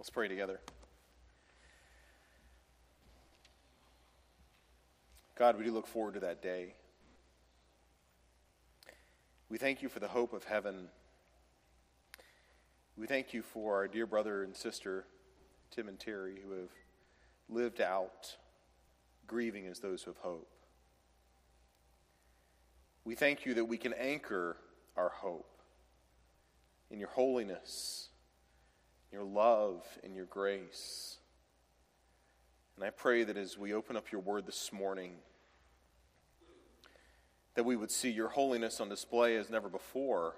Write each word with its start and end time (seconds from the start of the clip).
Let's 0.00 0.08
pray 0.08 0.28
together. 0.28 0.58
God, 5.36 5.58
we 5.58 5.64
do 5.64 5.72
look 5.72 5.86
forward 5.86 6.14
to 6.14 6.20
that 6.20 6.40
day. 6.40 6.72
We 9.50 9.58
thank 9.58 9.82
you 9.82 9.90
for 9.90 10.00
the 10.00 10.08
hope 10.08 10.32
of 10.32 10.44
heaven. 10.44 10.88
We 12.96 13.06
thank 13.06 13.34
you 13.34 13.42
for 13.42 13.74
our 13.74 13.88
dear 13.88 14.06
brother 14.06 14.42
and 14.42 14.56
sister, 14.56 15.04
Tim 15.70 15.86
and 15.86 16.00
Terry, 16.00 16.38
who 16.42 16.52
have 16.52 16.70
lived 17.50 17.82
out 17.82 18.36
grieving 19.26 19.66
as 19.66 19.80
those 19.80 20.02
who 20.02 20.12
have 20.12 20.18
hope. 20.22 20.48
We 23.04 23.14
thank 23.14 23.44
you 23.44 23.52
that 23.52 23.66
we 23.66 23.76
can 23.76 23.92
anchor 23.92 24.56
our 24.96 25.10
hope 25.10 25.60
in 26.90 26.98
your 26.98 27.10
holiness, 27.10 28.08
your 29.12 29.24
love, 29.24 29.84
and 30.04 30.14
your 30.14 30.26
grace. 30.26 31.16
And 32.76 32.84
I 32.84 32.90
pray 32.90 33.24
that 33.24 33.36
as 33.36 33.58
we 33.58 33.74
open 33.74 33.96
up 33.96 34.12
your 34.12 34.20
word 34.20 34.46
this 34.46 34.72
morning, 34.72 35.12
that 37.54 37.64
we 37.64 37.76
would 37.76 37.90
see 37.90 38.10
your 38.10 38.28
holiness 38.28 38.80
on 38.80 38.88
display 38.88 39.36
as 39.36 39.50
never 39.50 39.68
before, 39.68 40.36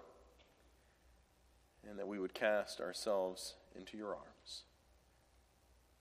and 1.88 1.98
that 1.98 2.08
we 2.08 2.18
would 2.18 2.32
cast 2.32 2.80
ourselves 2.80 3.54
into 3.76 3.96
your 3.96 4.08
arms. 4.08 4.62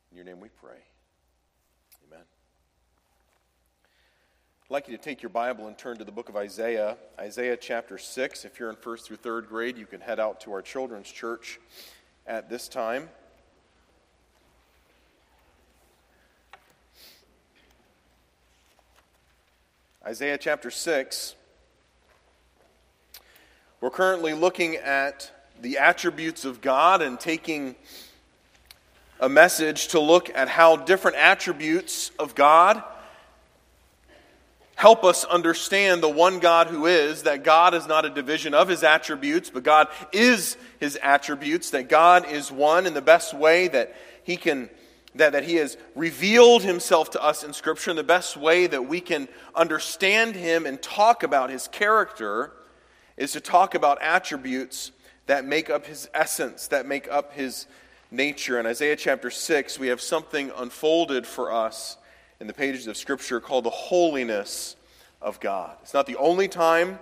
In 0.10 0.18
your 0.18 0.26
name 0.26 0.40
we 0.40 0.50
pray. 0.50 0.78
Amen. 2.08 2.26
I'd 4.64 4.72
like 4.72 4.88
you 4.88 4.96
to 4.96 5.04
take 5.04 5.22
your 5.22 5.30
Bible 5.30 5.68
and 5.68 5.78
turn 5.78 5.98
to 5.98 6.06
the 6.06 6.12
book 6.12 6.30
of 6.30 6.38
Isaiah, 6.38 6.98
Isaiah 7.20 7.58
chapter 7.58 7.98
6. 7.98 8.46
If 8.46 8.60
you're 8.60 8.70
in 8.70 8.78
first 8.78 9.06
through 9.06 9.18
third 9.18 9.50
grade, 9.50 9.78
you 9.78 9.86
can 9.86 10.00
head 10.00 10.20
out 10.20 10.40
to 10.42 10.54
our 10.54 10.62
children's 10.62 11.12
church 11.12 11.60
at 12.32 12.50
this 12.50 12.70
time. 12.70 13.10
Isaiah 20.06 20.38
chapter 20.38 20.72
6. 20.72 21.36
We're 23.82 23.90
currently 23.90 24.34
looking 24.34 24.78
at 24.78 25.30
the 25.62 25.78
attributes 25.80 26.46
of 26.46 26.62
God 26.62 27.02
and 27.02 27.20
taking 27.20 27.76
a 29.20 29.28
message 29.28 29.90
to 29.90 30.00
look 30.00 30.30
at 30.34 30.48
how 30.48 30.78
different 30.78 31.18
attributes 31.18 32.12
of 32.18 32.34
God 32.34 32.82
help 34.76 35.04
us 35.04 35.24
understand 35.26 36.02
the 36.02 36.10
one 36.10 36.40
God 36.40 36.68
who 36.68 36.86
is, 36.86 37.24
that 37.24 37.44
God 37.44 37.74
is 37.74 37.88
not 37.88 38.06
a 38.06 38.10
division 38.10 38.54
of 38.54 38.68
his 38.68 38.84
attributes, 38.84 39.50
but 39.50 39.64
God 39.64 39.88
is 40.12 40.58
his 40.80 40.98
attributes, 41.02 41.72
that 41.72 41.90
God 41.90 42.30
is 42.30 42.52
one 42.52 42.88
in 42.88 42.94
the 42.94 43.02
best 43.02 43.34
way 43.34 43.68
that 43.68 43.96
he 44.24 44.38
can 44.38 44.70
that, 45.16 45.34
that 45.34 45.44
he 45.44 45.56
has 45.56 45.78
revealed 45.94 46.64
himself 46.64 47.12
to 47.12 47.22
us 47.22 47.44
in 47.44 47.52
scripture 47.52 47.92
in 47.92 47.98
the 47.98 48.04
best 48.04 48.38
way 48.38 48.68
that 48.68 48.88
we 48.88 49.02
can 49.02 49.28
understand 49.54 50.36
him 50.36 50.66
and 50.66 50.82
talk 50.82 51.24
about 51.24 51.50
his 51.50 51.68
character 51.68 52.54
is 53.18 53.34
to 53.34 53.42
talk 53.42 53.76
about 53.76 54.02
attributes 54.02 54.92
that 55.26 55.46
make 55.46 55.70
up 55.70 55.86
his 55.86 56.10
essence, 56.14 56.68
that 56.68 56.86
make 56.86 57.12
up 57.12 57.34
his 57.34 57.68
nature. 58.10 58.60
In 58.60 58.66
Isaiah 58.66 58.96
chapter 58.96 59.30
6, 59.30 59.78
we 59.80 59.88
have 59.88 60.02
something 60.02 60.52
unfolded 60.56 61.28
for 61.28 61.52
us 61.52 61.98
in 62.42 62.48
the 62.48 62.54
pages 62.54 62.88
of 62.88 62.98
Scripture 62.98 63.40
called 63.40 63.64
the 63.64 63.70
holiness 63.70 64.76
of 65.22 65.40
God. 65.40 65.78
It's 65.84 65.94
not 65.94 66.08
the 66.08 66.16
only 66.16 66.48
time 66.48 66.98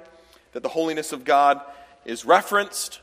that 0.51 0.63
the 0.63 0.69
holiness 0.69 1.13
of 1.13 1.23
God 1.23 1.61
is 2.03 2.25
referenced. 2.25 2.99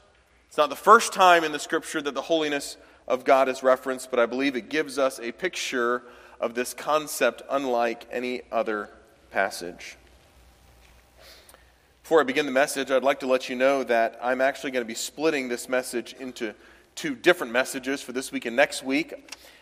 It's 0.46 0.58
not 0.58 0.68
the 0.68 0.76
first 0.76 1.14
time 1.14 1.44
in 1.44 1.52
the 1.52 1.58
Scripture 1.58 2.02
that 2.02 2.12
the 2.12 2.20
holiness 2.20 2.76
of 3.08 3.24
God 3.24 3.48
is 3.48 3.62
referenced, 3.62 4.10
but 4.10 4.20
I 4.20 4.26
believe 4.26 4.54
it 4.54 4.68
gives 4.68 4.98
us 4.98 5.18
a 5.18 5.32
picture 5.32 6.02
of 6.38 6.54
this 6.54 6.74
concept 6.74 7.40
unlike 7.48 8.06
any 8.12 8.42
other 8.52 8.90
passage. 9.30 9.96
Before 12.02 12.20
I 12.20 12.24
begin 12.24 12.44
the 12.44 12.52
message, 12.52 12.90
I'd 12.90 13.02
like 13.02 13.20
to 13.20 13.26
let 13.26 13.48
you 13.48 13.56
know 13.56 13.82
that 13.84 14.20
I'm 14.22 14.42
actually 14.42 14.72
going 14.72 14.84
to 14.84 14.88
be 14.88 14.94
splitting 14.94 15.48
this 15.48 15.70
message 15.70 16.14
into 16.20 16.54
two 16.96 17.14
different 17.14 17.54
messages 17.54 18.02
for 18.02 18.12
this 18.12 18.30
week 18.30 18.44
and 18.44 18.54
next 18.54 18.82
week. 18.82 19.14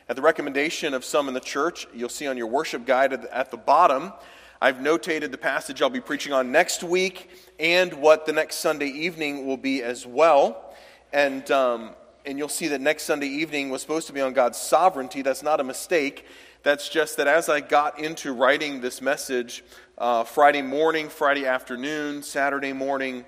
At 0.06 0.16
the 0.16 0.22
recommendation 0.22 0.92
of 0.92 1.02
some 1.02 1.28
in 1.28 1.34
the 1.34 1.40
church, 1.40 1.86
you'll 1.94 2.10
see 2.10 2.26
on 2.26 2.36
your 2.36 2.46
worship 2.46 2.84
guide 2.84 3.12
at 3.12 3.50
the 3.50 3.56
bottom, 3.56 4.12
I've 4.60 4.76
notated 4.76 5.30
the 5.30 5.38
passage 5.38 5.80
I'll 5.80 5.88
be 5.88 6.00
preaching 6.00 6.32
on 6.34 6.52
next 6.52 6.82
week 6.82 7.30
and 7.58 7.90
what 7.94 8.26
the 8.26 8.32
next 8.32 8.56
Sunday 8.56 8.88
evening 8.88 9.46
will 9.46 9.56
be 9.56 9.82
as 9.82 10.06
well. 10.06 10.74
And, 11.10 11.50
um, 11.50 11.94
and 12.26 12.36
you'll 12.36 12.50
see 12.50 12.68
that 12.68 12.82
next 12.82 13.04
Sunday 13.04 13.28
evening 13.28 13.70
was 13.70 13.80
supposed 13.80 14.06
to 14.08 14.12
be 14.12 14.20
on 14.20 14.34
God's 14.34 14.58
sovereignty. 14.58 15.22
That's 15.22 15.42
not 15.42 15.58
a 15.58 15.64
mistake. 15.64 16.26
That's 16.62 16.90
just 16.90 17.16
that 17.16 17.26
as 17.26 17.48
I 17.48 17.60
got 17.60 17.98
into 17.98 18.32
writing 18.32 18.82
this 18.82 19.00
message 19.00 19.64
uh, 19.96 20.24
Friday 20.24 20.62
morning, 20.62 21.08
Friday 21.08 21.46
afternoon, 21.46 22.22
Saturday 22.22 22.74
morning, 22.74 23.24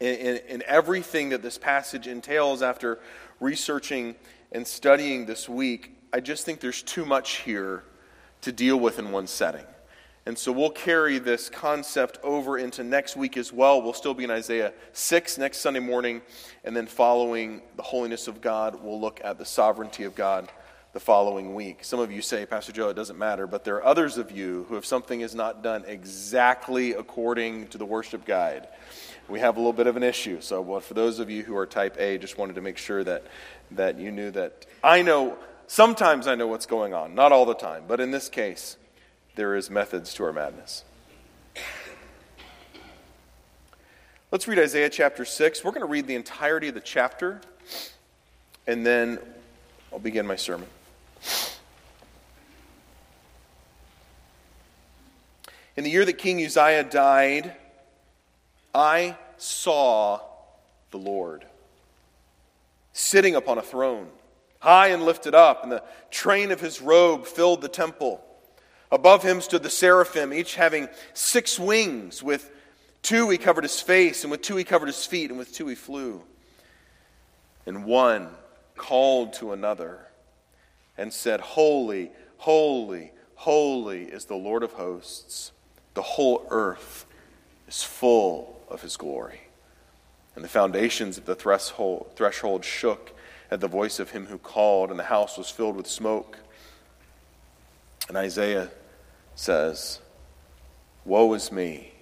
and 0.00 0.62
everything 0.62 1.30
that 1.30 1.42
this 1.42 1.56
passage 1.56 2.08
entails 2.08 2.60
after 2.60 2.98
researching 3.40 4.16
and 4.52 4.66
studying 4.66 5.26
this 5.26 5.48
week, 5.48 5.96
I 6.12 6.20
just 6.20 6.44
think 6.44 6.60
there's 6.60 6.82
too 6.82 7.04
much 7.04 7.36
here 7.38 7.84
to 8.42 8.52
deal 8.52 8.78
with 8.78 8.98
in 8.98 9.10
one 9.10 9.26
setting. 9.26 9.64
And 10.24 10.38
so 10.38 10.52
we'll 10.52 10.70
carry 10.70 11.18
this 11.18 11.48
concept 11.48 12.18
over 12.22 12.56
into 12.58 12.84
next 12.84 13.16
week 13.16 13.36
as 13.36 13.52
well. 13.52 13.82
We'll 13.82 13.92
still 13.92 14.14
be 14.14 14.22
in 14.22 14.30
Isaiah 14.30 14.72
6 14.92 15.38
next 15.38 15.58
Sunday 15.58 15.80
morning. 15.80 16.22
And 16.64 16.76
then 16.76 16.86
following 16.86 17.62
the 17.76 17.82
holiness 17.82 18.28
of 18.28 18.40
God, 18.40 18.80
we'll 18.82 19.00
look 19.00 19.20
at 19.24 19.38
the 19.38 19.44
sovereignty 19.44 20.04
of 20.04 20.14
God 20.14 20.48
the 20.92 21.00
following 21.00 21.54
week. 21.54 21.82
Some 21.82 21.98
of 21.98 22.12
you 22.12 22.22
say, 22.22 22.46
Pastor 22.46 22.70
Joe, 22.70 22.90
it 22.90 22.94
doesn't 22.94 23.18
matter. 23.18 23.48
But 23.48 23.64
there 23.64 23.76
are 23.76 23.84
others 23.84 24.16
of 24.16 24.30
you 24.30 24.66
who, 24.68 24.76
if 24.76 24.86
something 24.86 25.22
is 25.22 25.34
not 25.34 25.62
done 25.62 25.84
exactly 25.86 26.92
according 26.92 27.68
to 27.68 27.78
the 27.78 27.86
worship 27.86 28.24
guide, 28.24 28.68
we 29.32 29.40
have 29.40 29.56
a 29.56 29.58
little 29.58 29.72
bit 29.72 29.86
of 29.86 29.96
an 29.96 30.02
issue. 30.02 30.42
So, 30.42 30.60
well, 30.60 30.80
for 30.80 30.92
those 30.92 31.18
of 31.18 31.30
you 31.30 31.42
who 31.42 31.56
are 31.56 31.66
type 31.66 31.96
A, 31.98 32.18
just 32.18 32.36
wanted 32.36 32.56
to 32.56 32.60
make 32.60 32.76
sure 32.76 33.02
that, 33.02 33.24
that 33.70 33.98
you 33.98 34.12
knew 34.12 34.30
that 34.32 34.66
I 34.84 35.00
know, 35.00 35.38
sometimes 35.66 36.26
I 36.26 36.34
know 36.34 36.46
what's 36.46 36.66
going 36.66 36.92
on, 36.92 37.14
not 37.14 37.32
all 37.32 37.46
the 37.46 37.54
time, 37.54 37.84
but 37.88 37.98
in 37.98 38.10
this 38.10 38.28
case, 38.28 38.76
there 39.34 39.56
is 39.56 39.70
methods 39.70 40.12
to 40.14 40.24
our 40.24 40.34
madness. 40.34 40.84
Let's 44.30 44.46
read 44.46 44.58
Isaiah 44.58 44.90
chapter 44.90 45.24
6. 45.24 45.64
We're 45.64 45.70
going 45.70 45.80
to 45.80 45.86
read 45.86 46.06
the 46.06 46.14
entirety 46.14 46.68
of 46.68 46.74
the 46.74 46.80
chapter, 46.80 47.40
and 48.66 48.84
then 48.84 49.18
I'll 49.90 49.98
begin 49.98 50.26
my 50.26 50.36
sermon. 50.36 50.68
In 55.74 55.84
the 55.84 55.90
year 55.90 56.04
that 56.04 56.18
King 56.18 56.44
Uzziah 56.44 56.84
died, 56.84 57.56
I 58.74 59.16
saw 59.42 60.20
the 60.90 60.98
Lord 60.98 61.44
sitting 62.92 63.34
upon 63.34 63.58
a 63.58 63.62
throne, 63.62 64.08
high 64.60 64.88
and 64.88 65.04
lifted 65.04 65.34
up, 65.34 65.62
and 65.62 65.72
the 65.72 65.82
train 66.10 66.50
of 66.50 66.60
his 66.60 66.80
robe 66.80 67.26
filled 67.26 67.62
the 67.62 67.68
temple. 67.68 68.22
Above 68.90 69.22
him 69.22 69.40
stood 69.40 69.62
the 69.62 69.70
seraphim, 69.70 70.32
each 70.32 70.54
having 70.54 70.88
six 71.14 71.58
wings. 71.58 72.22
With 72.22 72.50
two 73.00 73.30
he 73.30 73.38
covered 73.38 73.64
his 73.64 73.80
face, 73.80 74.22
and 74.22 74.30
with 74.30 74.42
two 74.42 74.56
he 74.56 74.64
covered 74.64 74.86
his 74.86 75.06
feet, 75.06 75.30
and 75.30 75.38
with 75.38 75.52
two 75.52 75.66
he 75.66 75.74
flew. 75.74 76.22
And 77.64 77.84
one 77.84 78.28
called 78.76 79.32
to 79.34 79.52
another 79.52 80.06
and 80.98 81.12
said, 81.12 81.40
Holy, 81.40 82.10
holy, 82.36 83.12
holy 83.34 84.04
is 84.04 84.26
the 84.26 84.34
Lord 84.36 84.62
of 84.62 84.72
hosts. 84.74 85.52
The 85.94 86.02
whole 86.02 86.46
earth 86.50 87.06
is 87.72 87.82
full 87.82 88.60
of 88.68 88.82
his 88.82 88.96
glory. 88.96 89.40
And 90.34 90.44
the 90.44 90.48
foundations 90.48 91.18
of 91.18 91.24
the 91.24 91.34
threshold, 91.34 92.10
threshold 92.16 92.64
shook 92.64 93.12
at 93.50 93.60
the 93.60 93.68
voice 93.68 93.98
of 93.98 94.10
him 94.10 94.26
who 94.26 94.38
called, 94.38 94.90
and 94.90 94.98
the 94.98 95.04
house 95.04 95.36
was 95.36 95.50
filled 95.50 95.76
with 95.76 95.86
smoke. 95.86 96.38
And 98.08 98.16
Isaiah 98.16 98.70
says, 99.34 100.00
Woe 101.04 101.32
is 101.34 101.50
me, 101.50 101.92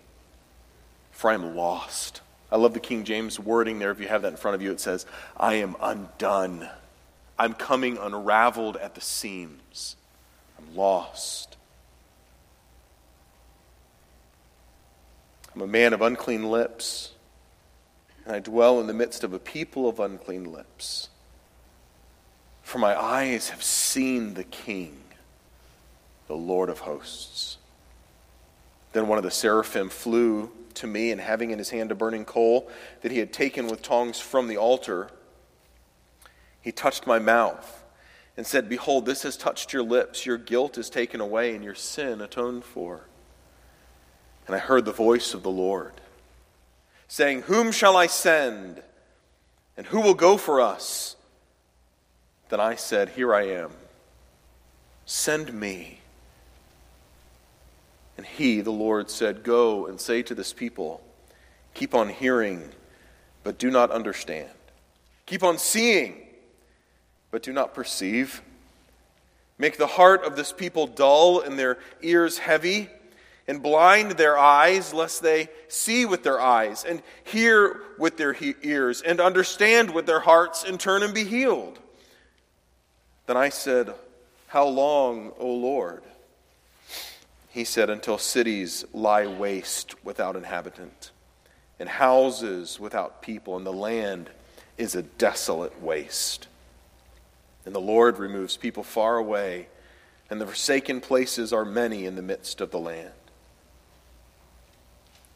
for 1.12 1.30
I 1.30 1.34
am 1.34 1.56
lost. 1.56 2.20
I 2.52 2.56
love 2.56 2.74
the 2.74 2.80
King 2.80 3.04
James 3.04 3.38
wording 3.38 3.78
there. 3.78 3.90
If 3.90 4.00
you 4.00 4.08
have 4.08 4.22
that 4.22 4.28
in 4.28 4.36
front 4.36 4.56
of 4.56 4.62
you, 4.62 4.72
it 4.72 4.80
says, 4.80 5.06
I 5.36 5.54
am 5.54 5.76
undone. 5.80 6.68
I'm 7.38 7.54
coming 7.54 7.96
unraveled 7.96 8.76
at 8.76 8.94
the 8.94 9.00
seams. 9.00 9.96
I'm 10.58 10.76
lost. 10.76 11.49
I'm 15.60 15.68
a 15.68 15.72
man 15.72 15.92
of 15.92 16.00
unclean 16.00 16.50
lips, 16.50 17.12
and 18.24 18.34
I 18.34 18.38
dwell 18.38 18.80
in 18.80 18.86
the 18.86 18.94
midst 18.94 19.24
of 19.24 19.34
a 19.34 19.38
people 19.38 19.90
of 19.90 20.00
unclean 20.00 20.50
lips. 20.50 21.10
For 22.62 22.78
my 22.78 22.98
eyes 22.98 23.50
have 23.50 23.62
seen 23.62 24.32
the 24.32 24.44
King, 24.44 24.96
the 26.28 26.34
Lord 26.34 26.70
of 26.70 26.78
hosts. 26.78 27.58
Then 28.94 29.06
one 29.06 29.18
of 29.18 29.24
the 29.24 29.30
seraphim 29.30 29.90
flew 29.90 30.50
to 30.76 30.86
me, 30.86 31.10
and 31.10 31.20
having 31.20 31.50
in 31.50 31.58
his 31.58 31.68
hand 31.68 31.92
a 31.92 31.94
burning 31.94 32.24
coal 32.24 32.70
that 33.02 33.12
he 33.12 33.18
had 33.18 33.30
taken 33.30 33.66
with 33.66 33.82
tongs 33.82 34.18
from 34.18 34.48
the 34.48 34.56
altar, 34.56 35.10
He 36.62 36.72
touched 36.72 37.06
my 37.06 37.18
mouth 37.18 37.84
and 38.34 38.46
said, 38.46 38.66
Behold, 38.66 39.04
this 39.04 39.24
has 39.24 39.36
touched 39.36 39.74
your 39.74 39.82
lips. 39.82 40.24
Your 40.24 40.38
guilt 40.38 40.78
is 40.78 40.88
taken 40.88 41.20
away 41.20 41.54
and 41.54 41.62
your 41.62 41.74
sin 41.74 42.22
atoned 42.22 42.64
for. 42.64 43.09
And 44.46 44.56
I 44.56 44.58
heard 44.58 44.84
the 44.84 44.92
voice 44.92 45.34
of 45.34 45.42
the 45.42 45.50
Lord 45.50 45.92
saying, 47.08 47.42
Whom 47.42 47.72
shall 47.72 47.96
I 47.96 48.06
send? 48.06 48.82
And 49.76 49.86
who 49.86 50.00
will 50.00 50.14
go 50.14 50.36
for 50.36 50.60
us? 50.60 51.16
Then 52.48 52.60
I 52.60 52.74
said, 52.74 53.10
Here 53.10 53.34
I 53.34 53.46
am. 53.46 53.70
Send 55.06 55.52
me. 55.52 56.00
And 58.16 58.26
he, 58.26 58.60
the 58.60 58.70
Lord, 58.70 59.08
said, 59.08 59.42
Go 59.42 59.86
and 59.86 60.00
say 60.00 60.22
to 60.22 60.34
this 60.34 60.52
people, 60.52 61.02
Keep 61.74 61.94
on 61.94 62.08
hearing, 62.08 62.70
but 63.44 63.58
do 63.58 63.70
not 63.70 63.90
understand. 63.90 64.50
Keep 65.26 65.42
on 65.42 65.58
seeing 65.58 66.26
but 67.30 67.42
do 67.42 67.52
not 67.52 67.74
perceive. 67.74 68.42
Make 69.58 69.76
the 69.76 69.86
heart 69.86 70.24
of 70.24 70.36
this 70.36 70.52
people 70.52 70.86
dull 70.86 71.40
and 71.40 71.58
their 71.58 71.78
ears 72.02 72.38
heavy, 72.38 72.88
and 73.50 73.64
blind 73.64 74.12
their 74.12 74.38
eyes, 74.38 74.94
lest 74.94 75.24
they 75.24 75.48
see 75.66 76.06
with 76.06 76.22
their 76.22 76.40
eyes, 76.40 76.84
and 76.84 77.02
hear 77.24 77.80
with 77.98 78.16
their 78.16 78.32
he- 78.32 78.54
ears, 78.62 79.02
and 79.02 79.20
understand 79.20 79.92
with 79.92 80.06
their 80.06 80.20
hearts, 80.20 80.62
and 80.62 80.78
turn 80.78 81.02
and 81.02 81.12
be 81.12 81.24
healed. 81.24 81.80
Then 83.26 83.36
I 83.36 83.48
said, 83.48 83.92
How 84.46 84.66
long, 84.66 85.32
O 85.36 85.48
Lord? 85.48 86.04
He 87.48 87.64
said, 87.64 87.90
Until 87.90 88.18
cities 88.18 88.84
lie 88.92 89.26
waste 89.26 89.96
without 90.04 90.36
inhabitant, 90.36 91.10
and 91.80 91.88
houses 91.88 92.78
without 92.78 93.20
people, 93.20 93.56
and 93.56 93.66
the 93.66 93.72
land 93.72 94.30
is 94.78 94.94
a 94.94 95.02
desolate 95.02 95.82
waste. 95.82 96.46
And 97.66 97.74
the 97.74 97.80
Lord 97.80 98.20
removes 98.20 98.56
people 98.56 98.84
far 98.84 99.16
away, 99.16 99.66
and 100.30 100.40
the 100.40 100.46
forsaken 100.46 101.00
places 101.00 101.52
are 101.52 101.64
many 101.64 102.06
in 102.06 102.14
the 102.14 102.22
midst 102.22 102.60
of 102.60 102.70
the 102.70 102.78
land. 102.78 103.10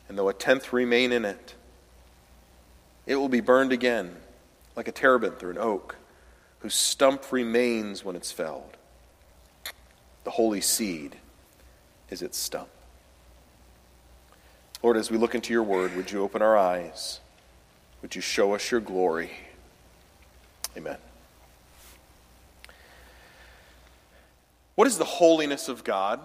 And 0.09 0.19
though 0.19 0.29
a 0.29 0.35
tenth 0.35 0.73
remain 0.73 1.13
in 1.13 1.25
it, 1.25 1.55
it 3.07 3.17
will 3.17 3.29
be 3.29 3.41
burned 3.41 3.73
again, 3.73 4.17
like 4.77 4.89
a 4.89 4.93
terebinth 4.93 5.43
or 5.43 5.51
an 5.51 5.59
oak, 5.59 5.97
whose 6.61 6.75
stump 6.75 7.31
remains 7.33 8.05
when 8.05 8.17
it's 8.17 8.33
felled. 8.33 8.77
The 10.25 10.31
holy 10.31 10.61
seed 10.61 11.17
is 12.11 12.23
its 12.23 12.39
stump. 12.39 12.69
Lord, 14.83 14.97
as 14.97 15.11
we 15.11 15.17
look 15.17 15.35
into 15.35 15.53
your 15.53 15.63
word, 15.63 15.97
would 15.97 16.11
you 16.11 16.23
open 16.23 16.43
our 16.43 16.57
eyes? 16.57 17.21
Would 18.03 18.15
you 18.15 18.21
show 18.21 18.55
us 18.55 18.71
your 18.71 18.81
glory? 18.81 19.31
Amen. 20.77 20.99
What 24.75 24.87
is 24.87 24.99
the 24.99 25.05
holiness 25.05 25.69
of 25.69 25.85
God? 25.85 26.21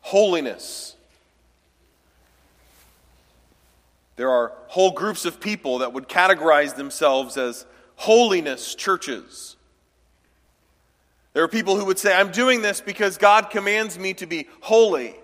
Holiness. 0.00 0.96
There 4.16 4.30
are 4.30 4.52
whole 4.66 4.90
groups 4.90 5.24
of 5.24 5.40
people 5.40 5.78
that 5.78 5.92
would 5.92 6.08
categorize 6.08 6.76
themselves 6.76 7.36
as 7.36 7.64
holiness 7.96 8.74
churches. 8.74 9.56
There 11.32 11.44
are 11.44 11.48
people 11.48 11.76
who 11.76 11.84
would 11.86 11.98
say, 11.98 12.14
I'm 12.14 12.30
doing 12.30 12.60
this 12.60 12.80
because 12.80 13.16
God 13.16 13.50
commands 13.50 13.98
me 13.98 14.14
to 14.14 14.26
be 14.26 14.48
holy. 14.60 15.14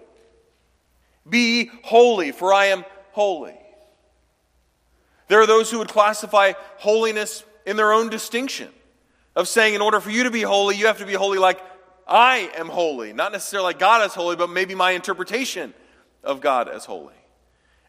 Be 1.28 1.70
holy, 1.82 2.32
for 2.32 2.55
I 2.55 2.67
am 2.67 2.84
holy. 3.12 3.58
There 5.28 5.40
are 5.40 5.46
those 5.46 5.70
who 5.70 5.78
would 5.78 5.88
classify 5.88 6.52
holiness 6.78 7.44
in 7.67 7.76
their 7.76 7.93
own 7.93 8.08
distinction 8.08 8.69
of 9.34 9.49
saying, 9.49 9.75
in 9.75 9.82
order 9.82 10.00
for 10.00 10.11
you 10.11 10.23
to 10.25 10.31
be 10.31 10.43
holy, 10.43 10.76
you 10.76 10.87
have 10.87 10.99
to 10.99 11.06
be 11.06 11.14
holy 11.14 11.38
like 11.38 11.61
I 12.06 12.50
am 12.56 12.69
holy. 12.69 13.12
Not 13.12 13.32
necessarily 13.32 13.75
God 13.75 14.06
is 14.06 14.14
holy, 14.14 14.37
but 14.37 14.49
maybe 14.49 14.75
my 14.75 14.93
interpretation 14.93 15.75
of 16.23 16.41
God 16.41 16.69
as 16.69 16.85
holy. 16.85 17.14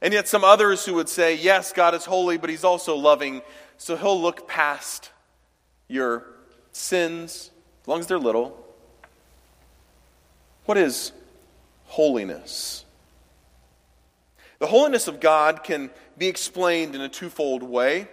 And 0.01 0.13
yet, 0.13 0.27
some 0.27 0.43
others 0.43 0.85
who 0.85 0.93
would 0.95 1.09
say, 1.09 1.35
yes, 1.35 1.73
God 1.73 1.95
is 1.95 2.05
holy, 2.05 2.37
but 2.37 2.49
He's 2.49 2.63
also 2.63 2.95
loving, 2.95 3.41
so 3.77 3.95
He'll 3.95 4.19
look 4.19 4.47
past 4.47 5.11
your 5.87 6.25
sins, 6.71 7.51
as 7.81 7.87
long 7.87 7.99
as 7.99 8.07
they're 8.07 8.19
little. 8.19 8.63
What 10.65 10.77
is 10.77 11.11
holiness? 11.85 12.85
The 14.59 14.67
holiness 14.67 15.07
of 15.07 15.19
God 15.19 15.63
can 15.63 15.89
be 16.17 16.27
explained 16.27 16.95
in 16.95 17.01
a 17.01 17.09
twofold 17.09 17.63
way. 17.63 18.07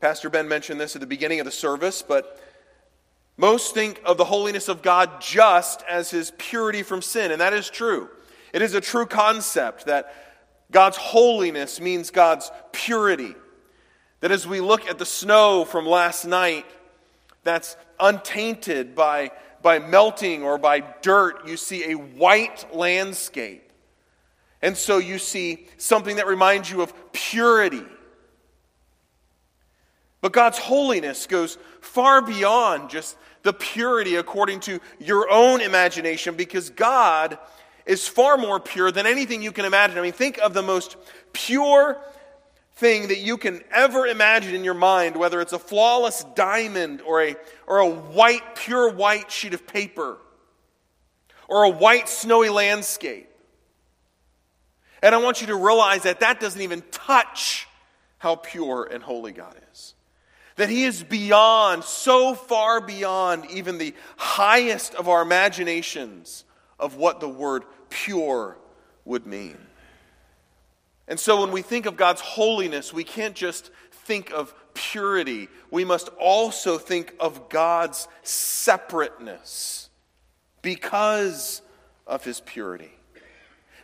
Pastor 0.00 0.30
Ben 0.30 0.46
mentioned 0.46 0.80
this 0.80 0.94
at 0.94 1.00
the 1.00 1.06
beginning 1.06 1.40
of 1.40 1.46
the 1.46 1.52
service, 1.52 2.02
but 2.02 2.40
most 3.36 3.74
think 3.74 4.00
of 4.04 4.16
the 4.16 4.24
holiness 4.24 4.68
of 4.68 4.82
God 4.82 5.20
just 5.20 5.82
as 5.88 6.10
his 6.10 6.32
purity 6.38 6.82
from 6.82 7.02
sin, 7.02 7.30
and 7.30 7.40
that 7.40 7.52
is 7.52 7.68
true. 7.68 8.08
It 8.52 8.62
is 8.62 8.74
a 8.74 8.80
true 8.80 9.06
concept 9.06 9.86
that 9.86 10.14
God's 10.70 10.96
holiness 10.96 11.80
means 11.80 12.10
God's 12.10 12.50
purity. 12.72 13.34
That 14.20 14.32
as 14.32 14.46
we 14.46 14.60
look 14.60 14.88
at 14.88 14.98
the 14.98 15.06
snow 15.06 15.64
from 15.64 15.86
last 15.86 16.24
night, 16.24 16.64
that's 17.44 17.76
untainted 18.00 18.94
by, 18.94 19.30
by 19.62 19.78
melting 19.78 20.42
or 20.42 20.58
by 20.58 20.80
dirt, 21.02 21.46
you 21.46 21.56
see 21.56 21.92
a 21.92 21.94
white 21.94 22.74
landscape. 22.74 23.70
And 24.62 24.76
so 24.76 24.98
you 24.98 25.18
see 25.18 25.68
something 25.76 26.16
that 26.16 26.26
reminds 26.26 26.70
you 26.70 26.82
of 26.82 27.12
purity. 27.12 27.84
But 30.20 30.32
God's 30.32 30.58
holiness 30.58 31.26
goes 31.26 31.58
far 31.80 32.22
beyond 32.22 32.90
just 32.90 33.16
the 33.42 33.52
purity 33.52 34.16
according 34.16 34.60
to 34.60 34.80
your 34.98 35.30
own 35.30 35.60
imagination 35.60 36.34
because 36.34 36.70
God 36.70 37.38
is 37.84 38.08
far 38.08 38.36
more 38.36 38.58
pure 38.58 38.90
than 38.90 39.06
anything 39.06 39.42
you 39.42 39.52
can 39.52 39.64
imagine. 39.64 39.98
I 39.98 40.02
mean, 40.02 40.12
think 40.12 40.38
of 40.38 40.52
the 40.52 40.62
most 40.62 40.96
pure 41.32 41.98
thing 42.74 43.08
that 43.08 43.18
you 43.18 43.38
can 43.38 43.62
ever 43.70 44.06
imagine 44.06 44.54
in 44.54 44.64
your 44.64 44.74
mind, 44.74 45.16
whether 45.16 45.40
it's 45.40 45.52
a 45.52 45.58
flawless 45.58 46.24
diamond 46.34 47.00
or 47.00 47.22
a, 47.22 47.36
or 47.66 47.78
a 47.78 47.88
white, 47.88 48.56
pure 48.56 48.90
white 48.90 49.30
sheet 49.30 49.54
of 49.54 49.66
paper 49.66 50.18
or 51.48 51.64
a 51.64 51.70
white, 51.70 52.08
snowy 52.08 52.48
landscape. 52.48 53.30
And 55.02 55.14
I 55.14 55.18
want 55.18 55.40
you 55.40 55.46
to 55.48 55.56
realize 55.56 56.02
that 56.02 56.20
that 56.20 56.40
doesn't 56.40 56.60
even 56.60 56.82
touch 56.90 57.68
how 58.18 58.36
pure 58.36 58.88
and 58.90 59.02
holy 59.02 59.32
God 59.32 59.54
is. 59.72 59.94
That 60.56 60.68
He 60.68 60.84
is 60.84 61.02
beyond, 61.02 61.84
so 61.84 62.34
far 62.34 62.80
beyond 62.80 63.50
even 63.50 63.78
the 63.78 63.94
highest 64.16 64.94
of 64.94 65.08
our 65.08 65.22
imaginations 65.22 66.44
of 66.78 66.96
what 66.96 67.20
the 67.20 67.28
word 67.28 67.64
pure 67.88 68.56
would 69.04 69.26
mean. 69.26 69.58
And 71.08 71.20
so 71.20 71.40
when 71.40 71.52
we 71.52 71.62
think 71.62 71.86
of 71.86 71.96
God's 71.96 72.20
holiness, 72.20 72.92
we 72.92 73.04
can't 73.04 73.34
just 73.34 73.70
think 74.06 74.32
of 74.32 74.54
purity, 74.74 75.48
we 75.70 75.84
must 75.84 76.08
also 76.20 76.78
think 76.78 77.14
of 77.18 77.48
God's 77.48 78.08
separateness 78.22 79.88
because 80.62 81.62
of 82.06 82.24
His 82.24 82.40
purity. 82.40 82.92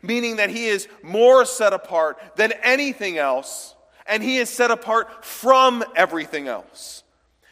Meaning 0.03 0.37
that 0.37 0.51
He 0.51 0.67
is 0.67 0.89
more 1.03 1.45
set 1.45 1.73
apart 1.73 2.19
than 2.37 2.53
anything 2.63 3.19
else 3.19 3.75
and 4.07 4.23
he 4.23 4.39
is 4.39 4.51
set 4.51 4.71
apart 4.71 5.25
from 5.25 5.85
everything 5.95 6.49
else. 6.49 7.05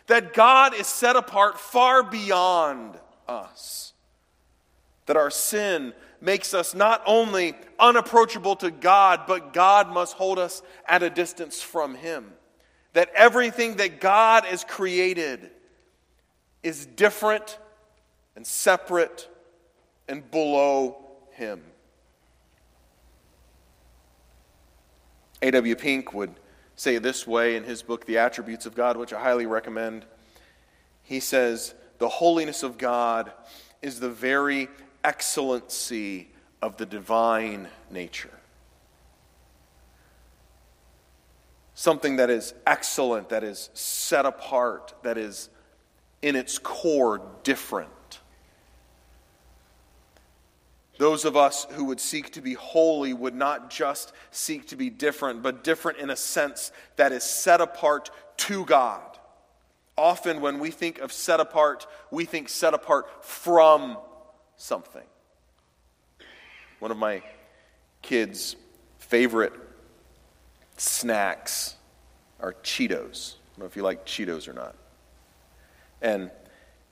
That 0.06 0.34
God 0.34 0.74
is 0.74 0.86
set 0.86 1.16
apart 1.16 1.60
far 1.60 2.02
beyond 2.02 2.98
us. 3.28 3.92
That 5.06 5.16
our 5.16 5.30
sin 5.30 5.94
makes 6.20 6.52
us 6.52 6.74
not 6.74 7.02
only 7.06 7.54
unapproachable 7.78 8.56
to 8.56 8.70
God, 8.70 9.22
but 9.26 9.52
God 9.52 9.88
must 9.92 10.14
hold 10.14 10.38
us 10.38 10.62
at 10.86 11.02
a 11.02 11.10
distance 11.10 11.62
from 11.62 11.94
him. 11.94 12.32
That 12.92 13.10
everything 13.14 13.76
that 13.76 14.00
God 14.00 14.44
has 14.44 14.64
created 14.64 15.50
is 16.62 16.86
different 16.86 17.58
and 18.36 18.46
separate 18.46 19.28
and 20.08 20.28
below 20.30 20.96
him. 21.32 21.62
A.W. 25.42 25.76
Pink 25.76 26.12
would 26.12 26.34
say 26.76 26.98
this 26.98 27.26
way 27.26 27.56
in 27.56 27.64
his 27.64 27.82
book, 27.82 28.06
The 28.06 28.18
Attributes 28.18 28.66
of 28.66 28.74
God, 28.74 28.96
which 28.96 29.12
I 29.12 29.20
highly 29.20 29.46
recommend. 29.46 30.04
He 31.02 31.20
says, 31.20 31.74
The 31.98 32.08
holiness 32.08 32.62
of 32.62 32.78
God 32.78 33.32
is 33.82 34.00
the 34.00 34.10
very 34.10 34.68
excellency 35.04 36.28
of 36.62 36.76
the 36.76 36.86
divine 36.86 37.68
nature. 37.90 38.30
Something 41.74 42.16
that 42.16 42.28
is 42.28 42.52
excellent, 42.66 43.30
that 43.30 43.42
is 43.42 43.70
set 43.72 44.26
apart, 44.26 44.94
that 45.02 45.16
is 45.16 45.48
in 46.20 46.36
its 46.36 46.58
core 46.58 47.22
different. 47.42 47.90
Those 51.00 51.24
of 51.24 51.34
us 51.34 51.66
who 51.70 51.86
would 51.86 51.98
seek 51.98 52.30
to 52.32 52.42
be 52.42 52.52
holy 52.52 53.14
would 53.14 53.34
not 53.34 53.70
just 53.70 54.12
seek 54.30 54.68
to 54.68 54.76
be 54.76 54.90
different, 54.90 55.42
but 55.42 55.64
different 55.64 55.96
in 55.96 56.10
a 56.10 56.16
sense 56.16 56.72
that 56.96 57.10
is 57.10 57.24
set 57.24 57.62
apart 57.62 58.10
to 58.36 58.66
God. 58.66 59.16
Often, 59.96 60.42
when 60.42 60.58
we 60.58 60.70
think 60.70 60.98
of 60.98 61.10
set 61.10 61.40
apart, 61.40 61.86
we 62.10 62.26
think 62.26 62.50
set 62.50 62.74
apart 62.74 63.24
from 63.24 63.96
something. 64.58 65.06
One 66.80 66.90
of 66.90 66.98
my 66.98 67.22
kids' 68.02 68.56
favorite 68.98 69.54
snacks 70.76 71.76
are 72.40 72.52
Cheetos. 72.62 73.36
I 73.36 73.48
don't 73.52 73.60
know 73.60 73.64
if 73.64 73.74
you 73.74 73.82
like 73.82 74.04
Cheetos 74.04 74.48
or 74.48 74.52
not. 74.52 74.76
And 76.02 76.30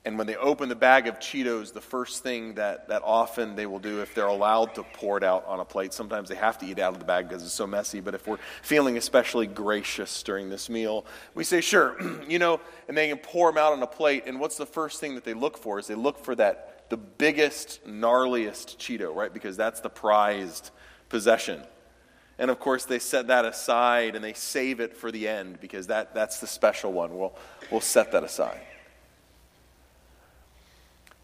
and 0.05 0.17
when 0.17 0.27
they 0.27 0.37
open 0.37 0.69
the 0.69 0.75
bag 0.75 1.07
of 1.07 1.19
Cheetos, 1.19 1.73
the 1.73 1.81
first 1.81 2.23
thing 2.23 2.53
that, 2.53 2.87
that 2.87 3.01
often 3.03 3.55
they 3.55 3.65
will 3.65 3.79
do, 3.79 4.01
if 4.01 4.15
they're 4.15 4.27
allowed 4.27 4.73
to 4.75 4.83
pour 4.93 5.17
it 5.17 5.23
out 5.25 5.45
on 5.45 5.59
a 5.59 5.65
plate, 5.65 5.93
sometimes 5.93 6.29
they 6.29 6.35
have 6.35 6.57
to 6.59 6.65
eat 6.65 6.79
out 6.79 6.93
of 6.93 6.99
the 6.99 7.05
bag 7.05 7.27
because 7.27 7.43
it's 7.43 7.53
so 7.53 7.67
messy. 7.67 7.99
But 7.99 8.15
if 8.15 8.25
we're 8.25 8.39
feeling 8.61 8.95
especially 8.95 9.45
gracious 9.45 10.23
during 10.23 10.49
this 10.49 10.69
meal, 10.69 11.05
we 11.35 11.43
say, 11.43 11.59
sure, 11.59 11.97
you 12.29 12.39
know, 12.39 12.61
and 12.87 12.97
they 12.97 13.09
can 13.09 13.17
pour 13.17 13.51
them 13.51 13.57
out 13.57 13.73
on 13.73 13.83
a 13.83 13.87
plate. 13.87 14.23
And 14.25 14.39
what's 14.39 14.55
the 14.55 14.65
first 14.65 15.01
thing 15.01 15.15
that 15.15 15.25
they 15.25 15.33
look 15.33 15.57
for? 15.57 15.79
Is 15.79 15.87
they 15.87 15.95
look 15.95 16.23
for 16.23 16.33
that, 16.35 16.89
the 16.89 16.97
biggest, 16.97 17.85
gnarliest 17.85 18.77
Cheeto, 18.77 19.13
right? 19.13 19.33
Because 19.33 19.57
that's 19.57 19.81
the 19.81 19.89
prized 19.89 20.71
possession. 21.09 21.61
And 22.37 22.49
of 22.49 22.57
course, 22.57 22.85
they 22.85 22.99
set 22.99 23.27
that 23.27 23.43
aside 23.43 24.15
and 24.15 24.23
they 24.23 24.31
save 24.31 24.79
it 24.79 24.95
for 24.95 25.11
the 25.11 25.27
end 25.27 25.59
because 25.59 25.87
that, 25.87 26.15
that's 26.15 26.39
the 26.39 26.47
special 26.47 26.93
one. 26.93 27.17
We'll, 27.17 27.35
we'll 27.69 27.81
set 27.81 28.13
that 28.13 28.23
aside. 28.23 28.61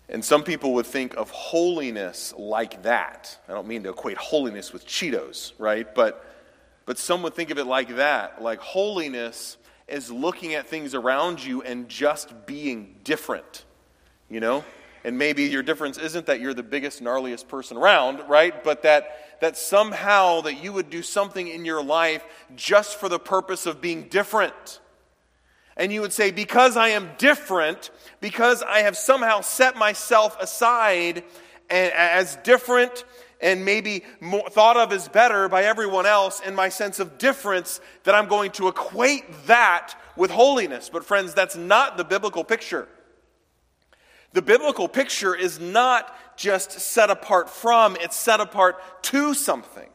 And 0.10 0.24
some 0.24 0.44
people 0.44 0.74
would 0.76 0.86
think 0.86 1.16
of 1.16 1.30
holiness 1.32 2.34
like 2.38 2.84
that. 2.84 3.38
I 3.50 3.54
don't 3.54 3.68
mean 3.68 3.84
to 3.84 3.90
equate 3.90 4.18
holiness 4.18 4.72
with 4.72 4.86
Cheetos, 4.86 5.54
right? 5.58 5.94
But, 5.96 6.24
but 6.86 7.00
some 7.00 7.24
would 7.24 7.34
think 7.34 7.50
of 7.50 7.58
it 7.58 7.66
like 7.66 7.96
that. 7.96 8.42
Like 8.42 8.60
holiness 8.60 9.58
is 9.88 10.12
looking 10.12 10.54
at 10.54 10.68
things 10.68 10.94
around 10.94 11.44
you 11.44 11.64
and 11.64 11.90
just 11.90 12.46
being 12.46 12.96
different, 13.04 13.66
you 14.30 14.40
know? 14.40 14.64
And 15.04 15.18
maybe 15.18 15.44
your 15.44 15.64
difference 15.64 15.98
isn't 15.98 16.26
that 16.28 16.40
you're 16.40 16.56
the 16.56 16.64
biggest, 16.64 17.04
gnarliest 17.04 17.48
person 17.48 17.78
around, 17.78 18.28
right? 18.28 18.64
But 18.64 18.84
that, 18.84 19.40
that 19.40 19.58
somehow 19.58 20.42
that 20.42 20.64
you 20.64 20.74
would 20.74 20.90
do 20.90 21.04
something 21.04 21.48
in 21.48 21.66
your 21.66 21.84
life 21.84 22.24
just 22.56 23.00
for 23.00 23.10
the 23.10 23.20
purpose 23.20 23.66
of 23.66 23.82
being 23.82 24.04
different 24.04 24.80
and 25.78 25.92
you 25.92 26.02
would 26.02 26.14
say, 26.14 26.32
Because 26.32 26.78
I 26.78 26.90
am 26.90 27.12
different, 27.18 27.92
because 28.22 28.64
I 28.64 28.80
have 28.80 28.98
somehow 28.98 29.42
set 29.42 29.76
myself 29.76 30.40
aside 30.40 31.24
as 31.70 32.38
different 32.38 33.04
and 33.42 33.66
maybe 33.66 34.04
more, 34.22 34.50
thought 34.50 34.78
of 34.78 34.94
as 34.94 35.08
better 35.08 35.50
by 35.50 35.64
everyone 35.64 36.06
else, 36.06 36.40
in 36.40 36.56
my 36.56 36.70
sense 36.70 37.00
of 37.00 37.18
difference, 37.18 37.82
that 38.04 38.16
I'm 38.16 38.28
going 38.28 38.52
to 38.52 38.68
equate 38.68 39.26
that 39.48 39.94
with 40.16 40.32
holiness. 40.32 40.90
But, 40.90 41.04
friends, 41.04 41.34
that's 41.34 41.56
not 41.56 41.98
the 41.98 42.04
biblical 42.04 42.44
picture. 42.44 42.88
The 44.34 44.42
biblical 44.42 44.88
picture 44.88 45.36
is 45.36 45.60
not 45.60 46.16
just 46.38 46.72
set 46.72 47.10
apart 47.10 47.50
from, 47.50 47.96
it's 47.98 48.16
set 48.16 48.40
apart 48.40 48.78
to 49.04 49.34
something. 49.34 49.90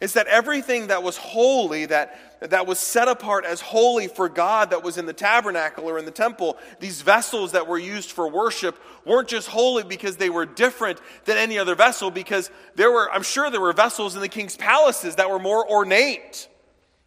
It's 0.00 0.12
that 0.12 0.26
everything 0.26 0.88
that 0.88 1.02
was 1.02 1.16
holy, 1.16 1.86
that, 1.86 2.18
that 2.40 2.66
was 2.66 2.78
set 2.78 3.08
apart 3.08 3.44
as 3.44 3.60
holy 3.60 4.08
for 4.08 4.28
God, 4.28 4.70
that 4.70 4.82
was 4.82 4.98
in 4.98 5.06
the 5.06 5.12
tabernacle 5.12 5.88
or 5.88 5.98
in 5.98 6.04
the 6.04 6.10
temple, 6.10 6.58
these 6.80 7.02
vessels 7.02 7.52
that 7.52 7.66
were 7.66 7.78
used 7.78 8.10
for 8.10 8.28
worship 8.28 8.78
weren't 9.04 9.28
just 9.28 9.48
holy 9.48 9.84
because 9.84 10.16
they 10.16 10.30
were 10.30 10.44
different 10.44 11.00
than 11.24 11.36
any 11.38 11.58
other 11.58 11.74
vessel, 11.74 12.10
because 12.10 12.50
there 12.74 12.90
were, 12.90 13.10
I'm 13.10 13.22
sure 13.22 13.50
there 13.50 13.60
were 13.60 13.72
vessels 13.72 14.14
in 14.14 14.20
the 14.20 14.28
king's 14.28 14.56
palaces 14.56 15.16
that 15.16 15.30
were 15.30 15.38
more 15.38 15.68
ornate 15.68 16.48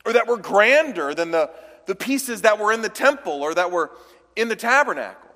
or 0.05 0.13
that 0.13 0.27
were 0.27 0.37
grander 0.37 1.13
than 1.13 1.31
the, 1.31 1.51
the 1.85 1.95
pieces 1.95 2.41
that 2.41 2.57
were 2.59 2.71
in 2.71 2.81
the 2.81 2.89
temple 2.89 3.41
or 3.43 3.53
that 3.53 3.71
were 3.71 3.91
in 4.35 4.47
the 4.47 4.55
tabernacle. 4.55 5.28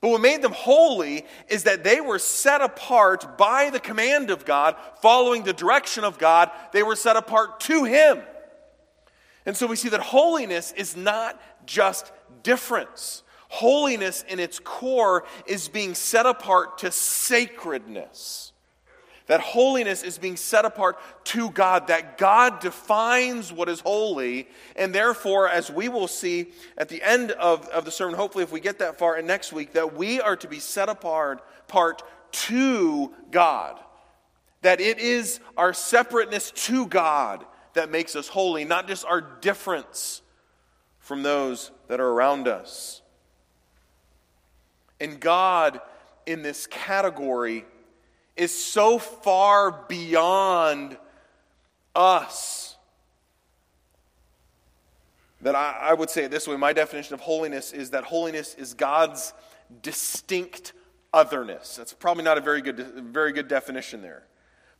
But 0.00 0.08
what 0.10 0.20
made 0.22 0.40
them 0.40 0.52
holy 0.52 1.26
is 1.48 1.64
that 1.64 1.84
they 1.84 2.00
were 2.00 2.18
set 2.18 2.62
apart 2.62 3.36
by 3.36 3.68
the 3.68 3.80
command 3.80 4.30
of 4.30 4.46
God, 4.46 4.76
following 5.02 5.42
the 5.42 5.52
direction 5.52 6.04
of 6.04 6.18
God. 6.18 6.50
They 6.72 6.82
were 6.82 6.96
set 6.96 7.16
apart 7.16 7.60
to 7.60 7.84
Him. 7.84 8.22
And 9.44 9.56
so 9.56 9.66
we 9.66 9.76
see 9.76 9.90
that 9.90 10.00
holiness 10.00 10.72
is 10.72 10.96
not 10.96 11.40
just 11.66 12.12
difference. 12.42 13.22
Holiness 13.48 14.24
in 14.28 14.38
its 14.38 14.58
core 14.58 15.24
is 15.44 15.68
being 15.68 15.94
set 15.94 16.24
apart 16.24 16.78
to 16.78 16.90
sacredness. 16.90 18.49
That 19.30 19.40
holiness 19.40 20.02
is 20.02 20.18
being 20.18 20.34
set 20.34 20.64
apart 20.64 20.98
to 21.26 21.52
God, 21.52 21.86
that 21.86 22.18
God 22.18 22.58
defines 22.58 23.52
what 23.52 23.68
is 23.68 23.78
holy, 23.78 24.48
and 24.74 24.92
therefore, 24.92 25.48
as 25.48 25.70
we 25.70 25.88
will 25.88 26.08
see 26.08 26.48
at 26.76 26.88
the 26.88 27.00
end 27.00 27.30
of, 27.30 27.68
of 27.68 27.84
the 27.84 27.92
sermon, 27.92 28.16
hopefully, 28.16 28.42
if 28.42 28.50
we 28.50 28.58
get 28.58 28.80
that 28.80 28.98
far, 28.98 29.14
and 29.14 29.28
next 29.28 29.52
week, 29.52 29.74
that 29.74 29.94
we 29.94 30.20
are 30.20 30.34
to 30.34 30.48
be 30.48 30.58
set 30.58 30.88
apart 30.88 31.44
part 31.68 32.02
to 32.32 33.12
God. 33.30 33.78
That 34.62 34.80
it 34.80 34.98
is 34.98 35.38
our 35.56 35.72
separateness 35.74 36.50
to 36.66 36.88
God 36.88 37.46
that 37.74 37.88
makes 37.88 38.16
us 38.16 38.26
holy, 38.26 38.64
not 38.64 38.88
just 38.88 39.04
our 39.04 39.20
difference 39.20 40.22
from 40.98 41.22
those 41.22 41.70
that 41.86 42.00
are 42.00 42.08
around 42.08 42.48
us. 42.48 43.00
And 45.00 45.20
God, 45.20 45.80
in 46.26 46.42
this 46.42 46.66
category, 46.66 47.64
is 48.40 48.56
so 48.56 48.98
far 48.98 49.70
beyond 49.86 50.96
us 51.94 52.74
that 55.42 55.54
I, 55.54 55.76
I, 55.90 55.92
would 55.92 56.08
say 56.08 56.24
it 56.24 56.30
this 56.30 56.48
way 56.48 56.56
my 56.56 56.72
definition 56.72 57.12
of 57.12 57.20
holiness 57.20 57.72
is 57.72 57.90
that 57.90 58.04
holiness 58.04 58.54
is 58.54 58.72
God's 58.72 59.34
distinct 59.82 60.72
otherness. 61.12 61.76
That's 61.76 61.92
probably 61.92 62.24
not 62.24 62.38
a 62.38 62.40
very 62.40 62.62
good, 62.62 62.78
very 63.12 63.32
good 63.32 63.46
definition 63.46 64.00
there, 64.00 64.22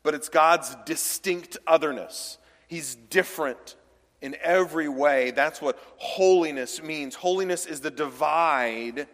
but 0.03 0.15
it's 0.15 0.31
God's 0.31 0.75
distinct 0.87 1.59
otherness. 1.67 2.39
He's 2.67 2.95
different 2.95 3.77
in 4.23 4.37
every 4.43 4.89
way. 4.89 5.33
That's 5.33 5.61
what 5.61 5.79
holiness 5.99 6.83
means. 6.83 7.15
Holiness 7.15 7.67
is 7.67 7.81
the 7.81 7.91
divide 7.91 9.07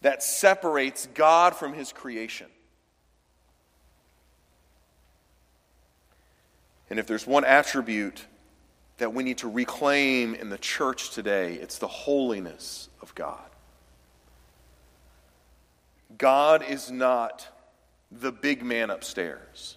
that 0.00 0.24
separates 0.24 1.06
God 1.14 1.54
from 1.54 1.74
his 1.74 1.92
creation. 1.92 2.48
And 6.90 6.98
if 6.98 7.06
there's 7.06 7.26
one 7.26 7.44
attribute 7.44 8.24
that 8.98 9.14
we 9.14 9.22
need 9.22 9.38
to 9.38 9.48
reclaim 9.48 10.34
in 10.34 10.50
the 10.50 10.58
church 10.58 11.10
today, 11.10 11.54
it's 11.54 11.78
the 11.78 11.88
holiness 11.88 12.88
of 13.00 13.14
God. 13.14 13.40
God 16.16 16.64
is 16.68 16.90
not 16.90 17.48
the 18.10 18.32
big 18.32 18.64
man 18.64 18.90
upstairs. 18.90 19.76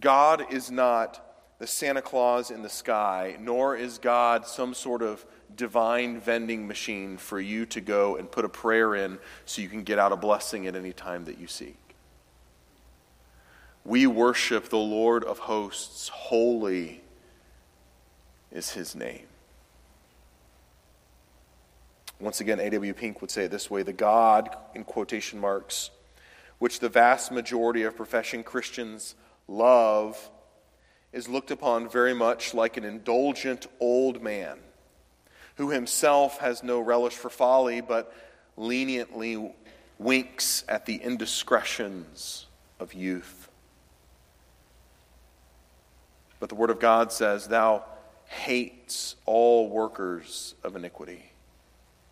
God 0.00 0.52
is 0.52 0.70
not 0.70 1.22
the 1.58 1.66
Santa 1.66 2.02
Claus 2.02 2.50
in 2.50 2.62
the 2.62 2.68
sky, 2.68 3.36
nor 3.40 3.76
is 3.76 3.98
God 3.98 4.46
some 4.46 4.74
sort 4.74 5.02
of 5.02 5.24
divine 5.54 6.20
vending 6.20 6.66
machine 6.66 7.16
for 7.16 7.40
you 7.40 7.64
to 7.66 7.80
go 7.80 8.16
and 8.16 8.30
put 8.30 8.44
a 8.44 8.48
prayer 8.48 8.94
in 8.94 9.18
so 9.46 9.62
you 9.62 9.68
can 9.68 9.82
get 9.82 9.98
out 9.98 10.12
a 10.12 10.16
blessing 10.16 10.66
at 10.66 10.76
any 10.76 10.92
time 10.92 11.24
that 11.24 11.38
you 11.38 11.46
seek. 11.46 11.85
We 13.86 14.08
worship 14.08 14.68
the 14.68 14.76
Lord 14.76 15.22
of 15.22 15.38
hosts. 15.38 16.08
Holy 16.08 17.02
is 18.50 18.72
his 18.72 18.96
name. 18.96 19.26
Once 22.18 22.40
again, 22.40 22.58
A.W. 22.58 22.94
Pink 22.94 23.20
would 23.20 23.30
say 23.30 23.44
it 23.44 23.52
this 23.52 23.70
way 23.70 23.84
the 23.84 23.92
God, 23.92 24.56
in 24.74 24.82
quotation 24.82 25.38
marks, 25.38 25.90
which 26.58 26.80
the 26.80 26.88
vast 26.88 27.30
majority 27.30 27.84
of 27.84 27.94
professing 27.94 28.42
Christians 28.42 29.14
love, 29.46 30.30
is 31.12 31.28
looked 31.28 31.52
upon 31.52 31.88
very 31.88 32.14
much 32.14 32.54
like 32.54 32.76
an 32.76 32.84
indulgent 32.84 33.68
old 33.78 34.20
man 34.20 34.58
who 35.58 35.70
himself 35.70 36.38
has 36.38 36.64
no 36.64 36.80
relish 36.80 37.14
for 37.14 37.30
folly, 37.30 37.80
but 37.80 38.12
leniently 38.56 39.54
winks 40.00 40.64
at 40.68 40.86
the 40.86 40.96
indiscretions 40.96 42.46
of 42.80 42.92
youth. 42.92 43.45
But 46.38 46.48
the 46.48 46.54
Word 46.54 46.70
of 46.70 46.80
God 46.80 47.12
says, 47.12 47.48
Thou 47.48 47.84
hates 48.26 49.16
all 49.24 49.68
workers 49.68 50.54
of 50.62 50.76
iniquity. 50.76 51.32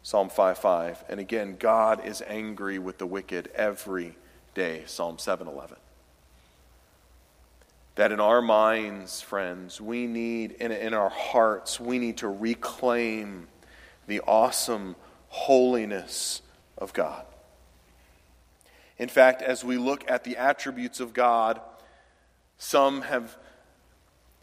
Psalm 0.03 0.29
5 0.29 0.59
5. 0.59 1.05
And 1.09 1.21
again, 1.21 1.57
God 1.59 2.05
is 2.05 2.23
angry 2.27 2.79
with 2.79 2.99
the 2.99 3.07
wicked 3.07 3.51
every 3.55 4.17
day. 4.55 4.83
Psalm 4.87 5.19
7 5.19 5.49
11. 5.49 5.77
That 7.97 8.13
in 8.13 8.21
our 8.21 8.43
minds, 8.43 9.21
friends, 9.21 9.81
we 9.81 10.07
need, 10.07 10.53
in, 10.53 10.73
in 10.73 10.95
our 10.95 11.11
hearts, 11.11 11.79
we 11.79 11.99
need 11.99 12.19
to 12.19 12.29
reclaim 12.29 13.47
the 14.07 14.21
awesome 14.21 14.97
holiness 15.29 16.43
of 16.77 16.93
God. 16.93 17.25
In 18.99 19.09
fact, 19.09 19.43
as 19.43 19.65
we 19.65 19.77
look 19.77 20.09
at 20.11 20.25
the 20.25 20.37
attributes 20.37 21.01
of 21.01 21.15
God, 21.15 21.61
some 22.59 23.03
have 23.03 23.37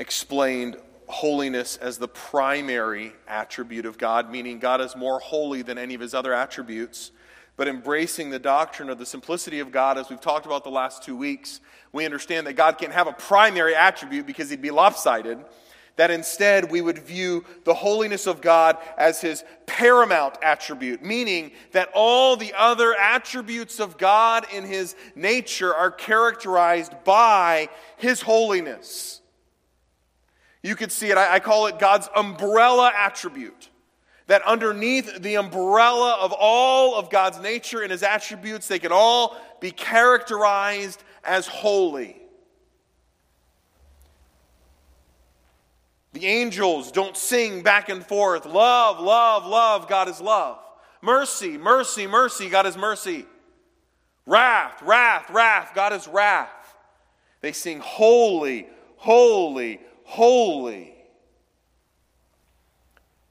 explained 0.01 0.77
holiness 1.05 1.77
as 1.77 1.99
the 1.99 2.07
primary 2.07 3.13
attribute 3.27 3.85
of 3.85 3.99
God, 3.99 4.31
meaning 4.31 4.57
God 4.57 4.81
is 4.81 4.95
more 4.95 5.19
holy 5.19 5.61
than 5.61 5.77
any 5.77 5.93
of 5.93 6.01
his 6.01 6.15
other 6.15 6.33
attributes. 6.33 7.11
But 7.55 7.67
embracing 7.67 8.31
the 8.31 8.39
doctrine 8.39 8.89
of 8.89 8.97
the 8.97 9.05
simplicity 9.05 9.59
of 9.59 9.71
God, 9.71 9.99
as 9.99 10.09
we've 10.09 10.19
talked 10.19 10.47
about 10.47 10.63
the 10.63 10.71
last 10.71 11.03
two 11.03 11.15
weeks, 11.15 11.59
we 11.93 12.03
understand 12.05 12.47
that 12.47 12.53
God 12.53 12.79
can't 12.79 12.93
have 12.93 13.05
a 13.05 13.13
primary 13.13 13.75
attribute 13.75 14.25
because 14.25 14.49
he'd 14.49 14.61
be 14.61 14.71
lopsided. 14.71 15.37
That 15.97 16.09
instead 16.09 16.71
we 16.71 16.81
would 16.81 16.97
view 16.97 17.45
the 17.63 17.75
holiness 17.75 18.25
of 18.25 18.41
God 18.41 18.77
as 18.97 19.21
his 19.21 19.43
paramount 19.67 20.35
attribute, 20.41 21.03
meaning 21.03 21.51
that 21.73 21.89
all 21.93 22.37
the 22.37 22.53
other 22.57 22.95
attributes 22.95 23.79
of 23.79 23.99
God 23.99 24.47
in 24.51 24.65
his 24.65 24.95
nature 25.13 25.75
are 25.75 25.91
characterized 25.91 26.93
by 27.03 27.69
his 27.97 28.21
holiness. 28.21 29.20
You 30.63 30.75
could 30.75 30.91
see 30.91 31.09
it, 31.09 31.17
I, 31.17 31.39
call 31.39 31.67
it 31.67 31.79
God's 31.79 32.07
umbrella 32.15 32.91
attribute. 32.95 33.69
That 34.27 34.43
underneath 34.43 35.21
the 35.21 35.35
umbrella 35.35 36.17
of 36.21 36.33
all 36.37 36.95
of 36.95 37.09
God's 37.09 37.39
nature 37.39 37.81
and 37.81 37.91
his 37.91 38.03
attributes, 38.03 38.67
they 38.67 38.79
can 38.79 38.91
all 38.91 39.37
be 39.59 39.71
characterized 39.71 41.03
as 41.23 41.47
holy. 41.47 42.21
The 46.13 46.27
angels 46.27 46.91
don't 46.91 47.17
sing 47.17 47.63
back 47.63 47.89
and 47.89 48.05
forth, 48.05 48.45
love, 48.45 48.99
love, 48.99 49.45
love, 49.45 49.87
God 49.87 50.07
is 50.09 50.21
love. 50.21 50.59
Mercy, 51.01 51.57
mercy, 51.57 52.05
mercy, 52.05 52.49
God 52.49 52.67
is 52.67 52.77
mercy. 52.77 53.25
Wrath, 54.25 54.81
wrath, 54.83 55.29
wrath, 55.31 55.71
God 55.73 55.93
is 55.93 56.07
wrath. 56.07 56.75
They 57.41 57.53
sing 57.53 57.79
holy, 57.79 58.67
holy, 58.97 59.79
holy. 60.11 60.93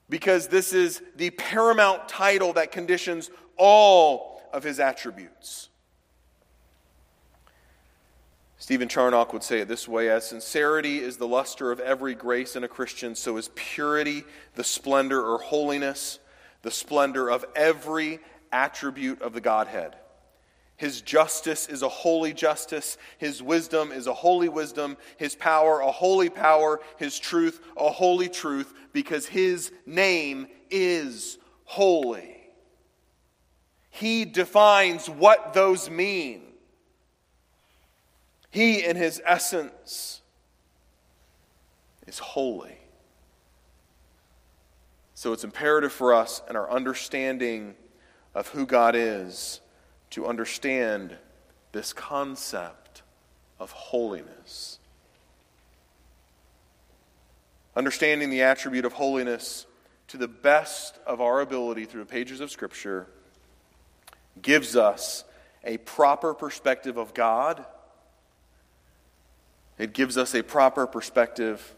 Because 0.09 0.49
this 0.49 0.73
is 0.73 1.03
the 1.15 1.29
paramount 1.29 2.09
title 2.09 2.55
that 2.55 2.73
conditions 2.73 3.31
all 3.59 4.41
of 4.51 4.65
his 4.65 4.81
attributes. 4.81 5.69
Stephen 8.57 8.89
Charnock 8.89 9.35
would 9.35 9.43
say 9.43 9.61
it 9.61 9.69
this 9.69 9.87
way 9.87 10.09
As 10.09 10.27
sincerity 10.27 10.99
is 11.01 11.19
the 11.19 11.29
luster 11.29 11.71
of 11.71 11.81
every 11.81 12.15
grace 12.15 12.57
in 12.57 12.65
a 12.65 12.69
Christian, 12.69 13.15
so 13.15 13.37
is 13.37 13.51
purity 13.55 14.25
the 14.55 14.65
splendor 14.65 15.23
or 15.23 15.39
holiness, 15.39 16.19
the 16.63 16.71
splendor 16.71 17.31
of 17.31 17.45
every 17.55 18.21
attribute 18.53 19.21
of 19.21 19.35
the 19.35 19.41
Godhead. 19.43 19.97
His 20.81 21.03
justice 21.03 21.69
is 21.69 21.83
a 21.83 21.91
holy 21.91 22.33
justice. 22.33 22.97
His 23.19 23.43
wisdom 23.43 23.93
is 23.93 24.07
a 24.07 24.15
holy 24.15 24.49
wisdom. 24.49 24.97
His 25.19 25.35
power, 25.35 25.81
a 25.81 25.91
holy 25.91 26.31
power. 26.31 26.81
His 26.97 27.19
truth, 27.19 27.61
a 27.77 27.91
holy 27.91 28.31
truth, 28.31 28.73
because 28.95 29.27
his 29.27 29.73
name 29.85 30.47
is 30.71 31.37
holy. 31.65 32.35
He 33.91 34.25
defines 34.25 35.07
what 35.07 35.53
those 35.53 35.91
mean. 35.91 36.45
He, 38.51 38.83
in 38.83 38.97
his 38.97 39.21
essence, 39.27 40.23
is 42.07 42.19
holy. 42.19 42.79
So 45.13 45.35
it's 45.35 45.45
imperative 45.45 45.93
for 45.93 46.15
us 46.15 46.41
in 46.49 46.57
our 46.57 46.71
understanding 46.71 47.75
of 48.35 48.49
who 48.49 48.65
God 48.65 48.95
is 48.97 49.61
to 50.11 50.27
understand 50.27 51.17
this 51.73 51.93
concept 51.93 53.03
of 53.59 53.71
holiness. 53.71 54.79
Understanding 57.77 58.31
the 58.31 58.43
attribute 58.43 58.85
of 58.85 58.93
holiness 58.95 59.67
to 60.09 60.17
the 60.17 60.29
best 60.29 60.99
of 61.07 61.21
our 61.21 61.41
ability 61.41 61.85
through 61.85 62.01
the 62.01 62.11
pages 62.11 62.41
of 62.41 62.51
Scripture 62.51 63.07
gives 64.43 64.75
us 64.75 65.25
a 65.65 65.77
proper 65.79 66.35
perspective 66.35 66.97
of 66.97 67.15
God. 67.15 67.65
It 69.79 69.93
gives 69.93 70.19
us 70.19 70.35
a 70.35 70.43
proper 70.43 70.87
perspective 70.87 71.75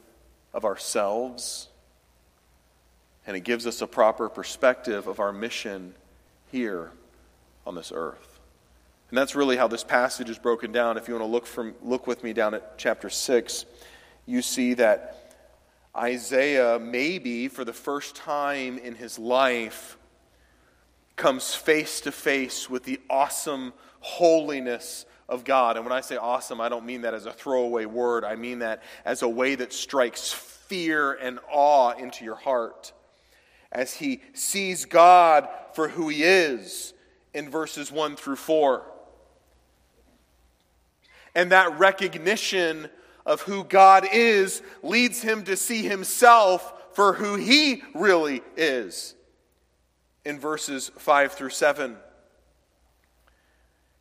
of 0.55 0.65
ourselves. 0.65 1.69
And 3.27 3.37
it 3.37 3.41
gives 3.41 3.67
us 3.67 3.83
a 3.83 3.87
proper 3.87 4.29
perspective 4.29 5.07
of 5.07 5.21
our 5.21 5.33
mission 5.33 5.95
here 6.51 6.93
on 7.67 7.75
this 7.75 7.93
earth. 7.95 8.41
And 9.13 9.19
that's 9.19 9.35
really 9.35 9.57
how 9.57 9.69
this 9.69 9.85
passage 9.85 10.31
is 10.31 10.39
broken 10.39 10.73
down. 10.73 10.97
If 10.97 11.07
you 11.07 11.15
want 11.15 11.27
to 11.27 11.31
look, 11.31 11.47
from, 11.47 11.75
look 11.83 12.07
with 12.07 12.25
me 12.25 12.33
down 12.33 12.55
at 12.55 12.79
chapter 12.79 13.11
6, 13.11 13.67
you 14.25 14.41
see 14.41 14.75
that 14.75 15.19
Isaiah, 15.95 16.79
maybe 16.79 17.49
for 17.49 17.65
the 17.65 17.75
first 17.75 18.17
time 18.17 18.79
in 18.79 18.95
his 18.95 19.19
life, 19.19 19.99
comes 21.17 21.55
face 21.55 22.01
to 22.01 22.13
face 22.13 22.71
with 22.71 22.85
the 22.85 22.99
awesome 23.11 23.75
holiness 24.01 25.05
of 25.29 25.45
God. 25.45 25.77
And 25.77 25.85
when 25.85 25.93
I 25.93 26.01
say 26.01 26.17
awesome, 26.17 26.61
I 26.61 26.71
don't 26.71 26.87
mean 26.87 27.03
that 27.03 27.13
as 27.13 27.27
a 27.27 27.33
throwaway 27.33 27.85
word, 27.85 28.25
I 28.25 28.37
mean 28.37 28.61
that 28.61 28.83
as 29.05 29.21
a 29.21 29.29
way 29.29 29.55
that 29.57 29.75
strikes 29.75 30.33
fear 30.33 31.13
and 31.13 31.39
awe 31.51 31.91
into 31.91 32.25
your 32.25 32.37
heart. 32.37 32.95
As 33.71 33.93
he 33.93 34.23
sees 34.33 34.87
God 34.87 35.49
for 35.75 35.89
who 35.89 36.09
he 36.09 36.23
is 36.23 36.95
in 37.35 37.51
verses 37.51 37.91
1 37.91 38.17
through 38.17 38.37
4. 38.37 38.83
And 41.35 41.53
that 41.53 41.79
recognition 41.79 42.89
of 43.25 43.43
who 43.43 43.65
God 43.65 44.07
is 44.13 44.63
leads 44.83 45.23
him 45.23 45.45
to 45.45 45.57
see 45.57 45.83
himself 45.83 46.73
for 46.95 47.15
who 47.15 47.37
he 47.37 47.83
really 47.95 48.43
is 48.57 49.15
in 50.25 50.39
verses 50.39 50.91
5 50.99 51.33
through 51.33 51.51
7. 51.51 51.97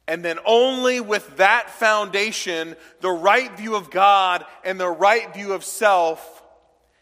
And 0.08 0.26
then 0.26 0.40
only 0.46 1.00
with 1.00 1.38
that 1.38 1.70
foundation, 1.70 2.76
the 3.00 3.12
right 3.12 3.56
view 3.58 3.76
of 3.76 3.90
God 3.90 4.46
and 4.66 4.80
the 4.80 4.90
right 4.90 5.34
view 5.34 5.54
of 5.54 5.64
self, 5.64 6.44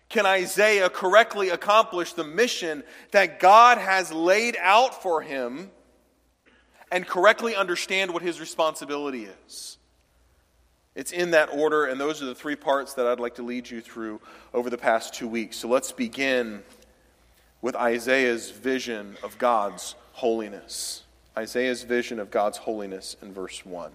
can 0.10 0.26
Isaiah 0.26 0.90
correctly 0.90 1.50
accomplish 1.50 2.14
the 2.14 2.24
mission 2.24 2.84
that 3.12 3.40
God 3.40 3.78
has 3.78 4.12
laid 4.12 4.58
out 4.60 5.02
for 5.02 5.22
him 5.22 5.72
and 6.92 7.06
correctly 7.06 7.56
understand 7.56 8.12
what 8.12 8.22
his 8.22 8.40
responsibility 8.40 9.28
is. 9.46 9.78
It's 10.96 11.12
in 11.12 11.32
that 11.32 11.50
order, 11.54 11.86
and 11.86 12.00
those 12.00 12.22
are 12.22 12.26
the 12.26 12.36
three 12.36 12.56
parts 12.56 12.96
that 12.96 13.08
I'd 13.08 13.20
like 13.20 13.36
to 13.36 13.44
lead 13.44 13.70
you 13.70 13.80
through 13.80 14.20
over 14.54 14.70
the 14.70 14.78
past 14.78 15.14
two 15.14 15.28
weeks. 15.28 15.58
So 15.58 15.68
let's 15.68 15.92
begin 15.92 16.64
with 17.62 17.76
Isaiah's 17.76 18.50
vision 18.52 19.18
of 19.24 19.38
God's 19.38 19.96
holiness. 20.14 21.04
Isaiah's 21.38 21.84
vision 21.84 22.20
of 22.20 22.32
God's 22.32 22.58
holiness 22.58 23.16
in 23.22 23.34
verse 23.34 23.66
1. 23.66 23.92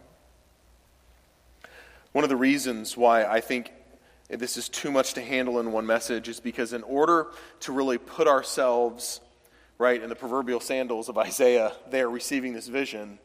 One 2.12 2.24
of 2.24 2.30
the 2.30 2.36
reasons 2.36 2.96
why 2.96 3.24
I 3.24 3.40
think 3.40 3.72
this 4.28 4.56
is 4.56 4.68
too 4.68 4.90
much 4.90 5.14
to 5.14 5.20
handle 5.20 5.58
in 5.60 5.72
one 5.72 5.84
message 5.84 6.28
is 6.28 6.40
because, 6.40 6.72
in 6.72 6.82
order 6.84 7.26
to 7.60 7.72
really 7.72 7.98
put 7.98 8.28
ourselves 8.28 9.20
right, 9.78 10.02
in 10.02 10.08
the 10.08 10.16
proverbial 10.16 10.60
sandals 10.60 11.08
of 11.08 11.18
Isaiah 11.30 11.72
there 11.90 12.08
receiving 12.08 12.52
this 12.52 12.68
vision, 12.68 13.18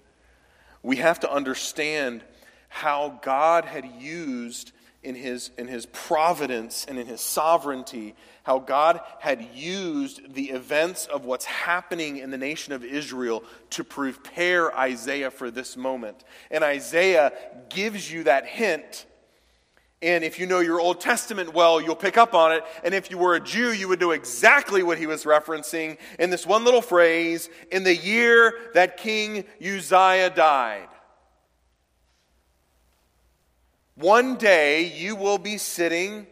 we 0.83 0.97
have 0.97 1.19
to 1.21 1.31
understand 1.31 2.23
how 2.69 3.19
God 3.21 3.65
had 3.65 3.85
used 3.99 4.71
in 5.01 5.15
his, 5.15 5.51
in 5.57 5.67
his 5.67 5.85
providence 5.87 6.85
and 6.87 6.99
in 6.99 7.07
his 7.07 7.21
sovereignty, 7.21 8.15
how 8.43 8.59
God 8.59 8.99
had 9.19 9.41
used 9.53 10.33
the 10.33 10.49
events 10.49 11.05
of 11.05 11.23
what's 11.23 11.45
happening 11.45 12.17
in 12.17 12.31
the 12.31 12.37
nation 12.37 12.73
of 12.73 12.83
Israel 12.83 13.43
to 13.71 13.83
prepare 13.83 14.75
Isaiah 14.77 15.31
for 15.31 15.49
this 15.51 15.77
moment. 15.77 16.23
And 16.51 16.63
Isaiah 16.63 17.31
gives 17.69 18.11
you 18.11 18.23
that 18.23 18.45
hint 18.45 19.05
and 20.01 20.23
if 20.23 20.39
you 20.39 20.45
know 20.45 20.59
your 20.59 20.79
Old 20.79 21.01
Testament 21.01 21.53
well, 21.53 21.81
you'll 21.81 21.95
pick 21.95 22.17
up 22.17 22.33
on 22.33 22.53
it. 22.53 22.63
And 22.85 22.93
if 22.93 23.11
you 23.11 23.17
were 23.17 23.35
a 23.35 23.39
Jew, 23.39 23.73
you 23.73 23.89
would 23.89 23.99
know 23.99 24.11
exactly 24.11 24.81
what 24.81 24.97
he 24.97 25.07
was 25.07 25.25
referencing 25.25 25.97
in 26.17 26.29
this 26.29 26.45
one 26.45 26.63
little 26.63 26.81
phrase 26.81 27.49
in 27.69 27.83
the 27.83 27.95
year 27.95 28.53
that 28.73 28.95
King 28.95 29.43
Uzziah 29.61 30.29
died. 30.29 30.87
One 33.95 34.37
day 34.37 34.85
you 34.85 35.17
will 35.17 35.37
be 35.37 35.57
sitting 35.57 36.27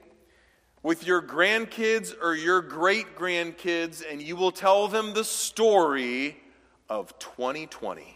with 0.82 1.06
your 1.06 1.22
grandkids 1.22 2.14
or 2.22 2.34
your 2.34 2.62
great 2.62 3.18
grandkids, 3.18 4.02
and 4.10 4.22
you 4.22 4.38
will 4.38 4.54
tell 4.54 4.88
them 4.88 5.14
the 5.14 5.26
story 5.26 6.38
of 6.88 7.20
2020. 7.20 8.16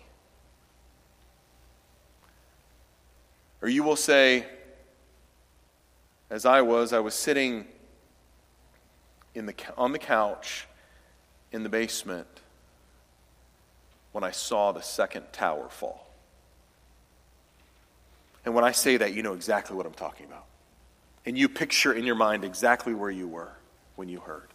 Or 3.62 3.68
you 3.68 3.84
will 3.84 3.98
say, 3.98 4.46
as 6.32 6.46
I 6.46 6.62
was, 6.62 6.94
I 6.94 7.00
was 7.00 7.13
sitting 7.13 7.65
in 9.36 9.46
the, 9.46 9.54
on 9.78 9.91
the 9.91 10.00
couch 10.00 10.65
in 11.52 11.62
the 11.63 11.70
basement 11.70 12.26
when 14.13 14.24
I 14.24 14.32
saw 14.32 14.72
the 14.72 14.82
second 14.82 15.26
tower 15.34 15.67
fall. 15.70 16.08
And 18.46 18.56
when 18.56 18.63
I 18.63 18.72
say 18.72 18.96
that, 18.98 19.13
you 19.13 19.24
know 19.24 19.34
exactly 19.34 19.76
what 19.76 19.86
I'm 19.86 19.94
talking 19.94 20.26
about. 20.26 20.46
And 21.26 21.38
you 21.38 21.50
picture 21.50 21.94
in 21.94 22.06
your 22.06 22.15
mind 22.15 22.46
exactly 22.46 22.94
where 22.94 23.12
you 23.12 23.28
were 23.28 23.52
when 23.98 24.08
you 24.08 24.22
heard. 24.22 24.48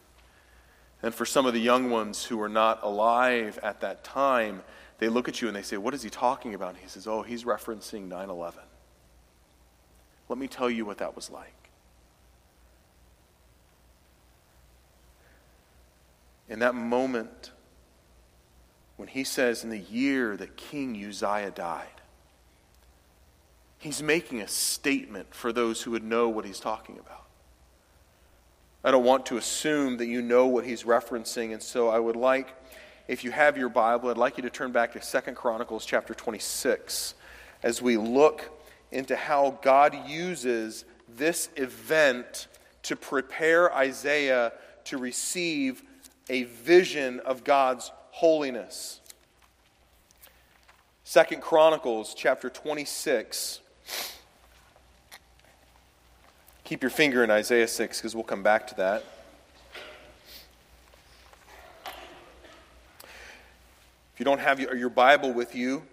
And 1.03 1.15
for 1.15 1.27
some 1.27 1.45
of 1.45 1.53
the 1.53 1.61
young 1.61 1.91
ones 1.91 2.25
who 2.25 2.39
were 2.39 2.49
not 2.49 2.83
alive 2.83 3.59
at 3.63 3.83
that 3.83 4.03
time, 4.03 4.63
they 4.99 5.09
look 5.11 5.29
at 5.29 5.43
you 5.43 5.49
and 5.49 5.57
they 5.57 5.63
say, 5.63 5.77
What 5.77 5.93
is 5.93 6.03
he 6.03 6.09
talking 6.09 6.55
about? 6.55 6.71
And 6.71 6.79
he 6.79 6.89
says, 6.89 7.07
Oh, 7.07 7.23
he's 7.23 7.45
referencing 7.45 8.09
9 8.09 8.31
11. 8.31 8.61
Let 10.29 10.39
me 10.39 10.49
tell 10.49 10.71
you 10.71 10.85
what 10.87 10.99
that 10.99 11.15
was 11.15 11.31
like. 11.31 11.66
In 16.49 16.61
that 16.61 16.75
moment, 16.75 17.51
when 18.97 19.09
he 19.09 19.25
says, 19.25 19.65
In 19.65 19.71
the 19.71 19.79
year 19.79 20.37
that 20.37 20.57
King 20.57 20.97
Uzziah 21.05 21.51
died, 21.51 21.87
he's 23.79 24.03
making 24.03 24.41
a 24.41 24.49
statement 24.49 25.35
for 25.35 25.53
those 25.53 25.83
who 25.83 25.91
would 25.93 26.05
know 26.05 26.29
what 26.29 26.45
he's 26.45 26.61
talking 26.61 26.99
about. 26.99 27.25
I 28.85 28.91
don't 28.93 29.05
want 29.05 29.27
to 29.27 29.37
assume 29.37 29.97
that 29.97 30.07
you 30.07 30.23
know 30.23 30.47
what 30.47 30.65
he's 30.65 30.85
referencing, 30.85 31.53
and 31.53 31.63
so 31.63 31.89
I 31.89 31.99
would 31.99 32.15
like, 32.15 32.55
if 33.09 33.25
you 33.25 33.33
have 33.33 33.57
your 33.57 33.69
Bible, 33.69 34.11
I'd 34.11 34.17
like 34.17 34.37
you 34.37 34.43
to 34.43 34.51
turn 34.51 34.71
back 34.71 34.93
to 34.93 35.03
Second 35.03 35.35
Chronicles 35.35 35.85
chapter 35.85 36.15
26 36.15 37.15
as 37.63 37.83
we 37.83 37.97
look 37.97 38.51
into 38.93 39.17
how 39.17 39.59
God 39.63 40.09
uses 40.09 40.85
this 41.09 41.49
event 41.57 42.47
to 42.83 42.95
prepare 42.95 43.75
Isaiah 43.75 44.53
to 44.85 44.99
receive 44.99 45.83
a 46.29 46.45
vision 46.45 47.21
of 47.21 47.45
God's 47.45 47.93
holiness. 48.11 49.01
Second 51.05 51.43
Chronicles 51.43 52.15
chapter 52.15 52.51
26 52.51 53.61
Keep 56.67 56.83
your 56.83 56.91
finger 56.91 57.23
in 57.23 57.31
Isaiah 57.31 57.69
6 57.69 57.99
because 58.01 58.13
we'll 58.17 58.25
come 58.25 58.43
back 58.43 58.67
to 58.67 58.75
that. 58.75 59.05
If 64.13 64.19
you 64.19 64.25
don't 64.25 64.41
have 64.41 64.59
your 64.59 64.89
Bible 64.89 65.33
with 65.33 65.55
you, 65.55 65.85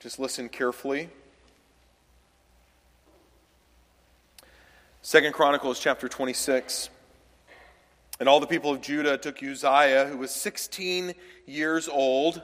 just 0.00 0.18
listen 0.18 0.48
carefully. 0.48 1.08
Second 5.02 5.34
Chronicles 5.34 5.78
chapter 5.78 6.08
26. 6.08 6.90
And 8.20 8.28
all 8.28 8.40
the 8.40 8.46
people 8.46 8.72
of 8.72 8.80
Judah 8.80 9.16
took 9.16 9.42
Uzziah, 9.42 10.06
who 10.06 10.18
was 10.18 10.30
16 10.32 11.14
years 11.46 11.88
old, 11.88 12.42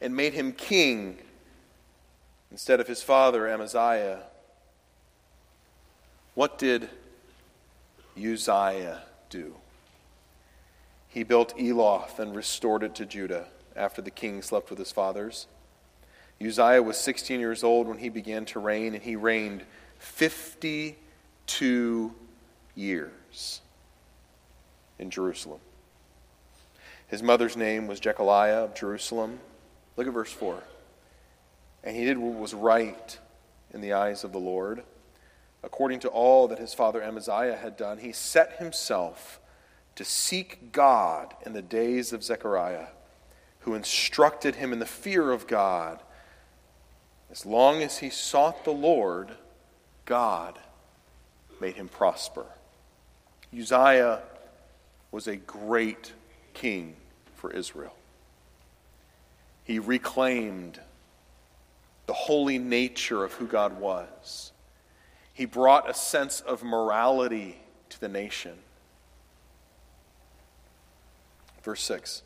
and 0.00 0.16
made 0.16 0.34
him 0.34 0.52
king 0.52 1.18
instead 2.50 2.80
of 2.80 2.88
his 2.88 3.02
father 3.02 3.48
Amaziah. 3.48 4.20
What 6.34 6.58
did 6.58 6.88
Uzziah 8.16 9.02
do? 9.30 9.54
He 11.08 11.22
built 11.22 11.54
Eloth 11.58 12.18
and 12.18 12.34
restored 12.34 12.82
it 12.82 12.94
to 12.96 13.06
Judah 13.06 13.46
after 13.76 14.02
the 14.02 14.10
king 14.10 14.42
slept 14.42 14.70
with 14.70 14.78
his 14.78 14.92
fathers. 14.92 15.46
Uzziah 16.44 16.82
was 16.82 16.96
16 16.96 17.40
years 17.40 17.64
old 17.64 17.88
when 17.88 17.98
he 17.98 18.08
began 18.08 18.44
to 18.46 18.58
reign, 18.58 18.94
and 18.94 19.02
he 19.02 19.16
reigned 19.16 19.64
52 19.98 22.14
years 22.74 23.60
in 24.98 25.10
Jerusalem. 25.10 25.60
His 27.06 27.22
mother's 27.22 27.56
name 27.56 27.86
was 27.86 28.00
Jecoliah 28.00 28.64
of 28.64 28.74
Jerusalem. 28.74 29.40
Look 29.96 30.06
at 30.06 30.12
verse 30.12 30.32
4. 30.32 30.62
And 31.84 31.96
he 31.96 32.04
did 32.04 32.18
what 32.18 32.38
was 32.38 32.54
right 32.54 33.18
in 33.72 33.80
the 33.80 33.92
eyes 33.92 34.24
of 34.24 34.32
the 34.32 34.38
Lord 34.38 34.82
according 35.62 36.00
to 36.00 36.08
all 36.08 36.48
that 36.48 36.58
his 36.58 36.74
father 36.74 37.02
Amaziah 37.02 37.56
had 37.56 37.76
done, 37.76 37.98
he 37.98 38.12
set 38.12 38.58
himself 38.58 39.40
to 39.96 40.04
seek 40.04 40.72
God 40.72 41.34
in 41.44 41.52
the 41.52 41.62
days 41.62 42.12
of 42.12 42.22
Zechariah, 42.22 42.86
who 43.60 43.74
instructed 43.74 44.56
him 44.56 44.72
in 44.72 44.78
the 44.78 44.86
fear 44.86 45.32
of 45.32 45.46
God. 45.46 46.00
As 47.30 47.44
long 47.44 47.82
as 47.82 47.98
he 47.98 48.08
sought 48.08 48.64
the 48.64 48.70
Lord, 48.70 49.32
God 50.04 50.58
made 51.60 51.74
him 51.74 51.88
prosper. 51.88 52.46
Uzziah 53.52 54.22
was 55.10 55.26
a 55.26 55.36
great 55.36 56.12
king 56.54 56.96
for 57.34 57.50
Israel. 57.50 57.94
He 59.64 59.78
reclaimed 59.78 60.80
the 62.06 62.12
holy 62.14 62.58
nature 62.58 63.22
of 63.22 63.34
who 63.34 63.46
God 63.46 63.78
was. 63.78 64.52
He 65.32 65.44
brought 65.44 65.88
a 65.88 65.94
sense 65.94 66.40
of 66.40 66.64
morality 66.64 67.60
to 67.90 68.00
the 68.00 68.08
nation. 68.08 68.54
Verse 71.62 71.82
6 71.82 72.22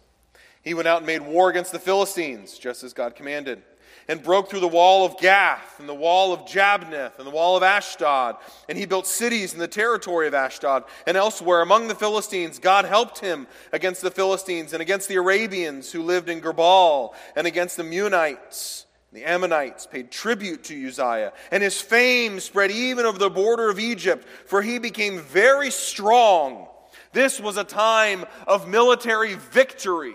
He 0.63 0.73
went 0.73 0.89
out 0.89 0.99
and 0.99 1.07
made 1.07 1.23
war 1.23 1.51
against 1.51 1.73
the 1.73 1.79
Philistines, 1.79 2.59
just 2.59 2.85
as 2.85 2.93
God 2.93 3.17
commanded, 3.17 3.63
and 4.09 4.23
broke 4.23 4.51
through 4.51 4.61
the 4.61 4.69
wall 4.69 5.05
of 5.05 5.19
Gath, 5.19 5.79
and 5.79 5.89
the 5.89 5.95
wall 5.95 6.33
of 6.33 6.41
Jabneh, 6.41 7.17
and 7.19 7.27
the 7.27 7.31
wall 7.31 7.57
of 7.57 7.63
Ashdod. 7.63 8.37
And 8.69 8.77
he 8.77 8.87
built 8.87 9.07
cities 9.07 9.53
in 9.53 9.59
the 9.59 9.69
territory 9.69 10.27
of 10.27 10.35
Ashdod 10.35 10.85
and 11.07 11.17
elsewhere 11.17 11.63
among 11.63 11.89
the 11.89 11.95
Philistines. 11.95 12.59
God 12.59 12.85
helped 12.85 13.19
him 13.19 13.47
against 13.73 14.03
the 14.03 14.11
Philistines 14.11 14.73
and 14.73 14.83
against 14.83 15.09
the 15.09 15.17
Arabians 15.17 15.93
who 15.93 16.03
lived 16.03 16.29
in 16.29 16.41
Gurbaal 16.41 17.15
and 17.37 17.47
against 17.47 17.77
the 17.77 17.85
Meunites 17.85 18.87
the 19.13 19.25
Ammonites 19.25 19.87
paid 19.87 20.11
tribute 20.11 20.65
to 20.65 20.89
Uzziah, 20.89 21.35
and 21.51 21.63
his 21.63 21.81
fame 21.81 22.41
spread 22.41 22.71
even 22.71 23.05
over 23.05 23.19
the 23.19 23.29
border 23.29 23.69
of 23.69 23.79
Egypt, 23.79 24.27
for 24.47 24.63
he 24.63 24.79
became 24.79 25.21
very 25.21 25.71
strong. 25.71 26.67
This 27.13 27.39
was 27.39 27.59
a 27.59 27.65
time 27.65 28.25
of 28.47 28.69
military 28.69 29.35
victory 29.35 30.15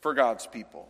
for 0.00 0.12
God's 0.12 0.46
people. 0.46 0.88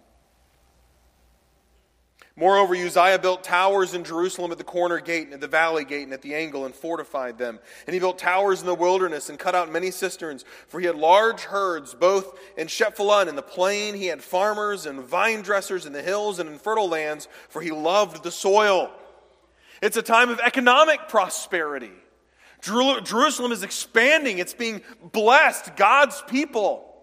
Moreover, 2.38 2.76
Uzziah 2.76 3.18
built 3.18 3.42
towers 3.42 3.94
in 3.94 4.04
Jerusalem 4.04 4.52
at 4.52 4.58
the 4.58 4.64
corner 4.64 5.00
gate 5.00 5.24
and 5.24 5.32
at 5.32 5.40
the 5.40 5.48
valley 5.48 5.86
gate 5.86 6.02
and 6.02 6.12
at 6.12 6.20
the 6.20 6.34
angle 6.34 6.66
and 6.66 6.74
fortified 6.74 7.38
them. 7.38 7.58
And 7.86 7.94
he 7.94 8.00
built 8.00 8.18
towers 8.18 8.60
in 8.60 8.66
the 8.66 8.74
wilderness 8.74 9.30
and 9.30 9.38
cut 9.38 9.54
out 9.54 9.72
many 9.72 9.90
cisterns, 9.90 10.44
for 10.68 10.78
he 10.78 10.86
had 10.86 10.96
large 10.96 11.44
herds 11.44 11.94
both 11.94 12.38
in 12.58 12.66
Shephelah 12.66 13.22
and 13.22 13.30
in 13.30 13.36
the 13.36 13.42
plain. 13.42 13.94
He 13.94 14.06
had 14.06 14.22
farmers 14.22 14.84
and 14.84 15.00
vine 15.00 15.40
dressers 15.40 15.86
in 15.86 15.94
the 15.94 16.02
hills 16.02 16.38
and 16.38 16.50
in 16.50 16.58
fertile 16.58 16.88
lands, 16.88 17.26
for 17.48 17.62
he 17.62 17.70
loved 17.70 18.22
the 18.22 18.30
soil. 18.30 18.92
It's 19.80 19.96
a 19.96 20.02
time 20.02 20.28
of 20.28 20.38
economic 20.40 21.08
prosperity. 21.08 21.92
Jerusalem 22.60 23.52
is 23.52 23.62
expanding, 23.62 24.38
it's 24.38 24.54
being 24.54 24.82
blessed. 25.12 25.74
God's 25.76 26.22
people 26.26 26.95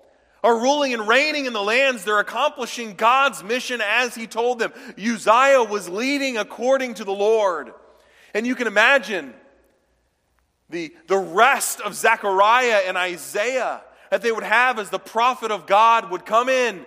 are 0.44 0.60
ruling 0.60 0.94
and 0.94 1.08
reigning 1.08 1.46
in 1.46 1.54
the 1.54 1.64
lands. 1.64 2.04
They're 2.04 2.20
accomplishing 2.20 2.96
God's 2.96 3.44
mission 3.44 3.82
as 3.82 4.14
He 4.14 4.28
told 4.28 4.60
them. 4.60 4.74
Uzziah 4.98 5.64
was 5.64 5.88
leading 5.88 6.38
according 6.38 6.96
to 6.96 7.04
the 7.04 7.14
Lord. 7.14 7.74
And 8.34 8.46
you 8.46 8.56
can 8.56 8.68
imagine 8.68 9.34
the, 10.70 10.94
the 11.08 11.18
rest 11.18 11.80
of 11.82 11.96
Zechariah 11.96 12.82
and 12.88 12.98
Isaiah 12.98 13.82
that 14.10 14.22
they 14.22 14.32
would 14.32 14.44
have 14.44 14.80
as 14.80 14.90
the 14.90 15.00
prophet 15.00 15.50
of 15.50 15.66
God 15.66 16.12
would 16.12 16.26
come 16.26 16.50
in. 16.50 16.86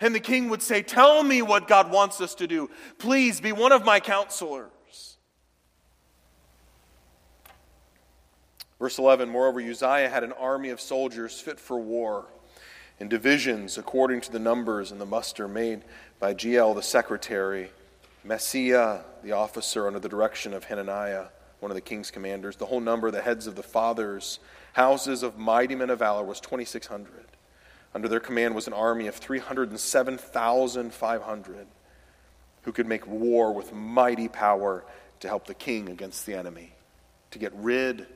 And 0.00 0.14
the 0.14 0.20
king 0.20 0.48
would 0.48 0.62
say, 0.62 0.82
Tell 0.82 1.22
me 1.22 1.42
what 1.42 1.68
God 1.68 1.90
wants 1.90 2.20
us 2.20 2.34
to 2.36 2.46
do. 2.46 2.70
Please 2.98 3.40
be 3.40 3.52
one 3.52 3.72
of 3.72 3.84
my 3.84 4.00
counselors. 4.00 4.70
Verse 8.78 8.98
11 8.98 9.28
Moreover, 9.28 9.60
Uzziah 9.60 10.08
had 10.08 10.24
an 10.24 10.32
army 10.32 10.70
of 10.70 10.80
soldiers 10.80 11.38
fit 11.38 11.60
for 11.60 11.78
war 11.78 12.26
in 13.04 13.08
divisions 13.10 13.76
according 13.76 14.22
to 14.22 14.32
the 14.32 14.38
numbers 14.38 14.90
and 14.90 14.98
the 14.98 15.04
muster 15.04 15.46
made 15.46 15.82
by 16.18 16.32
Jeiel 16.32 16.74
the 16.74 16.82
secretary, 16.82 17.68
Maaseiah 18.26 19.02
the 19.22 19.32
officer 19.32 19.86
under 19.86 19.98
the 19.98 20.08
direction 20.08 20.54
of 20.54 20.64
Hananiah, 20.64 21.26
one 21.60 21.70
of 21.70 21.74
the 21.74 21.82
king's 21.82 22.10
commanders. 22.10 22.56
The 22.56 22.64
whole 22.64 22.80
number 22.80 23.08
of 23.08 23.12
the 23.12 23.20
heads 23.20 23.46
of 23.46 23.56
the 23.56 23.62
fathers' 23.62 24.38
houses 24.72 25.22
of 25.22 25.36
mighty 25.36 25.74
men 25.74 25.90
of 25.90 25.98
valor 25.98 26.24
was 26.24 26.40
2,600. 26.40 27.26
Under 27.94 28.08
their 28.08 28.20
command 28.20 28.54
was 28.54 28.68
an 28.68 28.72
army 28.72 29.06
of 29.06 29.16
307,500 29.16 31.66
who 32.62 32.72
could 32.72 32.86
make 32.86 33.06
war 33.06 33.52
with 33.52 33.74
mighty 33.74 34.28
power 34.28 34.82
to 35.20 35.28
help 35.28 35.46
the 35.46 35.52
king 35.52 35.90
against 35.90 36.24
the 36.24 36.32
enemy, 36.32 36.72
to 37.32 37.38
get 37.38 37.52
rid 37.54 38.06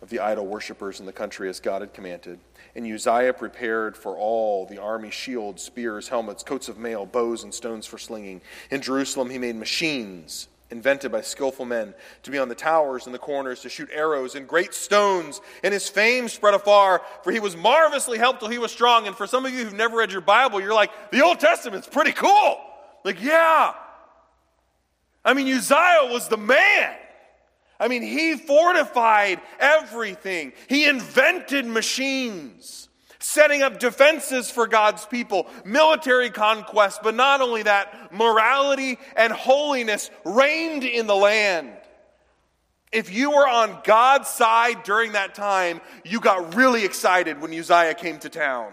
of 0.00 0.10
the 0.10 0.20
idol 0.20 0.46
worshippers 0.46 1.00
in 1.00 1.06
the 1.06 1.12
country 1.12 1.48
as 1.48 1.58
God 1.58 1.80
had 1.80 1.92
commanded. 1.92 2.38
And 2.76 2.86
Uzziah 2.86 3.32
prepared 3.32 3.96
for 3.96 4.16
all 4.16 4.66
the 4.66 4.78
army 4.78 5.10
shields, 5.10 5.62
spears, 5.62 6.08
helmets, 6.08 6.42
coats 6.42 6.68
of 6.68 6.76
mail, 6.76 7.06
bows, 7.06 7.44
and 7.44 7.54
stones 7.54 7.86
for 7.86 7.98
slinging. 7.98 8.40
In 8.70 8.80
Jerusalem, 8.80 9.30
he 9.30 9.38
made 9.38 9.56
machines 9.56 10.48
invented 10.70 11.12
by 11.12 11.20
skillful 11.20 11.64
men 11.64 11.94
to 12.24 12.32
be 12.32 12.38
on 12.38 12.48
the 12.48 12.54
towers 12.54 13.06
and 13.06 13.14
the 13.14 13.18
corners 13.18 13.60
to 13.60 13.68
shoot 13.68 13.88
arrows 13.92 14.34
and 14.34 14.48
great 14.48 14.74
stones. 14.74 15.40
And 15.62 15.72
his 15.72 15.88
fame 15.88 16.28
spread 16.28 16.54
afar, 16.54 17.02
for 17.22 17.30
he 17.30 17.38
was 17.38 17.56
marvelously 17.56 18.18
helped 18.18 18.40
till 18.40 18.48
he 18.48 18.58
was 18.58 18.72
strong. 18.72 19.06
And 19.06 19.14
for 19.14 19.26
some 19.26 19.46
of 19.46 19.52
you 19.52 19.64
who've 19.64 19.72
never 19.72 19.96
read 19.98 20.10
your 20.10 20.20
Bible, 20.20 20.60
you're 20.60 20.74
like, 20.74 20.90
the 21.12 21.22
Old 21.22 21.38
Testament's 21.38 21.86
pretty 21.86 22.12
cool. 22.12 22.60
Like, 23.04 23.22
yeah. 23.22 23.74
I 25.24 25.32
mean, 25.32 25.46
Uzziah 25.46 26.10
was 26.10 26.28
the 26.28 26.36
man. 26.36 26.96
I 27.78 27.88
mean, 27.88 28.02
he 28.02 28.36
fortified 28.36 29.40
everything, 29.58 30.52
he 30.68 30.86
invented 30.86 31.66
machines, 31.66 32.88
setting 33.18 33.62
up 33.62 33.78
defenses 33.78 34.50
for 34.50 34.66
God's 34.66 35.04
people, 35.06 35.46
military 35.64 36.30
conquest, 36.30 37.00
but 37.02 37.14
not 37.14 37.40
only 37.40 37.64
that, 37.64 38.12
morality 38.12 38.98
and 39.16 39.32
holiness 39.32 40.10
reigned 40.24 40.84
in 40.84 41.06
the 41.06 41.16
land. 41.16 41.72
If 42.92 43.12
you 43.12 43.32
were 43.32 43.48
on 43.48 43.80
God's 43.82 44.28
side 44.28 44.84
during 44.84 45.12
that 45.12 45.34
time, 45.34 45.80
you 46.04 46.20
got 46.20 46.54
really 46.54 46.84
excited 46.84 47.40
when 47.40 47.52
Uzziah 47.52 47.94
came 47.94 48.20
to 48.20 48.28
town. 48.28 48.72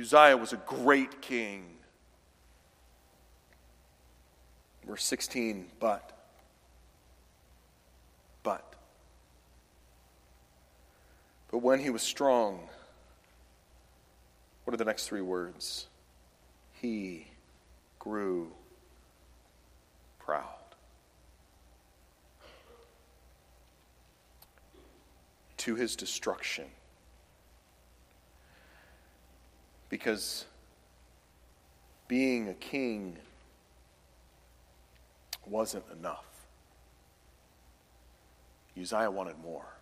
Uzziah 0.00 0.38
was 0.38 0.54
a 0.54 0.56
great 0.56 1.20
king. 1.20 1.66
Verse 4.86 5.04
16, 5.04 5.66
but. 5.78 6.13
But 11.54 11.62
when 11.62 11.78
he 11.78 11.88
was 11.88 12.02
strong, 12.02 12.68
what 14.64 14.74
are 14.74 14.76
the 14.76 14.84
next 14.84 15.06
three 15.06 15.20
words? 15.20 15.86
He 16.72 17.28
grew 18.00 18.50
proud. 20.18 20.48
To 25.58 25.76
his 25.76 25.94
destruction. 25.94 26.64
Because 29.88 30.46
being 32.08 32.48
a 32.48 32.54
king 32.54 33.16
wasn't 35.46 35.84
enough. 35.96 36.26
Uzziah 38.76 39.08
wanted 39.08 39.38
more. 39.38 39.73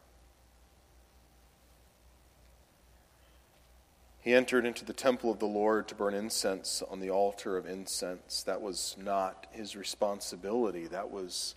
He 4.22 4.34
entered 4.34 4.64
into 4.64 4.84
the 4.84 4.92
temple 4.92 5.32
of 5.32 5.40
the 5.40 5.46
Lord 5.46 5.88
to 5.88 5.96
burn 5.96 6.14
incense 6.14 6.80
on 6.88 7.00
the 7.00 7.10
altar 7.10 7.56
of 7.56 7.66
incense. 7.66 8.44
That 8.44 8.62
was 8.62 8.94
not 8.96 9.46
his 9.50 9.74
responsibility, 9.74 10.86
that 10.86 11.10
was 11.10 11.56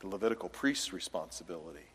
the 0.00 0.08
Levitical 0.08 0.48
priest's 0.48 0.92
responsibility. 0.92 1.86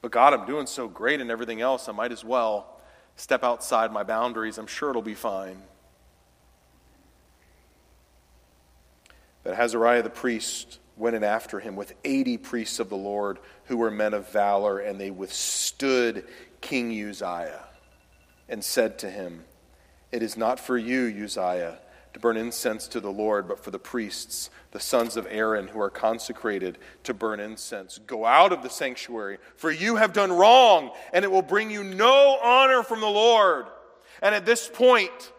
But 0.00 0.12
God, 0.12 0.32
I'm 0.32 0.46
doing 0.46 0.66
so 0.66 0.86
great 0.86 1.20
and 1.20 1.28
everything 1.28 1.60
else, 1.60 1.88
I 1.88 1.92
might 1.92 2.12
as 2.12 2.24
well 2.24 2.80
step 3.16 3.42
outside 3.42 3.92
my 3.92 4.04
boundaries. 4.04 4.58
I'm 4.58 4.66
sure 4.68 4.90
it'll 4.90 5.02
be 5.02 5.14
fine. 5.14 5.60
But 9.42 9.54
Azariah 9.54 10.04
the 10.04 10.10
priest 10.10 10.78
went 10.96 11.16
in 11.16 11.24
after 11.24 11.58
him 11.58 11.74
with 11.74 11.94
80 12.04 12.38
priests 12.38 12.78
of 12.78 12.88
the 12.88 12.96
Lord 12.96 13.40
who 13.64 13.76
were 13.76 13.90
men 13.90 14.14
of 14.14 14.30
valor, 14.30 14.78
and 14.78 15.00
they 15.00 15.10
withstood 15.10 16.28
King 16.60 16.92
Uzziah 16.92 17.64
and 18.52 18.62
said 18.62 18.98
to 18.98 19.10
him, 19.10 19.44
It 20.12 20.22
is 20.22 20.36
not 20.36 20.60
for 20.60 20.76
you, 20.76 21.24
Uzziah, 21.24 21.78
to 22.12 22.20
burn 22.20 22.36
incense 22.36 22.86
to 22.88 23.00
the 23.00 23.10
Lord, 23.10 23.48
but 23.48 23.58
for 23.58 23.70
the 23.70 23.78
priests, 23.78 24.50
the 24.72 24.78
sons 24.78 25.16
of 25.16 25.26
Aaron, 25.30 25.68
who 25.68 25.80
are 25.80 25.88
consecrated 25.88 26.76
to 27.04 27.14
burn 27.14 27.40
incense. 27.40 27.98
Go 28.06 28.26
out 28.26 28.52
of 28.52 28.62
the 28.62 28.68
sanctuary, 28.68 29.38
for 29.56 29.70
you 29.70 29.96
have 29.96 30.12
done 30.12 30.30
wrong, 30.30 30.90
and 31.14 31.24
it 31.24 31.30
will 31.30 31.40
bring 31.40 31.70
you 31.70 31.82
no 31.82 32.38
honor 32.42 32.82
from 32.82 33.00
the 33.00 33.06
Lord. 33.06 33.64
And 34.20 34.34
at 34.34 34.44
this 34.44 34.68
point, 34.68 35.32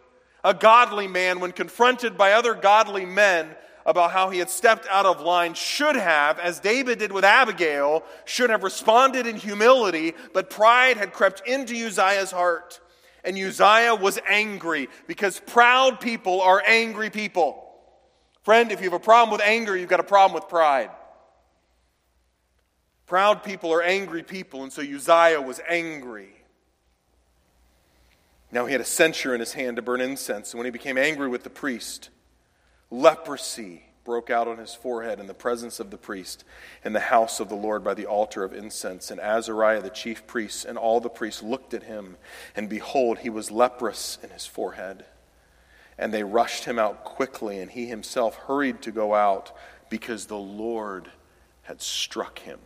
a 0.43 0.55
godly 0.55 1.07
man, 1.07 1.39
when 1.39 1.51
confronted 1.51 2.17
by 2.17 2.31
other 2.31 2.55
godly 2.55 3.05
men, 3.05 3.55
about 3.85 4.11
how 4.11 4.29
he 4.29 4.39
had 4.39 4.49
stepped 4.49 4.87
out 4.89 5.05
of 5.05 5.21
line 5.21 5.53
should 5.53 5.97
have, 5.97 6.39
as 6.39 6.59
David 6.59 6.99
did 6.99 7.11
with 7.11 7.25
Abigail, 7.25 8.03
should 8.25 8.49
have 8.49 8.63
responded 8.63 9.27
in 9.27 9.35
humility, 9.35 10.13
but 10.33 10.49
pride 10.49 10.97
had 10.97 11.13
crept 11.13 11.47
into 11.47 11.75
Uzziah's 11.75 12.31
heart. 12.31 12.79
And 13.23 13.37
Uzziah 13.37 13.95
was 13.95 14.19
angry 14.27 14.89
because 15.07 15.39
proud 15.39 16.01
people 16.01 16.41
are 16.41 16.61
angry 16.65 17.09
people. 17.09 17.63
Friend, 18.43 18.71
if 18.71 18.79
you 18.79 18.85
have 18.85 18.99
a 18.99 19.03
problem 19.03 19.31
with 19.31 19.41
anger, 19.41 19.77
you've 19.77 19.89
got 19.89 20.01
a 20.01 20.03
problem 20.03 20.35
with 20.35 20.49
pride. 20.49 20.89
Proud 23.05 23.43
people 23.43 23.71
are 23.71 23.81
angry 23.81 24.23
people, 24.23 24.63
and 24.63 24.73
so 24.73 24.81
Uzziah 24.81 25.41
was 25.41 25.61
angry. 25.69 26.33
Now 28.51 28.65
he 28.65 28.71
had 28.71 28.81
a 28.81 28.85
censer 28.85 29.33
in 29.33 29.39
his 29.39 29.53
hand 29.53 29.77
to 29.77 29.81
burn 29.81 30.01
incense, 30.01 30.51
and 30.51 30.59
when 30.59 30.65
he 30.65 30.71
became 30.71 30.97
angry 30.97 31.27
with 31.27 31.43
the 31.43 31.49
priest, 31.49 32.09
Leprosy 32.91 33.83
broke 34.03 34.29
out 34.29 34.47
on 34.47 34.57
his 34.57 34.75
forehead 34.75 35.19
in 35.19 35.27
the 35.27 35.33
presence 35.33 35.79
of 35.79 35.89
the 35.89 35.97
priest 35.97 36.43
in 36.83 36.93
the 36.93 36.99
house 36.99 37.39
of 37.39 37.49
the 37.49 37.55
Lord 37.55 37.83
by 37.83 37.93
the 37.93 38.05
altar 38.05 38.43
of 38.43 38.53
incense. 38.53 39.09
And 39.09 39.19
Azariah, 39.19 39.81
the 39.81 39.89
chief 39.89 40.27
priest, 40.27 40.65
and 40.65 40.77
all 40.77 40.99
the 40.99 41.09
priests 41.09 41.41
looked 41.41 41.73
at 41.73 41.83
him, 41.83 42.17
and 42.55 42.69
behold, 42.69 43.19
he 43.19 43.29
was 43.29 43.51
leprous 43.51 44.17
in 44.21 44.29
his 44.29 44.45
forehead. 44.45 45.05
And 45.97 46.13
they 46.13 46.23
rushed 46.23 46.65
him 46.65 46.79
out 46.79 47.03
quickly, 47.05 47.59
and 47.59 47.71
he 47.71 47.85
himself 47.85 48.35
hurried 48.35 48.81
to 48.81 48.91
go 48.91 49.13
out 49.13 49.55
because 49.89 50.25
the 50.25 50.37
Lord 50.37 51.09
had 51.63 51.81
struck 51.81 52.39
him. 52.39 52.59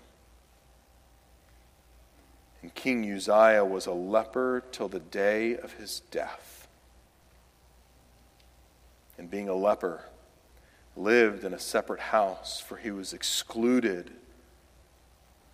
And 2.61 2.73
King 2.73 3.09
Uzziah 3.11 3.63
was 3.63 3.85
a 3.85 3.91
leper 3.91 4.63
till 4.71 4.87
the 4.87 4.99
day 4.99 5.55
of 5.55 5.73
his 5.73 6.01
death. 6.09 6.67
And 9.17 9.29
being 9.29 9.49
a 9.49 9.55
leper, 9.55 10.05
lived 10.97 11.43
in 11.43 11.53
a 11.53 11.59
separate 11.59 11.99
house, 11.99 12.59
for 12.59 12.77
he 12.77 12.91
was 12.91 13.13
excluded 13.13 14.11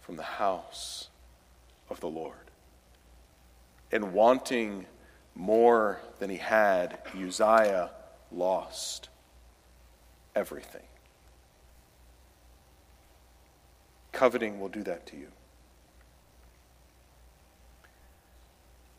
from 0.01 0.15
the 0.15 0.23
house 0.23 1.09
of 1.89 1.99
the 1.99 2.07
Lord. 2.07 2.35
And 3.91 4.13
wanting 4.13 4.85
more 5.35 5.99
than 6.19 6.29
he 6.29 6.37
had, 6.37 6.99
Uzziah 7.15 7.91
lost 8.31 9.09
everything. 10.35 10.83
Coveting 14.11 14.59
will 14.59 14.69
do 14.69 14.83
that 14.83 15.05
to 15.07 15.17
you. 15.17 15.27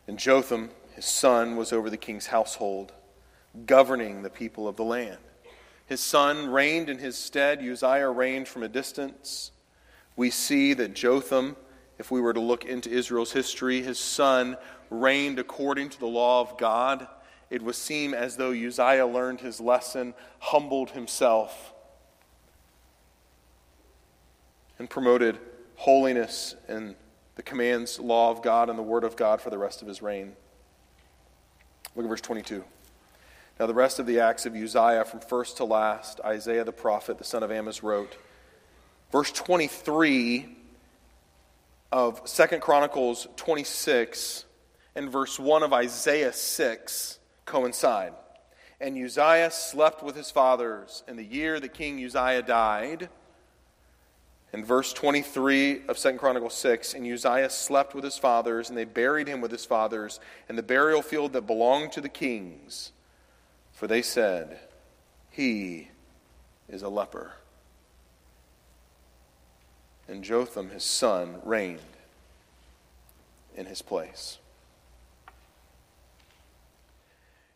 And 0.06 0.18
Jotham, 0.18 0.70
his 0.94 1.06
son, 1.06 1.56
was 1.56 1.72
over 1.72 1.88
the 1.88 1.96
king's 1.96 2.26
household, 2.26 2.92
governing 3.64 4.22
the 4.22 4.30
people 4.30 4.68
of 4.68 4.76
the 4.76 4.84
land. 4.84 5.18
His 5.86 6.00
son 6.00 6.50
reigned 6.50 6.88
in 6.88 6.98
his 6.98 7.16
stead. 7.16 7.60
Uzziah 7.60 8.10
reigned 8.10 8.48
from 8.48 8.62
a 8.62 8.68
distance. 8.68 9.50
We 10.16 10.30
see 10.30 10.72
that 10.74 10.94
Jotham, 10.94 11.56
if 11.98 12.10
we 12.10 12.20
were 12.20 12.32
to 12.32 12.40
look 12.40 12.64
into 12.64 12.90
Israel's 12.90 13.32
history, 13.32 13.82
his 13.82 13.98
son 13.98 14.56
reigned 14.90 15.38
according 15.38 15.90
to 15.90 16.00
the 16.00 16.06
law 16.06 16.40
of 16.40 16.56
God. 16.56 17.06
It 17.50 17.62
would 17.62 17.74
seem 17.74 18.14
as 18.14 18.36
though 18.36 18.52
Uzziah 18.52 19.06
learned 19.06 19.40
his 19.40 19.60
lesson, 19.60 20.14
humbled 20.38 20.90
himself, 20.90 21.72
and 24.78 24.88
promoted 24.88 25.38
holiness 25.76 26.56
and 26.68 26.94
the 27.36 27.42
commands, 27.42 27.98
law 27.98 28.30
of 28.30 28.42
God, 28.42 28.70
and 28.70 28.78
the 28.78 28.82
word 28.82 29.04
of 29.04 29.16
God 29.16 29.40
for 29.40 29.50
the 29.50 29.58
rest 29.58 29.82
of 29.82 29.88
his 29.88 30.00
reign. 30.00 30.34
Look 31.94 32.04
at 32.04 32.08
verse 32.08 32.20
22. 32.20 32.64
Now, 33.58 33.66
the 33.66 33.74
rest 33.74 34.00
of 34.00 34.06
the 34.06 34.18
acts 34.18 34.46
of 34.46 34.54
Uzziah 34.56 35.04
from 35.04 35.20
first 35.20 35.58
to 35.58 35.64
last, 35.64 36.20
Isaiah 36.24 36.64
the 36.64 36.72
prophet, 36.72 37.18
the 37.18 37.24
son 37.24 37.44
of 37.44 37.52
Amos, 37.52 37.84
wrote. 37.84 38.16
Verse 39.12 39.30
23 39.30 40.56
of 41.92 42.20
Second 42.24 42.62
Chronicles 42.62 43.28
26 43.36 44.44
and 44.96 45.10
verse 45.10 45.38
1 45.38 45.62
of 45.62 45.72
Isaiah 45.72 46.32
6 46.32 47.18
coincide. 47.46 48.12
And 48.80 48.98
Uzziah 48.98 49.52
slept 49.52 50.02
with 50.02 50.16
his 50.16 50.32
fathers 50.32 51.04
in 51.06 51.16
the 51.16 51.24
year 51.24 51.60
that 51.60 51.74
King 51.74 52.04
Uzziah 52.04 52.42
died. 52.42 53.08
In 54.52 54.64
verse 54.64 54.92
23 54.92 55.82
of 55.86 55.96
Second 55.96 56.18
Chronicles 56.18 56.54
6, 56.54 56.94
and 56.94 57.06
Uzziah 57.06 57.50
slept 57.50 57.94
with 57.94 58.02
his 58.02 58.18
fathers, 58.18 58.68
and 58.68 58.76
they 58.76 58.84
buried 58.84 59.28
him 59.28 59.40
with 59.40 59.52
his 59.52 59.64
fathers 59.64 60.18
in 60.48 60.56
the 60.56 60.62
burial 60.62 61.02
field 61.02 61.32
that 61.34 61.46
belonged 61.46 61.92
to 61.92 62.00
the 62.00 62.08
kings 62.08 62.90
for 63.74 63.86
they 63.86 64.00
said, 64.00 64.58
He 65.30 65.88
is 66.68 66.82
a 66.82 66.88
leper. 66.88 67.32
And 70.08 70.22
Jotham, 70.22 70.70
his 70.70 70.84
son, 70.84 71.40
reigned 71.44 71.80
in 73.56 73.66
his 73.66 73.82
place. 73.82 74.38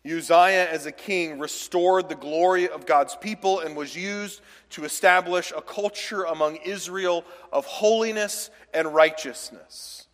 Uzziah, 0.04 0.68
as 0.70 0.86
a 0.86 0.92
king, 0.92 1.38
restored 1.38 2.08
the 2.08 2.14
glory 2.14 2.68
of 2.68 2.86
God's 2.86 3.14
people 3.14 3.60
and 3.60 3.76
was 3.76 3.94
used 3.94 4.40
to 4.70 4.84
establish 4.84 5.52
a 5.54 5.60
culture 5.60 6.24
among 6.24 6.56
Israel 6.56 7.24
of 7.52 7.66
holiness 7.66 8.50
and 8.72 8.94
righteousness. 8.94 10.07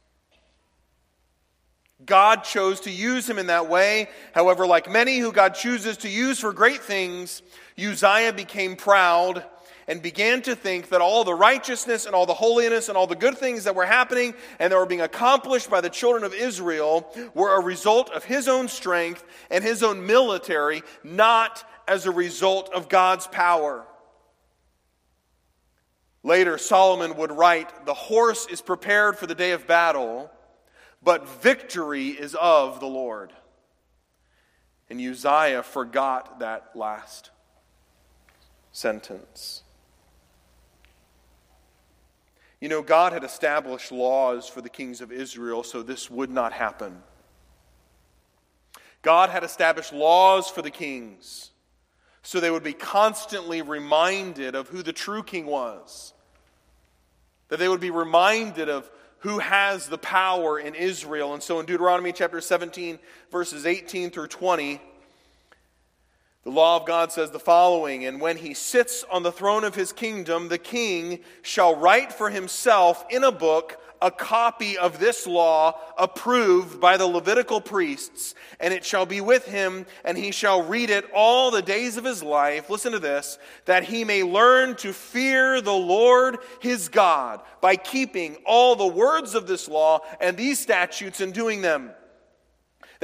God 2.06 2.44
chose 2.44 2.80
to 2.80 2.90
use 2.90 3.28
him 3.28 3.38
in 3.38 3.46
that 3.46 3.68
way. 3.68 4.08
However, 4.32 4.66
like 4.66 4.90
many 4.90 5.18
who 5.18 5.32
God 5.32 5.54
chooses 5.54 5.96
to 5.98 6.08
use 6.08 6.38
for 6.38 6.52
great 6.52 6.82
things, 6.82 7.42
Uzziah 7.78 8.32
became 8.32 8.76
proud 8.76 9.44
and 9.86 10.00
began 10.00 10.42
to 10.42 10.54
think 10.54 10.88
that 10.88 11.00
all 11.00 11.24
the 11.24 11.34
righteousness 11.34 12.06
and 12.06 12.14
all 12.14 12.26
the 12.26 12.34
holiness 12.34 12.88
and 12.88 12.96
all 12.96 13.06
the 13.06 13.14
good 13.14 13.36
things 13.36 13.64
that 13.64 13.74
were 13.74 13.84
happening 13.84 14.34
and 14.58 14.72
that 14.72 14.76
were 14.76 14.86
being 14.86 15.02
accomplished 15.02 15.70
by 15.70 15.80
the 15.80 15.90
children 15.90 16.24
of 16.24 16.32
Israel 16.34 17.06
were 17.34 17.54
a 17.54 17.62
result 17.62 18.10
of 18.10 18.24
his 18.24 18.48
own 18.48 18.68
strength 18.68 19.24
and 19.50 19.62
his 19.62 19.82
own 19.82 20.06
military, 20.06 20.82
not 21.02 21.68
as 21.86 22.06
a 22.06 22.10
result 22.10 22.72
of 22.72 22.88
God's 22.88 23.26
power. 23.26 23.86
Later, 26.22 26.56
Solomon 26.56 27.16
would 27.16 27.30
write, 27.30 27.84
The 27.84 27.92
horse 27.92 28.46
is 28.46 28.62
prepared 28.62 29.18
for 29.18 29.26
the 29.26 29.34
day 29.34 29.50
of 29.50 29.66
battle, 29.66 30.30
but 31.04 31.28
victory 31.42 32.08
is 32.08 32.34
of 32.34 32.80
the 32.80 32.86
Lord. 32.86 33.32
And 34.90 35.00
Uzziah 35.00 35.62
forgot 35.62 36.40
that 36.40 36.70
last 36.74 37.30
sentence. 38.72 39.62
You 42.60 42.68
know, 42.68 42.82
God 42.82 43.12
had 43.12 43.24
established 43.24 43.92
laws 43.92 44.48
for 44.48 44.62
the 44.62 44.70
kings 44.70 45.00
of 45.00 45.12
Israel 45.12 45.62
so 45.62 45.82
this 45.82 46.10
would 46.10 46.30
not 46.30 46.52
happen. 46.52 47.02
God 49.02 49.28
had 49.28 49.44
established 49.44 49.92
laws 49.92 50.48
for 50.48 50.62
the 50.62 50.70
kings 50.70 51.50
so 52.22 52.40
they 52.40 52.50
would 52.50 52.62
be 52.62 52.72
constantly 52.72 53.60
reminded 53.60 54.54
of 54.54 54.68
who 54.68 54.82
the 54.82 54.94
true 54.94 55.22
king 55.22 55.44
was, 55.44 56.14
that 57.48 57.58
they 57.58 57.68
would 57.68 57.80
be 57.80 57.90
reminded 57.90 58.70
of 58.70 58.90
who 59.24 59.38
has 59.38 59.88
the 59.88 59.96
power 59.96 60.58
in 60.58 60.74
Israel. 60.74 61.32
And 61.32 61.42
so 61.42 61.58
in 61.58 61.64
Deuteronomy 61.64 62.12
chapter 62.12 62.42
17, 62.42 62.98
verses 63.32 63.64
18 63.64 64.10
through 64.10 64.26
20, 64.26 64.78
the 66.42 66.50
law 66.50 66.76
of 66.78 66.86
God 66.86 67.10
says 67.10 67.30
the 67.30 67.38
following 67.38 68.04
And 68.04 68.20
when 68.20 68.36
he 68.36 68.52
sits 68.52 69.02
on 69.10 69.22
the 69.22 69.32
throne 69.32 69.64
of 69.64 69.74
his 69.74 69.92
kingdom, 69.92 70.48
the 70.48 70.58
king 70.58 71.20
shall 71.40 71.74
write 71.74 72.12
for 72.12 72.28
himself 72.28 73.06
in 73.08 73.24
a 73.24 73.32
book 73.32 73.80
a 74.04 74.10
copy 74.10 74.76
of 74.76 74.98
this 74.98 75.26
law 75.26 75.80
approved 75.96 76.78
by 76.78 76.98
the 76.98 77.06
Levitical 77.06 77.58
priests, 77.58 78.34
and 78.60 78.74
it 78.74 78.84
shall 78.84 79.06
be 79.06 79.22
with 79.22 79.46
him, 79.46 79.86
and 80.04 80.18
he 80.18 80.30
shall 80.30 80.62
read 80.62 80.90
it 80.90 81.06
all 81.14 81.50
the 81.50 81.62
days 81.62 81.96
of 81.96 82.04
his 82.04 82.22
life. 82.22 82.68
Listen 82.68 82.92
to 82.92 82.98
this 82.98 83.38
that 83.64 83.82
he 83.84 84.04
may 84.04 84.22
learn 84.22 84.76
to 84.76 84.92
fear 84.92 85.62
the 85.62 85.72
Lord 85.72 86.36
his 86.60 86.90
God 86.90 87.40
by 87.62 87.76
keeping 87.76 88.36
all 88.44 88.76
the 88.76 88.86
words 88.86 89.34
of 89.34 89.46
this 89.46 89.68
law 89.68 90.00
and 90.20 90.36
these 90.36 90.60
statutes 90.60 91.22
and 91.22 91.32
doing 91.32 91.62
them 91.62 91.90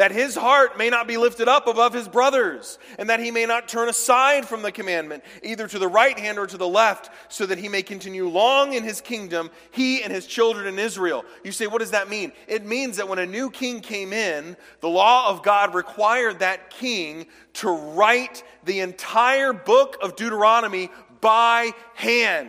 that 0.00 0.12
his 0.12 0.34
heart 0.34 0.78
may 0.78 0.88
not 0.88 1.06
be 1.06 1.18
lifted 1.18 1.46
up 1.46 1.66
above 1.66 1.92
his 1.92 2.08
brothers, 2.08 2.78
and 2.98 3.10
that 3.10 3.20
he 3.20 3.30
may 3.30 3.44
not 3.44 3.68
turn 3.68 3.86
aside 3.86 4.48
from 4.48 4.62
the 4.62 4.72
commandment, 4.72 5.22
either 5.42 5.68
to 5.68 5.78
the 5.78 5.86
right 5.86 6.18
hand 6.18 6.38
or 6.38 6.46
to 6.46 6.56
the 6.56 6.66
left, 6.66 7.10
so 7.28 7.44
that 7.44 7.58
he 7.58 7.68
may 7.68 7.82
continue 7.82 8.26
long 8.26 8.72
in 8.72 8.82
his 8.82 9.02
kingdom, 9.02 9.50
he 9.72 10.02
and 10.02 10.10
his 10.10 10.26
children 10.26 10.66
in 10.66 10.78
Israel. 10.78 11.22
You 11.44 11.52
say, 11.52 11.66
what 11.66 11.80
does 11.80 11.90
that 11.90 12.08
mean? 12.08 12.32
It 12.48 12.64
means 12.64 12.96
that 12.96 13.08
when 13.08 13.18
a 13.18 13.26
new 13.26 13.50
king 13.50 13.82
came 13.82 14.14
in, 14.14 14.56
the 14.80 14.88
law 14.88 15.28
of 15.28 15.42
God 15.42 15.74
required 15.74 16.38
that 16.38 16.70
king 16.70 17.26
to 17.52 17.68
write 17.68 18.42
the 18.64 18.80
entire 18.80 19.52
book 19.52 19.98
of 20.00 20.16
Deuteronomy 20.16 20.88
by 21.20 21.72
hand. 21.92 22.48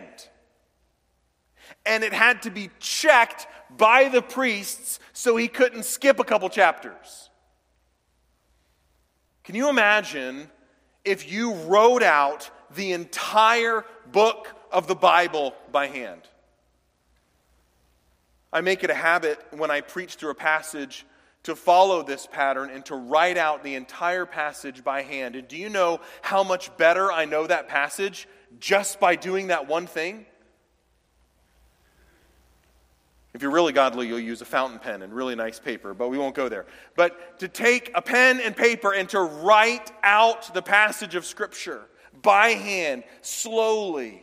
And 1.84 2.02
it 2.02 2.14
had 2.14 2.40
to 2.44 2.50
be 2.50 2.70
checked 2.78 3.46
by 3.76 4.08
the 4.08 4.22
priests 4.22 5.00
so 5.12 5.36
he 5.36 5.48
couldn't 5.48 5.84
skip 5.84 6.18
a 6.18 6.24
couple 6.24 6.48
chapters. 6.48 7.28
Can 9.44 9.54
you 9.54 9.68
imagine 9.68 10.48
if 11.04 11.30
you 11.30 11.54
wrote 11.54 12.02
out 12.02 12.50
the 12.74 12.92
entire 12.92 13.84
book 14.12 14.48
of 14.70 14.86
the 14.86 14.94
Bible 14.94 15.54
by 15.72 15.88
hand? 15.88 16.22
I 18.52 18.60
make 18.60 18.84
it 18.84 18.90
a 18.90 18.94
habit 18.94 19.40
when 19.50 19.70
I 19.70 19.80
preach 19.80 20.14
through 20.14 20.30
a 20.30 20.34
passage 20.34 21.06
to 21.42 21.56
follow 21.56 22.02
this 22.04 22.26
pattern 22.30 22.70
and 22.70 22.84
to 22.86 22.94
write 22.94 23.36
out 23.36 23.64
the 23.64 23.74
entire 23.74 24.26
passage 24.26 24.84
by 24.84 25.02
hand. 25.02 25.34
And 25.34 25.48
do 25.48 25.56
you 25.56 25.68
know 25.68 26.00
how 26.20 26.44
much 26.44 26.76
better 26.76 27.10
I 27.10 27.24
know 27.24 27.46
that 27.46 27.68
passage 27.68 28.28
just 28.60 29.00
by 29.00 29.16
doing 29.16 29.48
that 29.48 29.66
one 29.66 29.88
thing? 29.88 30.26
If 33.34 33.40
you're 33.40 33.50
really 33.50 33.72
godly, 33.72 34.08
you'll 34.08 34.20
use 34.20 34.42
a 34.42 34.44
fountain 34.44 34.78
pen 34.78 35.02
and 35.02 35.12
really 35.12 35.34
nice 35.34 35.58
paper, 35.58 35.94
but 35.94 36.08
we 36.08 36.18
won't 36.18 36.34
go 36.34 36.48
there. 36.48 36.66
But 36.96 37.38
to 37.40 37.48
take 37.48 37.90
a 37.94 38.02
pen 38.02 38.40
and 38.40 38.54
paper 38.54 38.92
and 38.92 39.08
to 39.10 39.20
write 39.20 39.90
out 40.02 40.52
the 40.52 40.62
passage 40.62 41.14
of 41.14 41.24
Scripture 41.24 41.82
by 42.20 42.48
hand, 42.48 43.04
slowly, 43.22 44.22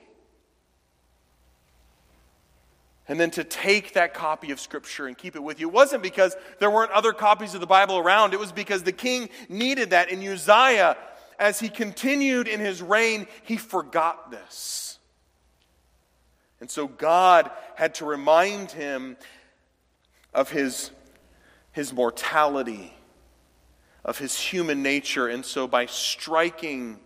and 3.08 3.20
then 3.20 3.32
to 3.32 3.44
take 3.44 3.94
that 3.94 4.14
copy 4.14 4.52
of 4.52 4.60
Scripture 4.60 5.08
and 5.08 5.18
keep 5.18 5.36
it 5.36 5.42
with 5.42 5.60
you. 5.60 5.68
It 5.68 5.74
wasn't 5.74 6.04
because 6.04 6.36
there 6.60 6.70
weren't 6.70 6.92
other 6.92 7.12
copies 7.12 7.56
of 7.56 7.62
the 7.62 7.68
Bible 7.68 7.98
around, 7.98 8.34
it 8.34 8.40
was 8.40 8.52
because 8.52 8.84
the 8.84 8.92
king 8.92 9.30
needed 9.50 9.90
that. 9.90 10.12
And 10.12 10.24
Uzziah, 10.24 10.96
as 11.40 11.60
he 11.60 11.70
continued 11.70 12.48
in 12.48 12.60
his 12.60 12.84
reign, 12.84 13.26
he 13.44 13.58
forgot 13.58 14.30
this. 14.30 14.89
And 16.62 16.70
so 16.70 16.88
God 16.88 17.50
had 17.76 17.96
to 17.96 18.06
remind 18.06 18.72
him 18.72 19.18
of 20.34 20.52
his, 20.52 20.92
his 21.72 21.94
mortality, 21.94 22.94
of 24.04 24.18
his 24.18 24.38
human 24.38 24.84
nature. 24.84 25.28
And 25.28 25.46
so 25.46 25.68
by 25.68 25.86
striking 25.86 27.00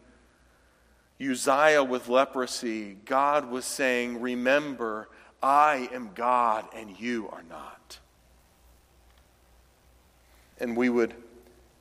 Uzziah 1.22 1.84
with 1.84 2.10
leprosy, 2.10 2.98
God 3.06 3.50
was 3.50 3.66
saying, 3.66 4.22
Remember, 4.22 5.10
I 5.42 5.90
am 5.94 6.12
God 6.16 6.66
and 6.76 7.00
you 7.00 7.30
are 7.30 7.44
not. 7.44 8.00
And 10.60 10.76
we 10.76 10.90
would 10.90 11.14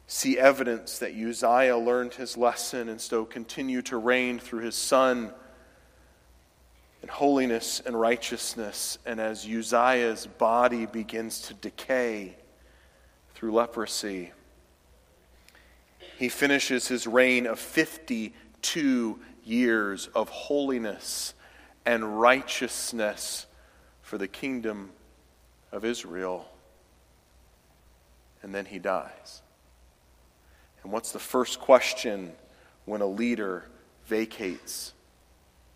see 0.07 0.39
evidence 0.39 0.99
that 0.99 1.15
Uzziah 1.15 1.79
learned 1.79 2.15
his 2.15 2.37
lesson 2.37 2.89
and 2.89 3.01
so 3.01 3.25
continue 3.25 3.81
to 3.83 3.97
reign 3.97 4.39
through 4.39 4.61
his 4.61 4.75
son 4.75 5.33
in 7.03 7.09
holiness 7.09 7.83
and 7.85 7.99
righteousness, 7.99 8.99
and 9.05 9.21
as 9.21 9.45
Uzziah's 9.47 10.27
body 10.27 10.87
begins 10.87 11.43
to 11.43 11.55
decay 11.55 12.37
through 13.35 13.53
leprosy, 13.53 14.33
he 16.17 16.29
finishes 16.29 16.87
his 16.87 17.07
reign 17.07 17.47
of 17.47 17.59
52 17.59 19.19
years 19.45 20.09
of 20.15 20.29
holiness 20.29 21.35
and 21.85 22.21
righteousness 22.21 23.47
for 24.03 24.17
the 24.17 24.29
kingdom 24.29 24.91
of 25.73 25.85
Israel. 25.85 26.49
And 28.43 28.55
then 28.55 28.67
he 28.67 28.79
dies. 28.79 29.43
And 30.85 30.93
what's 30.93 31.11
the 31.11 31.19
first 31.19 31.59
question 31.59 32.33
when 32.85 33.01
a 33.01 33.07
leader 33.07 33.65
vacates 34.07 34.93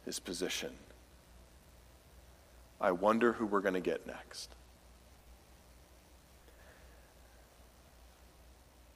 his 0.04 0.20
position? 0.20 0.70
I 2.80 2.92
wonder 2.92 3.32
who 3.32 3.46
we're 3.46 3.60
going 3.60 3.74
to 3.74 3.80
get 3.80 4.06
next. 4.06 4.50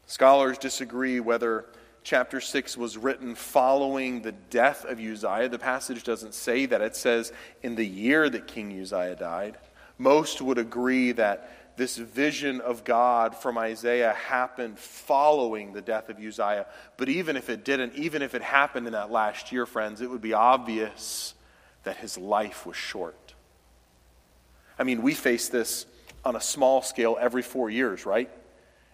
Scholars 0.07 0.59
disagree 0.59 1.21
whether 1.21 1.67
chapter 2.03 2.41
6 2.41 2.77
was 2.77 2.99
written 2.99 3.35
following 3.35 4.23
the 4.23 4.33
death 4.33 4.85
of 4.85 4.99
Uzziah. 4.99 5.49
The 5.49 5.59
passage 5.59 6.03
doesn't 6.03 6.35
say 6.35 6.67
that, 6.67 6.81
it 6.81 6.97
says 6.97 7.33
in 7.63 7.77
the 7.77 7.87
year 7.87 8.29
that 8.29 8.47
King 8.47 8.79
Uzziah 8.81 9.17
died. 9.17 9.59
Most 9.99 10.43
would 10.43 10.59
agree 10.59 11.13
that 11.13 11.77
this 11.77 11.97
vision 11.97 12.61
of 12.61 12.85
God 12.85 13.35
from 13.37 13.57
Isaiah 13.57 14.13
happened 14.13 14.79
following 14.79 15.73
the 15.73 15.81
death 15.81 16.09
of 16.09 16.19
Uzziah. 16.19 16.67
But 16.97 17.09
even 17.09 17.37
if 17.37 17.49
it 17.49 17.65
didn't, 17.65 17.95
even 17.95 18.21
if 18.21 18.35
it 18.35 18.43
happened 18.43 18.87
in 18.87 18.93
that 18.93 19.11
last 19.11 19.53
year, 19.53 19.65
friends, 19.65 20.01
it 20.01 20.11
would 20.11 20.21
be 20.21 20.35
obvious 20.35 21.35
that 21.85 21.97
his 21.97 22.19
life 22.19 22.67
was 22.67 22.77
short. 22.77 23.35
I 24.81 24.83
mean, 24.83 25.03
we 25.03 25.13
face 25.13 25.51
this 25.51 25.85
on 26.25 26.37
a 26.37 26.41
small 26.41 26.81
scale 26.81 27.19
every 27.21 27.43
four 27.43 27.69
years, 27.69 28.07
right? 28.07 28.31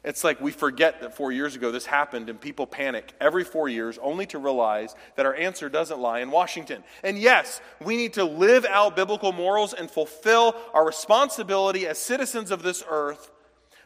It's 0.03 0.25
like 0.25 0.41
we 0.41 0.51
forget 0.51 1.01
that 1.01 1.17
four 1.17 1.31
years 1.31 1.55
ago 1.55 1.71
this 1.71 1.87
happened 1.87 2.29
and 2.29 2.41
people 2.41 2.67
panic 2.67 3.13
every 3.21 3.45
four 3.45 3.69
years 3.69 3.97
only 4.03 4.27
to 4.27 4.39
realize 4.39 4.97
that 5.15 5.27
our 5.27 5.35
answer 5.35 5.69
doesn't 5.69 6.01
lie 6.01 6.21
in 6.21 6.33
Washington. 6.33 6.83
And 7.05 7.17
yes, 7.17 7.61
we 7.81 7.97
need 7.97 8.15
to 8.15 8.25
live 8.25 8.65
out 8.65 8.97
biblical 8.97 9.33
morals 9.33 9.75
and 9.75 9.89
fulfill 9.89 10.57
our 10.75 10.85
responsibility 10.85 11.87
as 11.87 11.99
citizens 11.99 12.51
of 12.51 12.65
this 12.65 12.83
earth 12.89 13.31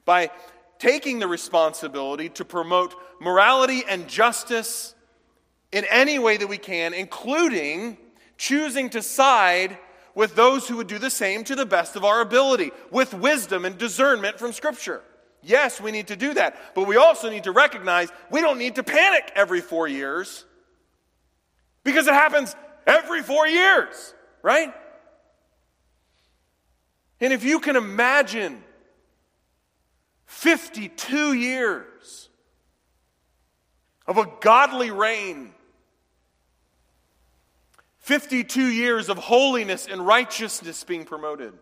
by 0.06 0.30
taking 0.78 1.18
the 1.18 1.28
responsibility 1.28 2.30
to 2.30 2.46
promote 2.46 2.94
morality 3.20 3.84
and 3.86 4.08
justice 4.08 4.94
in 5.70 5.84
any 5.90 6.18
way 6.18 6.38
that 6.38 6.48
we 6.48 6.56
can, 6.56 6.94
including 6.94 7.98
choosing 8.38 8.88
to 8.88 9.02
side 9.02 9.76
with 10.20 10.34
those 10.34 10.68
who 10.68 10.76
would 10.76 10.86
do 10.86 10.98
the 10.98 11.08
same 11.08 11.44
to 11.44 11.56
the 11.56 11.64
best 11.64 11.96
of 11.96 12.04
our 12.04 12.20
ability, 12.20 12.72
with 12.90 13.14
wisdom 13.14 13.64
and 13.64 13.78
discernment 13.78 14.38
from 14.38 14.52
Scripture. 14.52 15.00
Yes, 15.42 15.80
we 15.80 15.92
need 15.92 16.08
to 16.08 16.16
do 16.16 16.34
that. 16.34 16.74
But 16.74 16.86
we 16.86 16.96
also 16.96 17.30
need 17.30 17.44
to 17.44 17.52
recognize 17.52 18.10
we 18.30 18.42
don't 18.42 18.58
need 18.58 18.74
to 18.74 18.82
panic 18.82 19.32
every 19.34 19.62
four 19.62 19.88
years 19.88 20.44
because 21.84 22.06
it 22.06 22.12
happens 22.12 22.54
every 22.86 23.22
four 23.22 23.48
years, 23.48 24.12
right? 24.42 24.74
And 27.18 27.32
if 27.32 27.42
you 27.42 27.58
can 27.58 27.76
imagine 27.76 28.62
52 30.26 31.32
years 31.32 32.28
of 34.06 34.18
a 34.18 34.26
godly 34.42 34.90
reign, 34.90 35.54
52 38.10 38.66
years 38.66 39.08
of 39.08 39.18
holiness 39.18 39.86
and 39.88 40.04
righteousness 40.04 40.82
being 40.82 41.04
promoted 41.04 41.52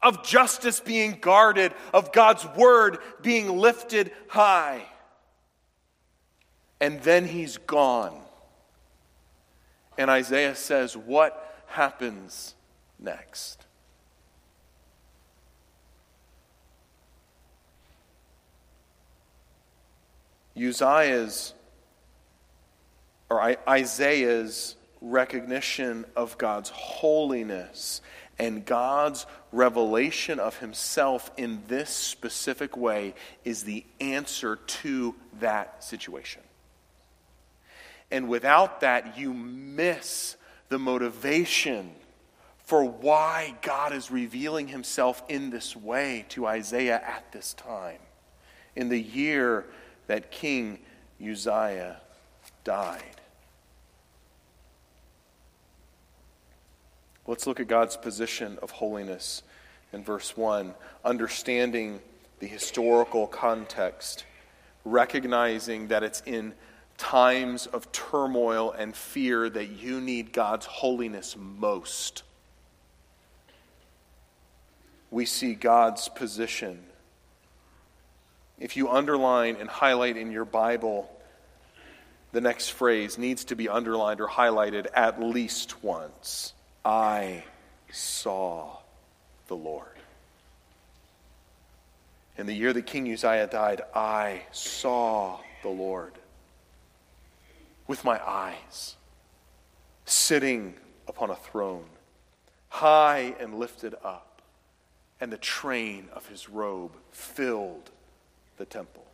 of 0.00 0.22
justice 0.22 0.78
being 0.78 1.18
guarded, 1.20 1.72
of 1.92 2.12
God's 2.12 2.46
word 2.56 2.98
being 3.22 3.58
lifted 3.58 4.12
high. 4.28 4.84
And 6.80 7.02
then 7.02 7.26
he's 7.26 7.56
gone. 7.56 8.16
And 9.98 10.08
Isaiah 10.08 10.54
says, 10.54 10.96
What 10.96 11.64
happens 11.66 12.54
next? 13.00 13.66
Uzziah's 20.56 21.52
or 23.28 23.56
Isaiah's 23.68 24.76
recognition 25.00 26.04
of 26.16 26.38
God's 26.38 26.70
holiness 26.70 28.00
and 28.38 28.64
God's 28.64 29.26
revelation 29.50 30.38
of 30.38 30.58
himself 30.58 31.30
in 31.36 31.62
this 31.66 31.90
specific 31.90 32.76
way 32.76 33.14
is 33.44 33.64
the 33.64 33.84
answer 34.00 34.56
to 34.56 35.14
that 35.40 35.82
situation. 35.82 36.42
And 38.10 38.28
without 38.28 38.80
that, 38.80 39.18
you 39.18 39.34
miss 39.34 40.36
the 40.68 40.78
motivation 40.78 41.90
for 42.64 42.84
why 42.84 43.54
God 43.62 43.92
is 43.92 44.10
revealing 44.10 44.68
himself 44.68 45.22
in 45.28 45.50
this 45.50 45.74
way 45.74 46.26
to 46.30 46.46
Isaiah 46.46 47.00
at 47.04 47.32
this 47.32 47.54
time, 47.54 47.98
in 48.76 48.88
the 48.88 49.00
year 49.00 49.64
that 50.06 50.30
King 50.30 50.78
Uzziah 51.20 52.00
died. 52.64 53.17
Let's 57.28 57.46
look 57.46 57.60
at 57.60 57.68
God's 57.68 57.98
position 57.98 58.58
of 58.62 58.70
holiness 58.70 59.42
in 59.92 60.02
verse 60.02 60.34
1, 60.34 60.74
understanding 61.04 62.00
the 62.38 62.46
historical 62.46 63.26
context, 63.26 64.24
recognizing 64.86 65.88
that 65.88 66.02
it's 66.02 66.22
in 66.24 66.54
times 66.96 67.66
of 67.66 67.92
turmoil 67.92 68.72
and 68.72 68.96
fear 68.96 69.50
that 69.50 69.66
you 69.66 70.00
need 70.00 70.32
God's 70.32 70.64
holiness 70.64 71.36
most. 71.38 72.22
We 75.10 75.26
see 75.26 75.52
God's 75.52 76.08
position. 76.08 76.82
If 78.58 78.74
you 78.74 78.88
underline 78.88 79.56
and 79.60 79.68
highlight 79.68 80.16
in 80.16 80.32
your 80.32 80.46
Bible, 80.46 81.14
the 82.32 82.40
next 82.40 82.70
phrase 82.70 83.18
needs 83.18 83.44
to 83.44 83.54
be 83.54 83.68
underlined 83.68 84.22
or 84.22 84.28
highlighted 84.28 84.86
at 84.94 85.22
least 85.22 85.84
once. 85.84 86.54
I 86.88 87.44
saw 87.90 88.78
the 89.46 89.54
Lord. 89.54 89.84
In 92.38 92.46
the 92.46 92.54
year 92.54 92.72
that 92.72 92.86
King 92.86 93.12
Uzziah 93.12 93.46
died, 93.46 93.82
I 93.94 94.44
saw 94.52 95.38
the 95.62 95.68
Lord 95.68 96.14
with 97.86 98.04
my 98.04 98.18
eyes, 98.26 98.96
sitting 100.06 100.76
upon 101.06 101.28
a 101.28 101.36
throne, 101.36 101.84
high 102.70 103.34
and 103.38 103.58
lifted 103.58 103.94
up, 104.02 104.40
and 105.20 105.30
the 105.30 105.36
train 105.36 106.08
of 106.14 106.26
his 106.28 106.48
robe 106.48 106.92
filled 107.10 107.90
the 108.56 108.64
temple. 108.64 109.04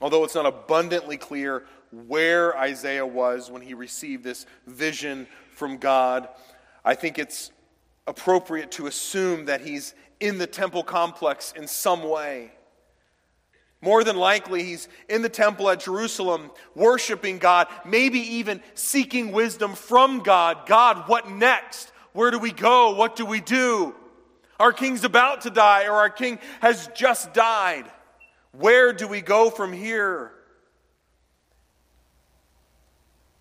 Although 0.00 0.24
it's 0.24 0.34
not 0.34 0.46
abundantly 0.46 1.16
clear 1.16 1.64
where 1.92 2.58
Isaiah 2.58 3.06
was 3.06 3.52
when 3.52 3.62
he 3.62 3.74
received 3.74 4.24
this 4.24 4.46
vision 4.66 5.28
from 5.58 5.76
God, 5.76 6.28
I 6.84 6.94
think 6.94 7.18
it's 7.18 7.50
appropriate 8.06 8.70
to 8.72 8.86
assume 8.86 9.46
that 9.46 9.60
he's 9.60 9.94
in 10.20 10.38
the 10.38 10.46
temple 10.46 10.82
complex 10.82 11.52
in 11.54 11.66
some 11.66 12.02
way. 12.02 12.52
More 13.80 14.02
than 14.02 14.16
likely, 14.16 14.64
he's 14.64 14.88
in 15.08 15.22
the 15.22 15.28
temple 15.28 15.68
at 15.70 15.80
Jerusalem, 15.80 16.50
worshiping 16.74 17.38
God, 17.38 17.68
maybe 17.84 18.18
even 18.18 18.60
seeking 18.74 19.30
wisdom 19.30 19.74
from 19.74 20.20
God. 20.20 20.66
God, 20.66 21.08
what 21.08 21.30
next? 21.30 21.92
Where 22.12 22.30
do 22.30 22.38
we 22.38 22.50
go? 22.50 22.94
What 22.94 23.14
do 23.14 23.24
we 23.24 23.40
do? 23.40 23.94
Our 24.58 24.72
king's 24.72 25.04
about 25.04 25.42
to 25.42 25.50
die, 25.50 25.86
or 25.86 25.92
our 25.92 26.10
king 26.10 26.40
has 26.60 26.88
just 26.96 27.32
died. 27.34 27.84
Where 28.52 28.92
do 28.92 29.06
we 29.06 29.20
go 29.20 29.50
from 29.50 29.72
here? 29.72 30.32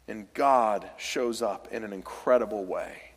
And 0.07 0.31
God 0.33 0.89
shows 0.97 1.41
up 1.41 1.67
in 1.71 1.83
an 1.83 1.91
incredible 1.91 2.63
way. 2.63 3.07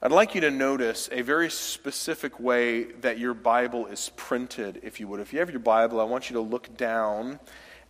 I'd 0.00 0.12
like 0.12 0.36
you 0.36 0.42
to 0.42 0.50
notice 0.50 1.08
a 1.10 1.22
very 1.22 1.50
specific 1.50 2.38
way 2.38 2.84
that 2.84 3.18
your 3.18 3.34
Bible 3.34 3.86
is 3.86 4.12
printed, 4.14 4.78
if 4.84 5.00
you 5.00 5.08
would. 5.08 5.18
If 5.18 5.32
you 5.32 5.40
have 5.40 5.50
your 5.50 5.58
Bible, 5.58 6.00
I 6.00 6.04
want 6.04 6.30
you 6.30 6.34
to 6.34 6.40
look 6.40 6.76
down 6.76 7.40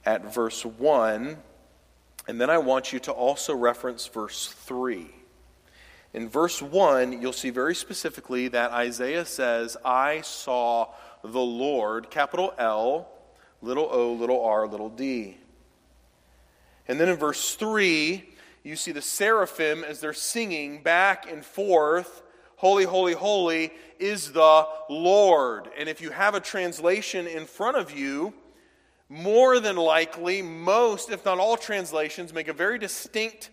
at 0.06 0.32
verse 0.32 0.64
1, 0.64 1.36
and 2.26 2.40
then 2.40 2.48
I 2.48 2.56
want 2.56 2.94
you 2.94 2.98
to 3.00 3.12
also 3.12 3.54
reference 3.54 4.06
verse 4.06 4.48
3. 4.48 5.10
In 6.14 6.30
verse 6.30 6.62
1, 6.62 7.20
you'll 7.20 7.34
see 7.34 7.50
very 7.50 7.74
specifically 7.74 8.48
that 8.48 8.70
Isaiah 8.70 9.26
says, 9.26 9.76
I 9.84 10.22
saw 10.22 10.94
the 11.22 11.38
Lord, 11.38 12.08
capital 12.10 12.54
L, 12.56 13.08
little 13.60 13.88
o, 13.90 14.14
little 14.14 14.42
r, 14.42 14.66
little 14.66 14.88
d. 14.88 15.36
And 16.88 16.98
then 16.98 17.08
in 17.08 17.16
verse 17.16 17.54
3, 17.54 18.28
you 18.64 18.76
see 18.76 18.92
the 18.92 19.02
seraphim 19.02 19.84
as 19.84 20.00
they're 20.00 20.12
singing 20.12 20.82
back 20.82 21.30
and 21.30 21.44
forth, 21.44 22.22
Holy, 22.58 22.82
holy, 22.82 23.12
holy 23.12 23.70
is 24.00 24.32
the 24.32 24.66
Lord. 24.90 25.68
And 25.78 25.88
if 25.88 26.00
you 26.00 26.10
have 26.10 26.34
a 26.34 26.40
translation 26.40 27.28
in 27.28 27.46
front 27.46 27.76
of 27.76 27.96
you, 27.96 28.34
more 29.08 29.60
than 29.60 29.76
likely, 29.76 30.42
most, 30.42 31.08
if 31.10 31.24
not 31.24 31.38
all 31.38 31.56
translations, 31.56 32.32
make 32.34 32.48
a 32.48 32.52
very 32.52 32.76
distinct 32.76 33.50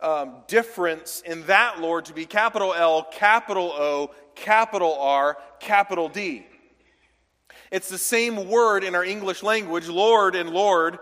um, 0.00 0.36
difference 0.46 1.22
in 1.26 1.44
that 1.46 1.80
Lord 1.80 2.04
to 2.04 2.12
be 2.12 2.24
capital 2.24 2.72
L, 2.72 3.02
capital 3.10 3.72
O, 3.72 4.14
capital 4.36 4.96
R, 5.00 5.36
capital 5.58 6.08
D. 6.08 6.46
It's 7.72 7.88
the 7.88 7.98
same 7.98 8.48
word 8.48 8.84
in 8.84 8.94
our 8.94 9.04
English 9.04 9.42
language, 9.42 9.88
Lord 9.88 10.36
and 10.36 10.50
Lord, 10.50 11.00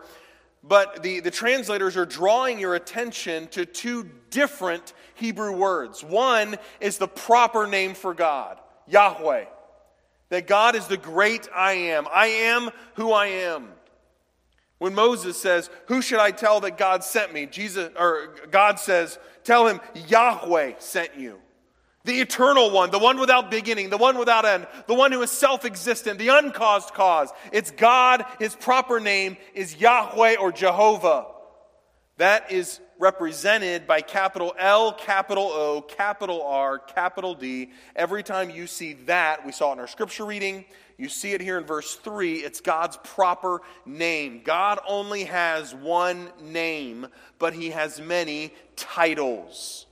but 0.66 1.02
the, 1.02 1.20
the 1.20 1.30
translators 1.30 1.96
are 1.96 2.06
drawing 2.06 2.58
your 2.58 2.74
attention 2.74 3.48
to 3.48 3.66
two 3.66 4.08
different 4.30 4.94
Hebrew 5.14 5.52
words. 5.52 6.02
One 6.02 6.56
is 6.80 6.96
the 6.96 7.06
proper 7.06 7.66
name 7.66 7.94
for 7.94 8.14
God, 8.14 8.58
Yahweh. 8.88 9.44
That 10.30 10.46
God 10.46 10.74
is 10.74 10.86
the 10.86 10.96
great 10.96 11.48
I 11.54 11.72
am. 11.72 12.06
I 12.12 12.26
am 12.26 12.70
who 12.94 13.12
I 13.12 13.26
am. 13.26 13.68
When 14.78 14.94
Moses 14.94 15.36
says, 15.36 15.68
Who 15.86 16.00
should 16.00 16.18
I 16.18 16.30
tell 16.30 16.60
that 16.60 16.78
God 16.78 17.04
sent 17.04 17.32
me? 17.32 17.46
Jesus 17.46 17.90
or 17.98 18.34
God 18.50 18.80
says, 18.80 19.18
Tell 19.44 19.66
him 19.66 19.80
Yahweh 20.08 20.74
sent 20.78 21.14
you. 21.16 21.40
The 22.04 22.20
eternal 22.20 22.70
one, 22.70 22.90
the 22.90 22.98
one 22.98 23.18
without 23.18 23.50
beginning, 23.50 23.88
the 23.88 23.96
one 23.96 24.18
without 24.18 24.44
end, 24.44 24.66
the 24.86 24.94
one 24.94 25.10
who 25.10 25.22
is 25.22 25.30
self 25.30 25.64
existent, 25.64 26.18
the 26.18 26.28
uncaused 26.28 26.92
cause. 26.92 27.30
It's 27.50 27.70
God. 27.70 28.26
His 28.38 28.54
proper 28.54 29.00
name 29.00 29.38
is 29.54 29.76
Yahweh 29.76 30.36
or 30.36 30.52
Jehovah. 30.52 31.26
That 32.18 32.52
is 32.52 32.80
represented 32.98 33.86
by 33.86 34.02
capital 34.02 34.54
L, 34.58 34.92
capital 34.92 35.50
O, 35.50 35.82
capital 35.82 36.42
R, 36.42 36.78
capital 36.78 37.34
D. 37.34 37.70
Every 37.96 38.22
time 38.22 38.50
you 38.50 38.66
see 38.66 38.92
that, 39.06 39.44
we 39.44 39.52
saw 39.52 39.70
it 39.70 39.74
in 39.74 39.80
our 39.80 39.88
scripture 39.88 40.24
reading, 40.24 40.64
you 40.96 41.08
see 41.08 41.32
it 41.32 41.40
here 41.40 41.58
in 41.58 41.64
verse 41.64 41.96
3, 41.96 42.34
it's 42.34 42.60
God's 42.60 42.98
proper 43.02 43.62
name. 43.84 44.42
God 44.44 44.78
only 44.86 45.24
has 45.24 45.74
one 45.74 46.30
name, 46.40 47.08
but 47.38 47.52
he 47.52 47.70
has 47.70 48.00
many 48.00 48.54
titles. 48.76 49.86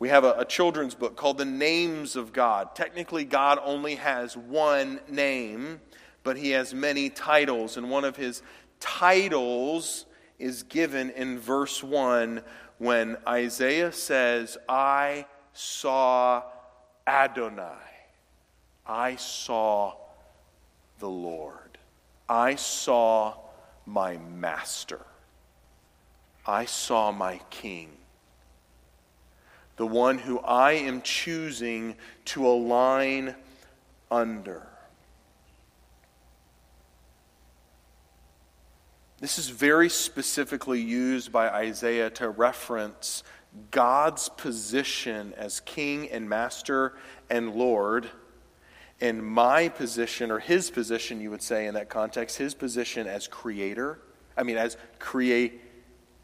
We 0.00 0.08
have 0.08 0.24
a, 0.24 0.32
a, 0.38 0.44
children's 0.46 0.94
book 0.94 1.14
called 1.14 1.36
The 1.36 1.44
Names 1.44 2.16
of 2.16 2.32
God. 2.32 2.74
Technically, 2.74 3.26
God 3.26 3.58
only 3.62 3.96
has 3.96 4.34
one 4.34 4.98
name, 5.10 5.82
but 6.24 6.38
he 6.38 6.52
has 6.52 6.72
many 6.72 7.10
titles. 7.10 7.76
And 7.76 7.90
one 7.90 8.06
of 8.06 8.16
his 8.16 8.42
titles 8.80 10.06
is 10.38 10.62
given 10.62 11.10
in 11.10 11.38
verse 11.38 11.84
1 11.84 12.42
when 12.78 13.18
Isaiah 13.28 13.92
says, 13.92 14.56
I 14.66 15.26
saw 15.52 16.44
Adonai. 17.06 17.76
I 18.86 19.16
saw 19.16 19.96
the 20.98 21.10
Lord. 21.10 21.76
I 22.26 22.54
saw 22.54 23.34
my 23.84 24.16
master. 24.16 25.04
I 26.46 26.64
saw 26.64 27.12
my 27.12 27.38
king. 27.50 27.90
The 29.80 29.86
one 29.86 30.18
who 30.18 30.38
I 30.40 30.72
am 30.72 31.00
choosing 31.00 31.96
to 32.26 32.46
align 32.46 33.34
under. 34.10 34.66
This 39.20 39.38
is 39.38 39.48
very 39.48 39.88
specifically 39.88 40.82
used 40.82 41.32
by 41.32 41.48
Isaiah 41.48 42.10
to 42.10 42.28
reference 42.28 43.22
God's 43.70 44.28
position 44.28 45.32
as 45.38 45.60
king 45.60 46.10
and 46.10 46.28
master 46.28 46.92
and 47.30 47.54
Lord, 47.54 48.10
and 49.00 49.24
my 49.24 49.70
position, 49.70 50.30
or 50.30 50.40
his 50.40 50.70
position, 50.70 51.22
you 51.22 51.30
would 51.30 51.40
say 51.40 51.66
in 51.66 51.72
that 51.72 51.88
context, 51.88 52.36
his 52.36 52.52
position 52.52 53.06
as 53.06 53.26
creator, 53.26 53.98
I 54.36 54.42
mean, 54.42 54.58
as 54.58 54.76
create, 54.98 55.62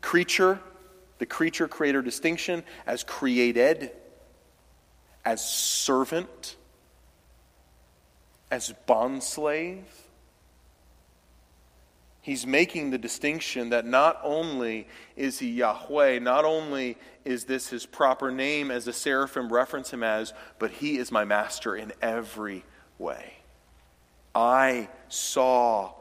creature, 0.02 0.60
the 1.18 1.26
creature 1.26 1.68
creator 1.68 2.02
distinction, 2.02 2.62
as 2.86 3.04
created, 3.04 3.90
as 5.24 5.48
servant, 5.48 6.56
as 8.50 8.72
bondslave 8.88 9.84
He's 12.26 12.44
making 12.44 12.90
the 12.90 12.98
distinction 12.98 13.70
that 13.70 13.86
not 13.86 14.18
only 14.24 14.88
is 15.14 15.38
he 15.38 15.48
Yahweh, 15.48 16.18
not 16.18 16.44
only 16.44 16.98
is 17.24 17.44
this 17.44 17.68
his 17.68 17.86
proper 17.86 18.32
name 18.32 18.72
as 18.72 18.84
the 18.84 18.92
seraphim 18.92 19.48
reference 19.52 19.92
him 19.92 20.02
as, 20.02 20.32
but 20.58 20.72
he 20.72 20.98
is 20.98 21.12
my 21.12 21.24
master 21.24 21.76
in 21.76 21.92
every 22.02 22.64
way. 22.98 23.34
I 24.34 24.88
saw 25.08 25.92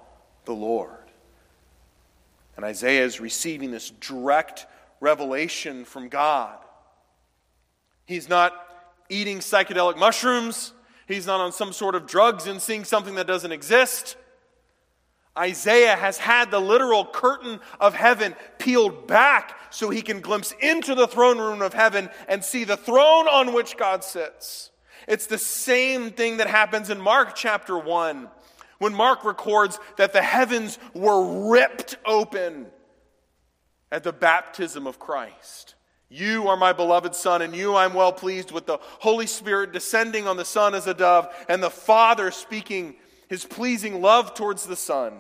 the 0.46 0.54
Lord. 0.54 0.98
And 2.56 2.66
Isaiah 2.66 3.06
is 3.06 3.20
receiving 3.20 3.70
this 3.70 3.92
direct 3.92 4.66
revelation 5.00 5.86
from 5.86 6.10
God. 6.10 6.58
He's 8.06 8.30
not 8.30 8.54
eating 9.10 9.40
psychedelic 9.40 9.98
mushrooms, 9.98 10.74
he's 11.08 11.28
not 11.28 11.40
on 11.40 11.52
some 11.52 11.74
sort 11.74 11.96
of 11.96 12.08
drugs 12.08 12.48
and 12.48 12.62
seeing 12.62 12.84
something 12.84 13.16
that 13.16 13.28
doesn't 13.28 13.52
exist. 13.52 14.18
Isaiah 15.38 15.96
has 15.96 16.18
had 16.18 16.50
the 16.50 16.62
literal 16.62 17.06
curtain 17.06 17.60
of 17.80 17.94
heaven 17.94 18.36
peeled 18.58 19.06
back 19.06 19.58
so 19.70 19.90
he 19.90 20.02
can 20.02 20.22
glimpse 20.22 20.54
into 20.62 20.96
the 20.96 21.08
throne 21.08 21.40
room 21.40 21.62
of 21.62 21.74
heaven 21.74 22.10
and 22.30 22.44
see 22.44 22.64
the 22.64 22.78
throne 22.78 23.28
on 23.28 23.54
which 23.54 23.76
God 23.76 24.04
sits. 24.04 24.72
It's 25.08 25.28
the 25.28 25.38
same 25.38 26.12
thing 26.12 26.38
that 26.38 26.48
happens 26.48 26.90
in 26.90 27.02
Mark 27.02 27.36
chapter 27.36 27.78
1 27.78 28.30
when 28.80 28.94
Mark 28.94 29.26
records 29.26 29.78
that 29.98 30.14
the 30.14 30.22
heavens 30.22 30.80
were 30.94 31.50
ripped 31.52 31.98
open 32.06 32.68
at 33.92 34.04
the 34.04 34.14
baptism 34.14 34.88
of 34.88 35.00
Christ. 35.00 35.76
You 36.10 36.48
are 36.48 36.58
my 36.58 36.72
beloved 36.72 37.16
Son, 37.16 37.42
and 37.42 37.56
you 37.56 37.76
I'm 37.76 37.94
well 37.94 38.14
pleased 38.14 38.52
with 38.52 38.66
the 38.66 38.78
Holy 38.82 39.26
Spirit 39.26 39.74
descending 39.74 40.28
on 40.28 40.38
the 40.38 40.46
Son 40.46 40.76
as 40.76 40.88
a 40.88 40.94
dove, 40.94 41.34
and 41.50 41.62
the 41.62 41.70
Father 41.70 42.32
speaking 42.32 42.96
his 43.28 43.44
pleasing 43.44 44.02
love 44.02 44.34
towards 44.34 44.66
the 44.66 44.76
Son. 44.76 45.14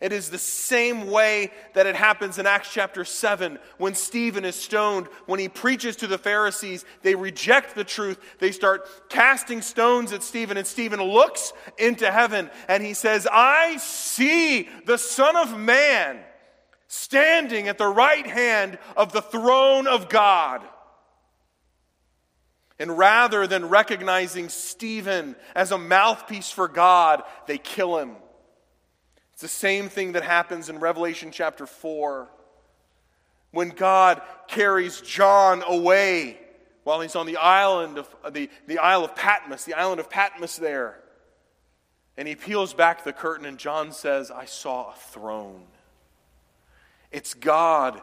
It 0.00 0.12
is 0.12 0.28
the 0.28 0.38
same 0.38 1.10
way 1.10 1.52
that 1.74 1.86
it 1.86 1.94
happens 1.94 2.38
in 2.38 2.46
Acts 2.46 2.72
chapter 2.72 3.04
7 3.04 3.58
when 3.78 3.94
Stephen 3.94 4.44
is 4.44 4.56
stoned. 4.56 5.06
When 5.26 5.38
he 5.38 5.48
preaches 5.48 5.94
to 5.96 6.08
the 6.08 6.18
Pharisees, 6.18 6.84
they 7.02 7.14
reject 7.14 7.74
the 7.76 7.84
truth. 7.84 8.18
They 8.40 8.50
start 8.50 9.08
casting 9.08 9.62
stones 9.62 10.12
at 10.12 10.24
Stephen, 10.24 10.56
and 10.56 10.66
Stephen 10.66 11.00
looks 11.00 11.52
into 11.78 12.10
heaven 12.10 12.50
and 12.66 12.82
he 12.82 12.92
says, 12.92 13.28
I 13.30 13.76
see 13.76 14.68
the 14.84 14.98
Son 14.98 15.36
of 15.36 15.56
Man 15.56 16.18
standing 16.94 17.66
at 17.66 17.76
the 17.76 17.86
right 17.86 18.26
hand 18.26 18.78
of 18.96 19.12
the 19.12 19.20
throne 19.20 19.88
of 19.88 20.08
God. 20.08 20.62
And 22.78 22.96
rather 22.96 23.48
than 23.48 23.68
recognizing 23.68 24.48
Stephen 24.48 25.34
as 25.56 25.72
a 25.72 25.78
mouthpiece 25.78 26.50
for 26.50 26.68
God, 26.68 27.24
they 27.46 27.58
kill 27.58 27.98
him. 27.98 28.16
It's 29.32 29.42
the 29.42 29.48
same 29.48 29.88
thing 29.88 30.12
that 30.12 30.22
happens 30.22 30.68
in 30.68 30.78
Revelation 30.78 31.32
chapter 31.32 31.66
4 31.66 32.30
when 33.50 33.70
God 33.70 34.22
carries 34.46 35.00
John 35.00 35.64
away 35.66 36.38
while 36.84 37.00
he's 37.00 37.16
on 37.16 37.26
the 37.26 37.38
island 37.38 37.98
of 37.98 38.32
the, 38.32 38.48
the 38.66 38.78
Isle 38.78 39.04
of 39.04 39.16
Patmos, 39.16 39.64
the 39.64 39.74
island 39.74 39.98
of 39.98 40.08
Patmos 40.10 40.56
there. 40.56 41.00
And 42.16 42.28
he 42.28 42.36
peels 42.36 42.72
back 42.72 43.02
the 43.02 43.12
curtain, 43.12 43.46
and 43.46 43.58
John 43.58 43.90
says, 43.90 44.30
I 44.30 44.44
saw 44.44 44.90
a 44.90 44.94
throne. 44.94 45.64
It's 47.14 47.32
God 47.32 48.02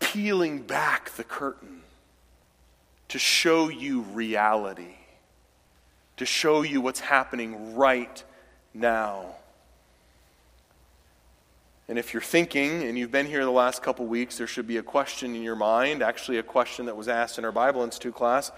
peeling 0.00 0.62
back 0.62 1.10
the 1.10 1.22
curtain 1.22 1.82
to 3.06 3.18
show 3.20 3.68
you 3.68 4.00
reality, 4.00 4.96
to 6.16 6.26
show 6.26 6.62
you 6.62 6.80
what's 6.80 6.98
happening 6.98 7.76
right 7.76 8.24
now. 8.74 9.36
And 11.86 11.96
if 11.96 12.12
you're 12.12 12.22
thinking, 12.22 12.82
and 12.82 12.98
you've 12.98 13.12
been 13.12 13.26
here 13.26 13.44
the 13.44 13.52
last 13.52 13.84
couple 13.84 14.04
weeks, 14.06 14.36
there 14.36 14.48
should 14.48 14.66
be 14.66 14.78
a 14.78 14.82
question 14.82 15.36
in 15.36 15.42
your 15.44 15.54
mind, 15.54 16.02
actually, 16.02 16.38
a 16.38 16.42
question 16.42 16.86
that 16.86 16.96
was 16.96 17.06
asked 17.06 17.38
in 17.38 17.44
our 17.44 17.52
Bible 17.52 17.84
Institute 17.84 18.16
class. 18.16 18.50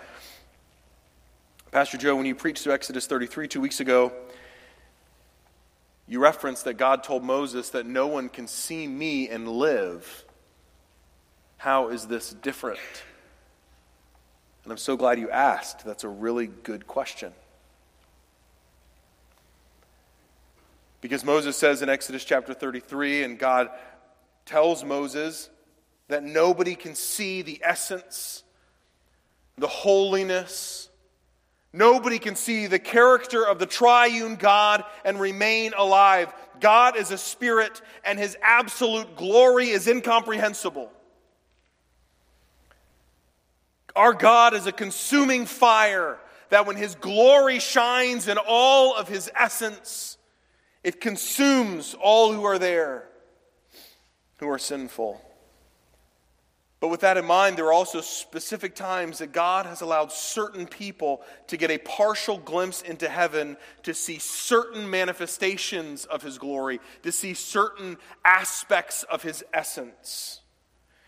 Pastor 1.70 1.98
Joe, 1.98 2.16
when 2.16 2.24
you 2.24 2.34
preached 2.34 2.62
through 2.64 2.72
Exodus 2.72 3.06
33 3.06 3.48
two 3.48 3.60
weeks 3.60 3.80
ago, 3.80 4.10
you 6.06 6.20
reference 6.20 6.62
that 6.64 6.74
God 6.74 7.02
told 7.02 7.24
Moses 7.24 7.70
that 7.70 7.86
no 7.86 8.06
one 8.06 8.28
can 8.28 8.46
see 8.46 8.86
me 8.86 9.28
and 9.28 9.48
live. 9.48 10.24
How 11.56 11.88
is 11.88 12.06
this 12.06 12.30
different? 12.30 12.78
And 14.64 14.72
I'm 14.72 14.78
so 14.78 14.96
glad 14.96 15.18
you 15.18 15.30
asked. 15.30 15.84
That's 15.84 16.04
a 16.04 16.08
really 16.08 16.46
good 16.46 16.86
question. 16.86 17.32
Because 21.00 21.24
Moses 21.24 21.56
says 21.56 21.82
in 21.82 21.88
Exodus 21.88 22.24
chapter 22.24 22.54
33, 22.54 23.24
and 23.24 23.38
God 23.38 23.70
tells 24.46 24.84
Moses 24.84 25.50
that 26.08 26.22
nobody 26.22 26.74
can 26.74 26.94
see 26.94 27.42
the 27.42 27.60
essence, 27.62 28.42
the 29.56 29.66
holiness, 29.66 30.88
nobody 31.74 32.18
can 32.18 32.36
see 32.36 32.66
the 32.66 32.78
character 32.78 33.46
of 33.46 33.58
the 33.58 33.66
triune 33.66 34.36
God 34.36 34.84
and 35.04 35.20
remain 35.20 35.72
alive. 35.76 36.32
God 36.60 36.96
is 36.96 37.10
a 37.10 37.18
spirit, 37.18 37.82
and 38.04 38.18
his 38.18 38.36
absolute 38.42 39.16
glory 39.16 39.68
is 39.68 39.86
incomprehensible. 39.86 40.90
Our 43.96 44.12
God 44.12 44.54
is 44.54 44.66
a 44.66 44.72
consuming 44.72 45.46
fire 45.46 46.18
that 46.48 46.66
when 46.66 46.76
His 46.76 46.94
glory 46.94 47.58
shines 47.58 48.28
in 48.28 48.38
all 48.38 48.94
of 48.94 49.08
His 49.08 49.30
essence, 49.36 50.18
it 50.82 51.00
consumes 51.00 51.94
all 52.00 52.32
who 52.32 52.44
are 52.44 52.58
there 52.58 53.08
who 54.38 54.48
are 54.48 54.58
sinful. 54.58 55.20
But 56.84 56.90
with 56.90 57.00
that 57.00 57.16
in 57.16 57.24
mind, 57.24 57.56
there 57.56 57.64
are 57.68 57.72
also 57.72 58.02
specific 58.02 58.74
times 58.74 59.20
that 59.20 59.32
God 59.32 59.64
has 59.64 59.80
allowed 59.80 60.12
certain 60.12 60.66
people 60.66 61.22
to 61.46 61.56
get 61.56 61.70
a 61.70 61.78
partial 61.78 62.36
glimpse 62.36 62.82
into 62.82 63.08
heaven 63.08 63.56
to 63.84 63.94
see 63.94 64.18
certain 64.18 64.90
manifestations 64.90 66.04
of 66.04 66.20
His 66.20 66.36
glory, 66.36 66.80
to 67.02 67.10
see 67.10 67.32
certain 67.32 67.96
aspects 68.22 69.02
of 69.04 69.22
His 69.22 69.42
essence. 69.54 70.42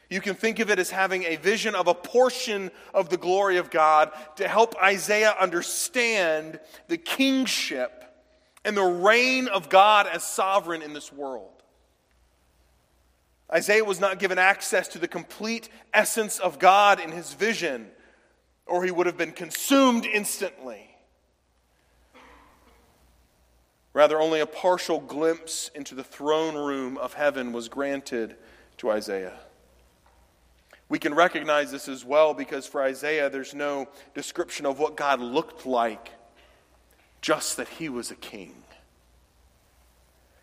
You 0.09 0.23
can 0.23 0.35
think 0.35 0.61
of 0.61 0.71
it 0.71 0.79
as 0.79 0.89
having 0.89 1.25
a 1.25 1.37
vision 1.37 1.75
of 1.75 1.89
a 1.89 1.95
portion 1.95 2.71
of 2.95 3.11
the 3.11 3.19
glory 3.19 3.59
of 3.59 3.71
God 3.71 4.13
to 4.37 4.49
help 4.49 4.83
Isaiah 4.83 5.37
understand 5.39 6.59
the 6.89 6.97
kingship 6.97 8.03
and 8.65 8.75
the 8.75 8.83
reign 8.83 9.47
of 9.47 9.69
God 9.69 10.07
as 10.07 10.25
sovereign 10.25 10.81
in 10.81 10.95
this 10.95 11.13
world. 11.13 11.56
Isaiah 13.53 13.85
was 13.85 14.01
not 14.01 14.19
given 14.19 14.39
access 14.39 14.89
to 14.89 14.99
the 14.99 15.09
complete 15.09 15.69
essence 15.95 16.39
of 16.39 16.59
God 16.59 17.01
in 17.01 17.13
his 17.13 17.33
vision, 17.35 17.89
or 18.67 18.85
he 18.85 18.91
would 18.91 19.07
have 19.07 19.17
been 19.17 19.33
consumed 19.33 20.05
instantly. 20.05 20.97
Rather, 23.93 24.21
only 24.21 24.41
a 24.41 24.47
partial 24.47 25.01
glimpse 25.01 25.71
into 25.75 25.95
the 25.95 26.05
throne 26.05 26.55
room 26.55 26.99
of 26.99 27.15
heaven 27.15 27.53
was 27.53 27.69
granted 27.69 28.37
to 28.77 28.91
Isaiah. 28.91 29.39
We 30.89 30.99
can 30.99 31.15
recognize 31.15 31.73
this 31.73 31.89
as 31.89 32.05
well 32.05 32.35
because 32.35 32.67
for 32.67 32.83
Isaiah, 32.83 33.31
there's 33.31 33.55
no 33.55 33.89
description 34.15 34.67
of 34.67 34.79
what 34.79 34.97
God 34.97 35.21
looked 35.21 35.67
like, 35.67 36.11
just 37.23 37.57
that 37.57 37.69
he 37.69 37.89
was 37.89 38.11
a 38.11 38.17
king. 38.17 38.55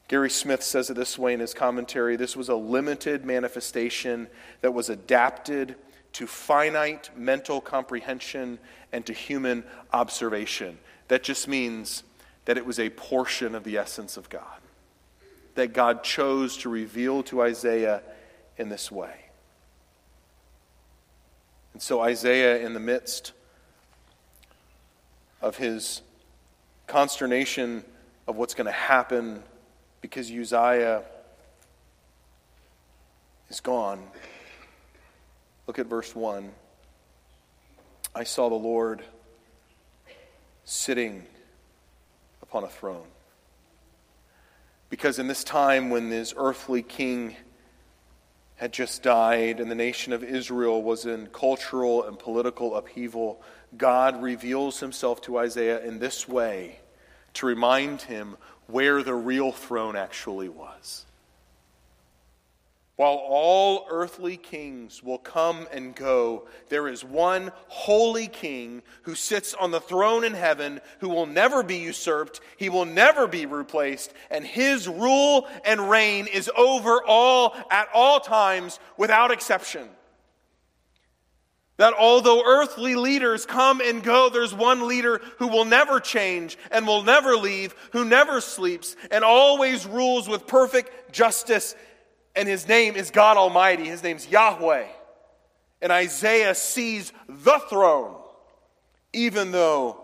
Gary 0.08 0.30
Smith 0.30 0.64
says 0.64 0.89
it 0.89 0.95
this 0.95 1.18
way 1.18 1.34
in 1.34 1.39
his 1.39 1.54
commentary 1.54 2.16
this 2.16 2.36
was 2.36 2.49
a 2.49 2.56
limited 2.56 3.26
manifestation 3.26 4.28
that 4.62 4.74
was 4.74 4.89
adapted 4.89 5.76
to 6.14 6.28
finite 6.28 7.10
mental 7.18 7.60
comprehension 7.60 8.60
and 8.91 9.06
to 9.06 9.14
human 9.14 9.64
observation. 9.91 10.78
That 11.08 11.24
just 11.24 11.47
means 11.47 12.04
that 12.45 12.58
it 12.58 12.66
was 12.66 12.80
a 12.80 12.89
portion 12.91 13.56
of 13.56 13.64
the 13.64 13.78
essence 13.78 14.18
of 14.18 14.30
God. 14.30 14.43
That 15.56 15.74
God 15.74 16.04
chose 16.04 16.58
to 16.58 16.70
reveal 16.70 17.24
to 17.24 17.41
Isaiah 17.41 18.01
in 18.58 18.70
this 18.70 18.91
way. 18.91 19.14
And 21.74 21.82
so, 21.82 22.01
Isaiah, 22.01 22.60
in 22.64 22.74
the 22.74 22.80
midst 22.80 23.34
of 25.41 25.58
his 25.58 26.01
consternation 26.86 27.84
of 28.28 28.36
what's 28.36 28.54
going 28.54 28.66
to 28.66 28.72
happen 28.72 29.41
because 30.04 30.30
Uzziah 30.30 31.01
is 33.47 33.62
gone, 33.62 34.04
look 35.66 35.80
at 35.80 35.86
verse 35.86 36.14
1. 36.14 36.51
I 38.14 38.26
saw 38.26 38.49
the 38.49 38.56
Lord 38.56 39.01
sitting 40.66 41.24
upon 42.41 42.66
a 42.66 42.68
throne. 42.68 43.08
Because 44.89 45.20
in 45.20 45.28
this 45.28 45.45
time 45.45 45.89
when 45.89 46.10
this 46.10 46.34
earthly 46.36 46.82
king 46.82 47.38
had 48.58 48.74
just 48.74 49.04
died 49.04 49.62
and 49.62 49.72
the 49.72 49.76
nation 49.76 50.12
of 50.12 50.22
Israel 50.22 50.84
was 50.84 51.06
in 51.06 51.28
cultural 51.28 52.04
and 52.04 52.20
political 52.20 52.76
upheaval, 52.76 53.41
God 53.78 54.22
reveals 54.22 54.82
himself 54.82 55.22
to 55.22 55.38
Isaiah 55.38 55.82
in 55.82 55.99
this 55.99 56.28
way 56.28 56.82
to 57.36 57.45
remind 57.45 58.01
him 58.01 58.36
where 58.68 59.03
the 59.03 59.16
real 59.16 59.51
throne 59.51 59.95
actually 59.95 60.49
was. 60.49 61.05
While 62.95 63.16
all 63.16 63.88
earthly 63.89 64.38
kings 64.38 65.01
will 65.01 65.18
come 65.18 65.68
and 65.72 65.95
go, 65.95 66.47
there 66.70 66.88
is 66.88 67.03
one 67.03 67.51
holy 67.68 68.28
king 68.28 68.84
who 69.01 69.16
sits 69.16 69.55
on 69.55 69.72
the 69.72 69.82
throne 69.82 70.24
in 70.24 70.36
heaven, 70.36 70.80
who 70.99 71.09
will 71.09 71.26
never 71.26 71.64
be 71.64 71.78
usurped, 71.78 72.39
he 72.55 72.70
will 72.70 72.86
never 72.86 73.26
be 73.26 73.47
replaced, 73.47 74.14
and 74.30 74.45
his 74.45 74.88
rule 74.88 75.47
and 75.66 75.89
reign 75.89 76.28
is 76.28 76.51
over 76.55 77.03
all 77.03 77.55
at 77.72 77.89
all 77.95 78.20
times 78.20 78.80
without 78.95 79.32
exception. 79.32 79.89
That 81.78 81.93
although 81.97 82.43
earthly 82.45 82.95
leaders 82.95 83.45
come 83.45 83.82
and 83.82 84.03
go, 84.03 84.30
there's 84.30 84.53
one 84.53 84.88
leader 84.88 85.21
who 85.39 85.47
will 85.47 85.65
never 85.65 85.99
change 85.99 86.57
and 86.71 86.86
will 86.86 87.03
never 87.03 87.36
leave, 87.36 87.74
who 87.93 88.05
never 88.05 88.41
sleeps, 88.41 88.95
and 89.09 89.24
always 89.24 89.88
rules 89.88 90.30
with 90.30 90.45
perfect 90.45 91.11
justice 91.11 91.76
and 92.36 92.47
his 92.47 92.67
name 92.67 92.95
is 92.95 93.11
God 93.11 93.38
Almighty. 93.38 93.86
His 93.86 94.03
name's 94.03 94.28
Yahweh. 94.28 94.88
And 95.82 95.91
Isaiah 95.91 96.55
sees 96.55 97.11
the 97.28 97.59
throne, 97.69 98.15
even 99.11 99.51
though 99.51 100.01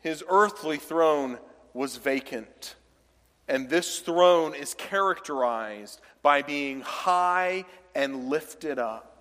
his 0.00 0.24
earthly 0.28 0.78
throne 0.78 1.38
was 1.72 1.96
vacant. 1.96 2.74
And 3.46 3.68
this 3.68 4.00
throne 4.00 4.54
is 4.54 4.74
characterized 4.74 6.00
by 6.22 6.42
being 6.42 6.80
high 6.80 7.66
and 7.94 8.28
lifted 8.28 8.78
up. 8.78 9.13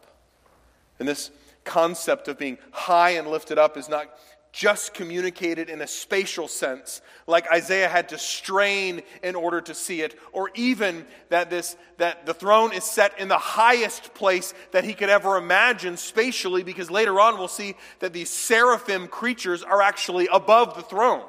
And 1.00 1.08
this 1.08 1.32
concept 1.64 2.28
of 2.28 2.38
being 2.38 2.58
high 2.72 3.12
and 3.12 3.28
lifted 3.28 3.58
up 3.58 3.78
is 3.78 3.90
not 3.90 4.10
just 4.52 4.94
communicated 4.94 5.68
in 5.68 5.82
a 5.82 5.88
spatial 5.88 6.48
sense, 6.48 7.02
like 7.26 7.52
Isaiah 7.52 7.90
had 7.90 8.10
to 8.10 8.20
strain 8.20 9.02
in 9.24 9.34
order 9.34 9.60
to 9.62 9.74
see 9.74 10.02
it, 10.02 10.16
or 10.32 10.52
even 10.54 11.08
that, 11.30 11.50
this, 11.50 11.76
that 11.98 12.28
the 12.28 12.36
throne 12.36 12.72
is 12.72 12.84
set 12.84 13.18
in 13.20 13.30
the 13.30 13.38
highest 13.38 14.14
place 14.14 14.54
that 14.72 14.84
he 14.84 14.94
could 14.94 15.10
ever 15.10 15.38
imagine 15.38 15.98
spatially, 15.98 16.62
because 16.62 16.92
later 16.92 17.20
on 17.20 17.40
we'll 17.40 17.48
see 17.48 17.74
that 17.98 18.14
these 18.14 18.30
seraphim 18.30 19.08
creatures 19.08 19.64
are 19.64 19.82
actually 19.82 20.28
above 20.32 20.76
the 20.76 20.84
throne. 20.84 21.24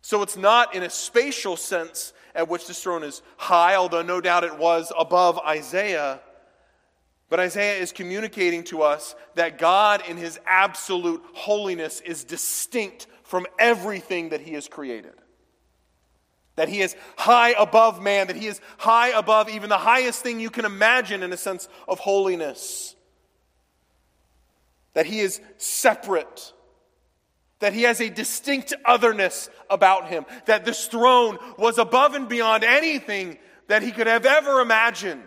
So 0.00 0.22
it's 0.22 0.36
not 0.36 0.76
in 0.76 0.84
a 0.84 0.90
spatial 0.90 1.56
sense 1.56 2.12
at 2.36 2.48
which 2.48 2.68
this 2.68 2.80
throne 2.80 3.02
is 3.02 3.22
high, 3.36 3.74
although 3.74 4.02
no 4.02 4.20
doubt 4.20 4.44
it 4.44 4.56
was 4.56 4.92
above 4.96 5.40
Isaiah. 5.40 6.20
But 7.28 7.40
Isaiah 7.40 7.80
is 7.80 7.92
communicating 7.92 8.62
to 8.64 8.82
us 8.82 9.16
that 9.34 9.58
God, 9.58 10.02
in 10.08 10.16
his 10.16 10.38
absolute 10.46 11.22
holiness, 11.34 12.00
is 12.00 12.24
distinct 12.24 13.08
from 13.24 13.46
everything 13.58 14.28
that 14.28 14.40
he 14.40 14.52
has 14.52 14.68
created. 14.68 15.14
That 16.54 16.68
he 16.68 16.80
is 16.80 16.94
high 17.16 17.50
above 17.50 18.00
man, 18.00 18.28
that 18.28 18.36
he 18.36 18.46
is 18.46 18.60
high 18.78 19.08
above 19.08 19.48
even 19.50 19.68
the 19.68 19.76
highest 19.76 20.22
thing 20.22 20.40
you 20.40 20.50
can 20.50 20.64
imagine 20.64 21.22
in 21.22 21.32
a 21.32 21.36
sense 21.36 21.68
of 21.88 21.98
holiness. 21.98 22.94
That 24.94 25.06
he 25.06 25.20
is 25.20 25.40
separate. 25.58 26.52
That 27.58 27.72
he 27.72 27.82
has 27.82 28.00
a 28.00 28.08
distinct 28.08 28.72
otherness 28.84 29.50
about 29.68 30.08
him. 30.08 30.24
That 30.46 30.64
this 30.64 30.86
throne 30.86 31.38
was 31.58 31.78
above 31.78 32.14
and 32.14 32.28
beyond 32.28 32.62
anything 32.62 33.38
that 33.66 33.82
he 33.82 33.90
could 33.90 34.06
have 34.06 34.24
ever 34.24 34.60
imagined. 34.60 35.24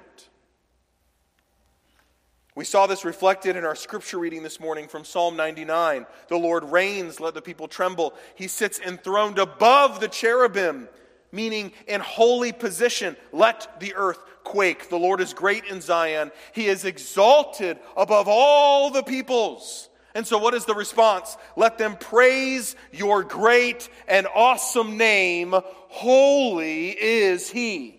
We 2.59 2.65
saw 2.65 2.87
this 2.87 3.05
reflected 3.05 3.55
in 3.55 3.63
our 3.63 3.73
scripture 3.73 4.19
reading 4.19 4.43
this 4.43 4.59
morning 4.59 4.89
from 4.89 5.05
Psalm 5.05 5.37
99. 5.37 6.05
The 6.27 6.35
Lord 6.35 6.65
reigns, 6.65 7.21
let 7.21 7.33
the 7.33 7.41
people 7.41 7.69
tremble. 7.69 8.13
He 8.35 8.49
sits 8.49 8.81
enthroned 8.81 9.39
above 9.39 10.01
the 10.01 10.09
cherubim, 10.09 10.89
meaning 11.31 11.71
in 11.87 12.01
holy 12.01 12.51
position. 12.51 13.15
Let 13.31 13.79
the 13.79 13.95
earth 13.95 14.19
quake. 14.43 14.89
The 14.89 14.99
Lord 14.99 15.21
is 15.21 15.33
great 15.33 15.63
in 15.71 15.79
Zion. 15.79 16.33
He 16.51 16.65
is 16.65 16.83
exalted 16.83 17.79
above 17.95 18.27
all 18.27 18.89
the 18.89 19.03
peoples. 19.03 19.87
And 20.13 20.27
so, 20.27 20.37
what 20.37 20.53
is 20.53 20.65
the 20.65 20.75
response? 20.75 21.37
Let 21.55 21.77
them 21.77 21.95
praise 21.95 22.75
your 22.91 23.23
great 23.23 23.87
and 24.05 24.27
awesome 24.35 24.97
name. 24.97 25.55
Holy 25.87 26.89
is 26.89 27.49
He. 27.49 27.98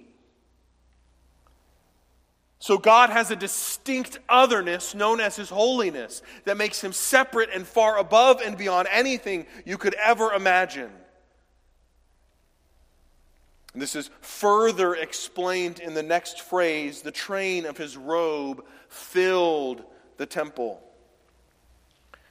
So 2.61 2.76
God 2.76 3.08
has 3.08 3.30
a 3.30 3.36
distinct 3.36 4.18
otherness 4.28 4.94
known 4.94 5.18
as 5.18 5.34
His 5.34 5.48
holiness 5.48 6.22
that 6.44 6.58
makes 6.58 6.84
Him 6.84 6.92
separate 6.92 7.48
and 7.52 7.66
far 7.66 7.98
above 7.98 8.42
and 8.42 8.56
beyond 8.56 8.86
anything 8.92 9.46
you 9.64 9.78
could 9.78 9.94
ever 9.94 10.34
imagine. 10.34 10.90
And 13.72 13.80
this 13.80 13.96
is 13.96 14.11
further 14.20 14.94
explained 14.94 15.80
in 15.80 15.94
the 15.94 16.02
next 16.02 16.42
phrase 16.42 17.00
the 17.00 17.11
train 17.11 17.64
of 17.64 17.78
His 17.78 17.96
robe 17.96 18.62
filled 18.90 19.82
the 20.18 20.26
temple. 20.26 20.82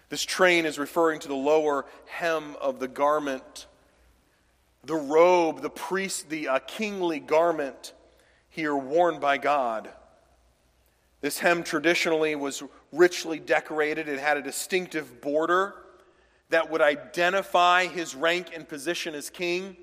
This 0.09 0.23
train 0.23 0.67
is 0.67 0.77
referring 0.77 1.21
to 1.21 1.27
the 1.27 1.35
lower 1.35 1.85
hem 2.05 2.55
of 2.61 2.79
the 2.79 2.87
garment, 2.87 3.65
the 4.83 4.95
robe, 4.95 5.63
the 5.63 5.69
priest, 5.71 6.29
the 6.29 6.49
uh, 6.49 6.59
kingly 6.59 7.19
garment 7.19 7.93
here 8.49 8.75
worn 8.75 9.19
by 9.19 9.39
God. 9.39 9.89
This 11.21 11.39
hem 11.39 11.63
traditionally 11.63 12.35
was 12.35 12.63
richly 12.91 13.39
decorated. 13.39 14.07
It 14.07 14.19
had 14.19 14.37
a 14.37 14.41
distinctive 14.41 15.21
border 15.21 15.75
that 16.49 16.69
would 16.71 16.81
identify 16.81 17.85
his 17.87 18.15
rank 18.15 18.51
and 18.55 18.67
position 18.67 19.13
as 19.15 19.29
king. 19.29 19.75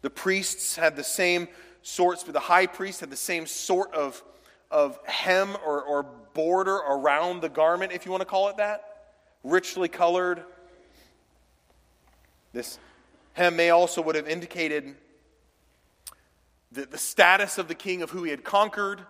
The 0.00 0.10
priests 0.10 0.76
had 0.76 0.96
the 0.96 1.04
same 1.04 1.48
sorts, 1.82 2.22
the 2.22 2.40
high 2.40 2.66
priest 2.66 3.00
had 3.00 3.10
the 3.10 3.16
same 3.16 3.46
sort 3.46 3.92
of, 3.94 4.22
of 4.70 4.98
hem 5.06 5.56
or, 5.64 5.82
or 5.82 6.04
border 6.34 6.76
around 6.76 7.42
the 7.42 7.48
garment, 7.48 7.92
if 7.92 8.06
you 8.06 8.10
want 8.10 8.22
to 8.22 8.26
call 8.26 8.48
it 8.48 8.56
that, 8.56 9.12
richly 9.44 9.88
colored. 9.88 10.42
This 12.52 12.78
hem 13.34 13.56
may 13.56 13.70
also 13.70 14.00
would 14.02 14.14
have 14.14 14.28
indicated 14.28 14.94
the, 16.72 16.86
the 16.86 16.98
status 16.98 17.58
of 17.58 17.68
the 17.68 17.74
king 17.74 18.02
of 18.02 18.10
who 18.10 18.22
he 18.22 18.30
had 18.30 18.42
conquered 18.42 19.00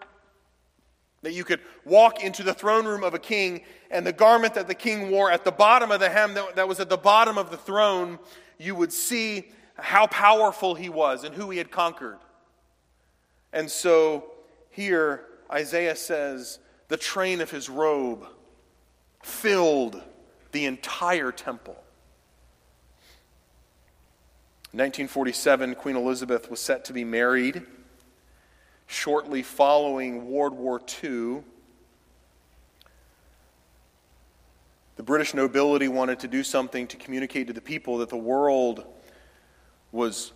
that 1.22 1.32
you 1.32 1.44
could 1.44 1.60
walk 1.84 2.22
into 2.22 2.42
the 2.42 2.52
throne 2.52 2.84
room 2.84 3.04
of 3.04 3.14
a 3.14 3.18
king, 3.18 3.62
and 3.90 4.06
the 4.06 4.12
garment 4.12 4.54
that 4.54 4.66
the 4.68 4.74
king 4.74 5.10
wore 5.10 5.30
at 5.30 5.44
the 5.44 5.52
bottom 5.52 5.90
of 5.90 6.00
the 6.00 6.08
hem 6.08 6.34
that, 6.34 6.56
that 6.56 6.68
was 6.68 6.80
at 6.80 6.88
the 6.88 6.96
bottom 6.96 7.38
of 7.38 7.50
the 7.50 7.56
throne, 7.56 8.18
you 8.58 8.74
would 8.74 8.92
see 8.92 9.48
how 9.76 10.06
powerful 10.08 10.74
he 10.74 10.88
was 10.88 11.24
and 11.24 11.34
who 11.34 11.50
he 11.50 11.58
had 11.58 11.70
conquered. 11.70 12.18
And 13.52 13.70
so 13.70 14.32
here, 14.70 15.24
Isaiah 15.50 15.96
says, 15.96 16.58
the 16.88 16.96
train 16.96 17.40
of 17.40 17.50
his 17.50 17.68
robe 17.68 18.26
filled 19.22 20.02
the 20.52 20.66
entire 20.66 21.32
temple. 21.32 21.76
In 24.72 24.78
1947, 24.78 25.74
Queen 25.74 25.96
Elizabeth 25.96 26.50
was 26.50 26.60
set 26.60 26.84
to 26.86 26.92
be 26.92 27.04
married 27.04 27.62
shortly 28.92 29.42
following 29.42 30.30
World 30.30 30.54
War 30.54 30.80
II. 31.02 31.42
The 34.96 35.02
British 35.02 35.34
nobility 35.34 35.88
wanted 35.88 36.20
to 36.20 36.28
do 36.28 36.44
something 36.44 36.86
to 36.88 36.96
communicate 36.96 37.46
to 37.48 37.52
the 37.52 37.60
people 37.60 37.98
that 37.98 38.08
the 38.08 38.16
world 38.16 38.84
was, 39.90 40.32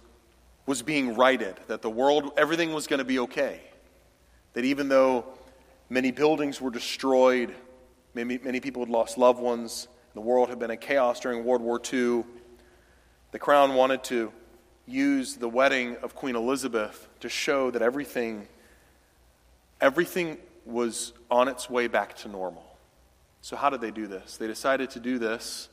was 0.66 0.82
being 0.82 1.14
righted, 1.14 1.56
that 1.68 1.82
the 1.82 1.90
world, 1.90 2.32
everything 2.36 2.72
was 2.72 2.86
going 2.86 2.98
to 2.98 3.04
be 3.04 3.18
okay. 3.20 3.60
That 4.54 4.64
even 4.64 4.88
though 4.88 5.26
many 5.90 6.10
buildings 6.10 6.60
were 6.60 6.70
destroyed, 6.70 7.54
Many, 8.16 8.38
many 8.38 8.60
people 8.60 8.80
had 8.80 8.88
lost 8.88 9.18
loved 9.18 9.40
ones. 9.40 9.88
The 10.14 10.22
world 10.22 10.48
had 10.48 10.58
been 10.58 10.70
in 10.70 10.78
chaos 10.78 11.20
during 11.20 11.44
World 11.44 11.60
War 11.60 11.78
II. 11.78 12.24
The 13.32 13.38
crown 13.38 13.74
wanted 13.74 14.02
to 14.04 14.32
use 14.86 15.36
the 15.36 15.48
wedding 15.48 15.96
of 16.02 16.14
Queen 16.14 16.36
Elizabeth 16.36 17.08
to 17.20 17.28
show 17.28 17.70
that 17.70 17.82
everything, 17.82 18.46
everything 19.80 20.38
was 20.64 21.12
on 21.30 21.48
its 21.48 21.68
way 21.68 21.86
back 21.86 22.16
to 22.18 22.28
normal. 22.28 22.64
So, 23.42 23.56
how 23.56 23.70
did 23.70 23.80
they 23.80 23.90
do 23.90 24.06
this? 24.06 24.36
They 24.36 24.46
decided 24.46 24.90
to 24.90 25.00
do 25.00 25.18
this 25.18 25.68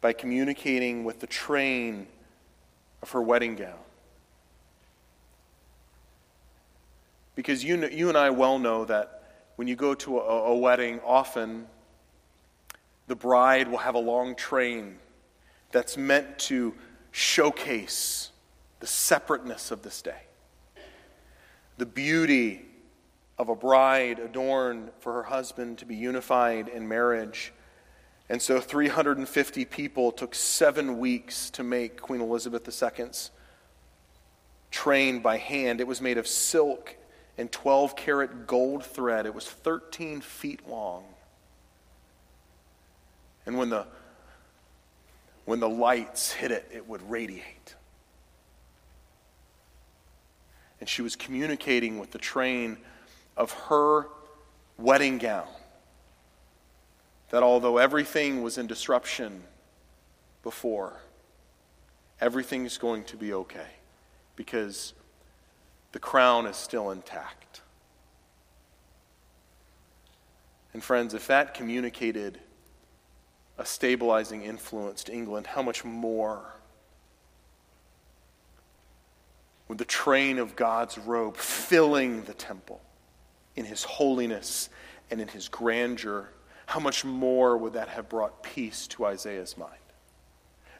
by 0.00 0.12
communicating 0.12 1.04
with 1.04 1.20
the 1.20 1.26
train 1.26 2.06
of 3.02 3.10
her 3.10 3.22
wedding 3.22 3.56
gown. 3.56 3.78
Because 7.34 7.64
you, 7.64 7.88
you 7.88 8.08
and 8.08 8.18
I 8.18 8.30
well 8.30 8.58
know 8.58 8.84
that 8.84 9.22
when 9.56 9.68
you 9.68 9.76
go 9.76 9.94
to 9.94 10.18
a, 10.18 10.22
a 10.22 10.56
wedding, 10.56 11.00
often 11.04 11.66
the 13.06 13.16
bride 13.16 13.68
will 13.68 13.78
have 13.78 13.94
a 13.94 14.00
long 14.00 14.34
train 14.34 14.98
that's 15.72 15.96
meant 15.96 16.38
to 16.38 16.74
showcase 17.10 18.30
the 18.80 18.86
separateness 18.86 19.70
of 19.70 19.82
this 19.82 20.02
day, 20.02 20.22
the 21.76 21.86
beauty 21.86 22.66
of 23.38 23.48
a 23.48 23.54
bride 23.54 24.18
adorned 24.18 24.90
for 25.00 25.14
her 25.14 25.22
husband 25.22 25.78
to 25.78 25.86
be 25.86 25.94
unified 25.94 26.68
in 26.68 26.86
marriage. 26.86 27.52
And 28.28 28.40
so 28.40 28.60
350 28.60 29.64
people 29.64 30.12
took 30.12 30.34
seven 30.34 30.98
weeks 30.98 31.50
to 31.50 31.62
make 31.62 32.00
Queen 32.00 32.20
Elizabeth 32.20 32.66
II's 32.68 33.30
train 34.70 35.20
by 35.20 35.38
hand. 35.38 35.80
It 35.80 35.86
was 35.86 36.00
made 36.00 36.18
of 36.18 36.26
silk 36.26 36.96
and 37.38 37.50
12 37.50 37.96
karat 37.96 38.46
gold 38.46 38.84
thread. 38.84 39.26
It 39.26 39.34
was 39.34 39.46
13 39.46 40.20
feet 40.20 40.68
long. 40.68 41.04
And 43.46 43.56
when 43.56 43.70
the 43.70 43.86
when 45.50 45.58
the 45.58 45.68
lights 45.68 46.30
hit 46.30 46.52
it, 46.52 46.64
it 46.72 46.88
would 46.88 47.02
radiate. 47.10 47.74
And 50.78 50.88
she 50.88 51.02
was 51.02 51.16
communicating 51.16 51.98
with 51.98 52.12
the 52.12 52.18
train 52.18 52.76
of 53.36 53.50
her 53.50 54.06
wedding 54.78 55.18
gown 55.18 55.48
that 57.30 57.42
although 57.42 57.78
everything 57.78 58.42
was 58.42 58.58
in 58.58 58.68
disruption 58.68 59.42
before, 60.44 61.00
everything 62.20 62.64
is 62.64 62.78
going 62.78 63.02
to 63.02 63.16
be 63.16 63.32
okay 63.32 63.72
because 64.36 64.94
the 65.90 65.98
crown 65.98 66.46
is 66.46 66.54
still 66.54 66.92
intact. 66.92 67.62
And, 70.72 70.84
friends, 70.84 71.12
if 71.12 71.26
that 71.26 71.54
communicated 71.54 72.38
a 73.60 73.66
stabilizing 73.66 74.42
influence 74.42 75.04
to 75.04 75.12
England, 75.12 75.46
how 75.46 75.60
much 75.60 75.84
more 75.84 76.54
would 79.68 79.76
the 79.76 79.84
train 79.84 80.38
of 80.38 80.56
God's 80.56 80.96
robe 80.96 81.36
filling 81.36 82.24
the 82.24 82.32
temple 82.32 82.80
in 83.54 83.66
his 83.66 83.84
holiness 83.84 84.70
and 85.10 85.20
in 85.20 85.28
his 85.28 85.48
grandeur, 85.48 86.30
how 86.64 86.80
much 86.80 87.04
more 87.04 87.58
would 87.58 87.74
that 87.74 87.88
have 87.88 88.08
brought 88.08 88.42
peace 88.42 88.86
to 88.88 89.04
Isaiah's 89.04 89.58
mind? 89.58 89.74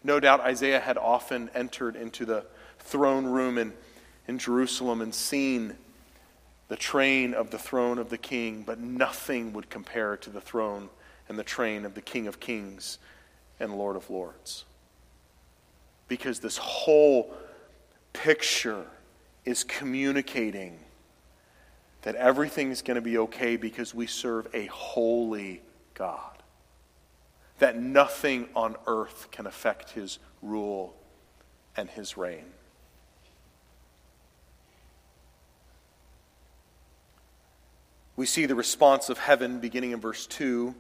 No 0.03 0.19
doubt 0.19 0.41
Isaiah 0.41 0.81
had 0.81 0.97
often 0.97 1.51
entered 1.55 1.97
into 1.97 2.25
the 2.25 2.47
throne 2.79 3.27
room 3.27 3.59
in, 3.59 3.75
in 4.27 4.39
Jerusalem 4.39 5.03
and 5.03 5.15
seen 5.15 5.77
the 6.69 6.77
train 6.77 7.35
of 7.35 7.51
the 7.51 7.59
throne 7.59 7.99
of 7.99 8.09
the 8.09 8.17
king, 8.17 8.63
but 8.63 8.81
nothing 8.81 9.53
would 9.53 9.69
compare 9.69 10.17
to 10.17 10.31
the 10.31 10.41
throne 10.41 10.89
and 11.31 11.39
the 11.39 11.45
train 11.45 11.85
of 11.87 11.95
the 11.95 12.01
King 12.01 12.27
of 12.27 12.41
Kings 12.41 12.99
and 13.61 13.79
Lord 13.79 13.95
of 13.95 14.11
Lords. 14.11 14.65
Because 16.09 16.41
this 16.41 16.57
whole 16.57 17.33
picture 18.13 18.85
is 19.45 19.63
communicating 19.63 20.81
that 22.03 22.17
everything 22.17 22.73
is 22.73 22.83
going 22.83 22.97
to 22.97 23.01
be 23.01 23.17
okay 23.17 23.55
because 23.57 23.95
we 23.95 24.09
serve 24.09 24.49
a 24.53 24.67
holy 24.67 25.63
God. 25.95 26.43
That 27.61 27.79
nothing 27.79 28.49
on 28.57 28.75
earth 28.89 29.29
can 29.31 29.47
affect 29.47 29.91
his 29.91 30.19
rule 30.43 30.97
and 31.77 31.89
his 31.89 32.17
reign. 32.17 32.47
We 38.17 38.27
see 38.27 38.47
the 38.47 38.57
response 38.57 39.09
of 39.09 39.19
heaven 39.19 39.61
beginning 39.61 39.93
in 39.93 40.01
verse 40.01 40.27
2 40.27 40.75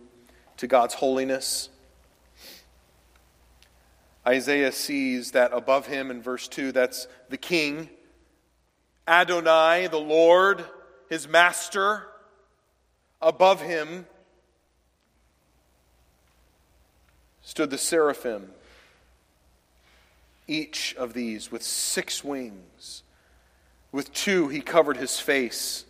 to 0.60 0.66
God's 0.66 0.92
holiness. 0.92 1.70
Isaiah 4.26 4.72
sees 4.72 5.30
that 5.30 5.54
above 5.54 5.86
him 5.86 6.10
in 6.10 6.20
verse 6.20 6.48
2, 6.48 6.70
that's 6.72 7.08
the 7.30 7.38
king, 7.38 7.88
Adonai, 9.08 9.86
the 9.86 9.96
Lord, 9.96 10.62
his 11.08 11.26
master. 11.26 12.06
Above 13.22 13.62
him 13.62 14.04
stood 17.40 17.70
the 17.70 17.78
seraphim, 17.78 18.50
each 20.46 20.94
of 20.96 21.14
these 21.14 21.50
with 21.50 21.62
six 21.62 22.22
wings. 22.22 23.02
With 23.92 24.12
two, 24.12 24.48
he 24.48 24.60
covered 24.60 24.98
his 24.98 25.18
face. 25.18 25.86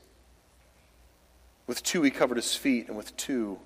With 1.66 1.82
two, 1.82 2.02
he 2.02 2.12
covered 2.12 2.36
his 2.36 2.54
feet. 2.54 2.86
And 2.86 2.96
with 2.96 3.16
two, 3.16 3.58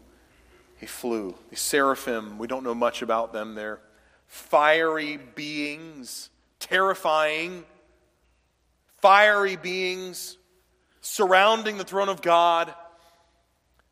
he 0.78 0.86
flew. 0.86 1.34
The 1.50 1.56
seraphim, 1.56 2.38
we 2.38 2.46
don't 2.46 2.64
know 2.64 2.74
much 2.74 3.02
about 3.02 3.32
them. 3.32 3.54
They're 3.54 3.80
fiery 4.26 5.18
beings, 5.34 6.30
terrifying, 6.58 7.64
fiery 9.00 9.56
beings 9.56 10.38
surrounding 11.00 11.78
the 11.78 11.84
throne 11.84 12.08
of 12.08 12.22
God. 12.22 12.74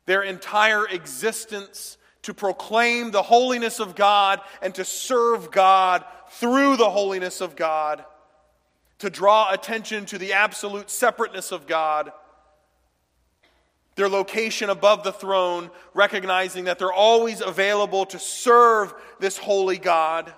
Their 0.05 0.23
entire 0.23 0.85
existence 0.87 1.97
to 2.23 2.33
proclaim 2.33 3.11
the 3.11 3.21
holiness 3.21 3.79
of 3.79 3.95
God 3.95 4.41
and 4.61 4.73
to 4.75 4.83
serve 4.83 5.51
God 5.51 6.03
through 6.31 6.77
the 6.77 6.89
holiness 6.89 7.41
of 7.41 7.55
God, 7.55 8.03
to 8.99 9.09
draw 9.09 9.51
attention 9.51 10.05
to 10.07 10.17
the 10.17 10.33
absolute 10.33 10.89
separateness 10.89 11.51
of 11.51 11.67
God 11.67 12.11
their 13.95 14.09
location 14.09 14.69
above 14.69 15.03
the 15.03 15.11
throne, 15.11 15.69
recognizing 15.93 16.65
that 16.65 16.79
they're 16.79 16.91
always 16.91 17.41
available 17.41 18.05
to 18.07 18.19
serve 18.19 18.93
this 19.19 19.37
holy 19.37 19.77
God. 19.77 20.33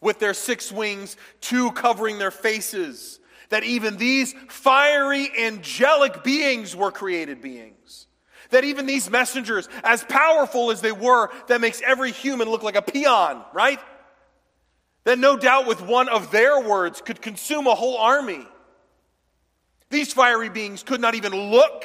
With 0.00 0.18
their 0.18 0.34
six 0.34 0.70
wings, 0.70 1.16
two 1.40 1.72
covering 1.72 2.18
their 2.18 2.30
faces, 2.30 3.20
that 3.48 3.64
even 3.64 3.96
these 3.96 4.34
fiery 4.48 5.30
angelic 5.38 6.22
beings 6.24 6.74
were 6.74 6.90
created 6.90 7.40
beings. 7.40 8.06
That 8.50 8.64
even 8.64 8.86
these 8.86 9.08
messengers, 9.08 9.68
as 9.82 10.04
powerful 10.04 10.70
as 10.70 10.80
they 10.80 10.92
were, 10.92 11.30
that 11.48 11.60
makes 11.60 11.80
every 11.82 12.12
human 12.12 12.48
look 12.48 12.62
like 12.62 12.76
a 12.76 12.82
peon, 12.82 13.42
right? 13.52 13.80
That 15.04 15.18
no 15.18 15.36
doubt 15.36 15.66
with 15.66 15.80
one 15.80 16.08
of 16.08 16.30
their 16.30 16.60
words 16.60 17.00
could 17.00 17.22
consume 17.22 17.66
a 17.66 17.74
whole 17.74 17.96
army. 17.96 18.46
These 19.90 20.12
fiery 20.12 20.48
beings 20.48 20.82
could 20.82 21.00
not 21.00 21.14
even 21.14 21.34
look 21.34 21.84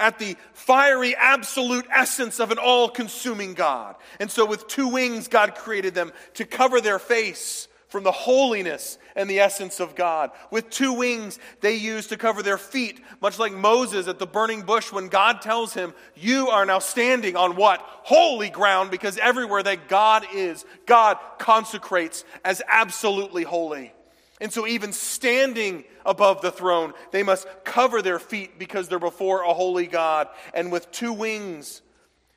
at 0.00 0.18
the 0.18 0.36
fiery, 0.52 1.14
absolute 1.14 1.86
essence 1.94 2.40
of 2.40 2.50
an 2.50 2.58
all 2.58 2.88
consuming 2.88 3.54
God. 3.54 3.94
And 4.18 4.30
so, 4.30 4.44
with 4.46 4.66
two 4.66 4.88
wings, 4.88 5.28
God 5.28 5.54
created 5.54 5.94
them 5.94 6.12
to 6.34 6.44
cover 6.44 6.80
their 6.80 6.98
face 6.98 7.68
from 7.88 8.04
the 8.04 8.12
holiness 8.12 8.98
and 9.16 9.28
the 9.28 9.40
essence 9.40 9.80
of 9.80 9.96
God. 9.96 10.30
With 10.50 10.70
two 10.70 10.92
wings, 10.92 11.38
they 11.60 11.74
use 11.74 12.06
to 12.08 12.16
cover 12.16 12.42
their 12.42 12.56
feet, 12.56 13.00
much 13.20 13.38
like 13.38 13.52
Moses 13.52 14.06
at 14.06 14.18
the 14.18 14.26
burning 14.26 14.62
bush 14.62 14.92
when 14.92 15.08
God 15.08 15.42
tells 15.42 15.74
him, 15.74 15.92
You 16.16 16.48
are 16.48 16.64
now 16.64 16.78
standing 16.78 17.36
on 17.36 17.56
what? 17.56 17.80
Holy 17.80 18.48
ground, 18.48 18.90
because 18.90 19.18
everywhere 19.18 19.62
that 19.62 19.88
God 19.88 20.24
is, 20.32 20.64
God 20.86 21.18
consecrates 21.38 22.24
as 22.44 22.62
absolutely 22.68 23.42
holy. 23.42 23.92
And 24.40 24.52
so, 24.52 24.66
even 24.66 24.92
standing 24.92 25.84
above 26.10 26.42
the 26.42 26.50
throne, 26.50 26.92
they 27.12 27.22
must 27.22 27.46
cover 27.64 28.02
their 28.02 28.18
feet 28.18 28.58
because 28.58 28.88
they're 28.88 28.98
before 28.98 29.42
a 29.42 29.54
holy 29.54 29.86
God. 29.86 30.28
And 30.52 30.70
with 30.72 30.90
two 30.90 31.12
wings, 31.12 31.82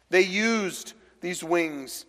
they 0.09 0.21
used 0.21 0.93
these 1.21 1.43
wings 1.43 2.05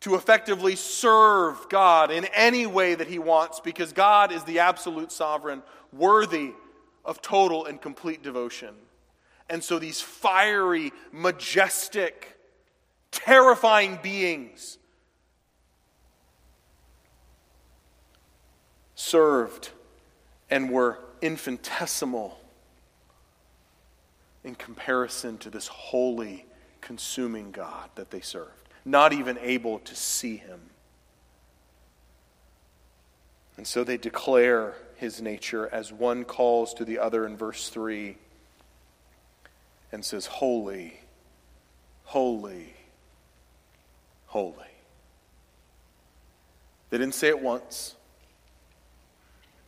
to 0.00 0.16
effectively 0.16 0.76
serve 0.76 1.68
God 1.70 2.10
in 2.10 2.26
any 2.34 2.66
way 2.66 2.94
that 2.94 3.06
He 3.06 3.18
wants 3.18 3.60
because 3.60 3.92
God 3.92 4.32
is 4.32 4.42
the 4.44 4.58
absolute 4.58 5.12
sovereign, 5.12 5.62
worthy 5.92 6.52
of 7.04 7.22
total 7.22 7.64
and 7.64 7.80
complete 7.80 8.22
devotion. 8.22 8.74
And 9.48 9.62
so, 9.62 9.78
these 9.78 10.00
fiery, 10.00 10.92
majestic, 11.12 12.38
terrifying 13.12 13.98
beings 14.02 14.78
served 18.94 19.70
and 20.54 20.70
were 20.70 21.00
infinitesimal 21.20 22.38
in 24.44 24.54
comparison 24.54 25.36
to 25.36 25.50
this 25.50 25.66
holy 25.66 26.46
consuming 26.80 27.50
God 27.50 27.90
that 27.96 28.12
they 28.12 28.20
served, 28.20 28.68
not 28.84 29.12
even 29.12 29.36
able 29.38 29.80
to 29.80 29.96
see 29.96 30.36
him. 30.36 30.60
And 33.56 33.66
so 33.66 33.82
they 33.82 33.96
declare 33.96 34.74
his 34.94 35.20
nature 35.20 35.68
as 35.72 35.92
one 35.92 36.24
calls 36.24 36.72
to 36.74 36.84
the 36.84 37.00
other 37.00 37.26
in 37.26 37.36
verse 37.36 37.68
3 37.68 38.16
and 39.90 40.04
says, 40.04 40.26
Holy, 40.26 41.00
holy, 42.04 42.74
holy. 44.26 44.54
They 46.90 46.98
didn't 46.98 47.16
say 47.16 47.26
it 47.26 47.42
once. 47.42 47.96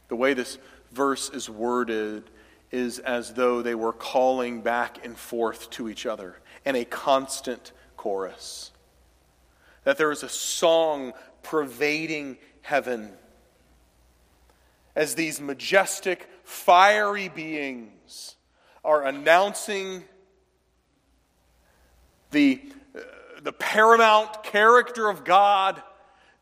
The 0.09 0.17
way 0.17 0.35
this 0.35 0.59
verse 0.97 1.29
is 1.29 1.49
worded 1.51 2.25
is 2.73 2.99
as 2.99 3.35
though 3.35 3.63
they 3.63 3.75
were 3.75 3.93
calling 3.93 4.63
back 4.63 5.05
and 5.05 5.17
forth 5.17 5.71
to 5.71 5.89
each 5.89 6.07
other 6.07 6.41
in 6.65 6.75
a 6.75 6.85
constant 6.85 7.73
chorus. 7.97 8.73
That 9.85 9.99
there 9.99 10.11
is 10.11 10.23
a 10.23 10.29
song 10.29 11.13
pervading 11.43 12.39
heaven 12.63 13.13
as 14.97 15.15
these 15.15 15.41
majestic, 15.41 16.27
fiery 16.43 17.29
beings 17.29 18.35
are 18.83 19.05
announcing 19.05 20.03
the, 22.31 22.61
uh, 22.97 23.01
the 23.43 23.53
paramount 23.53 24.43
character 24.43 25.09
of 25.09 25.23
God, 25.23 25.83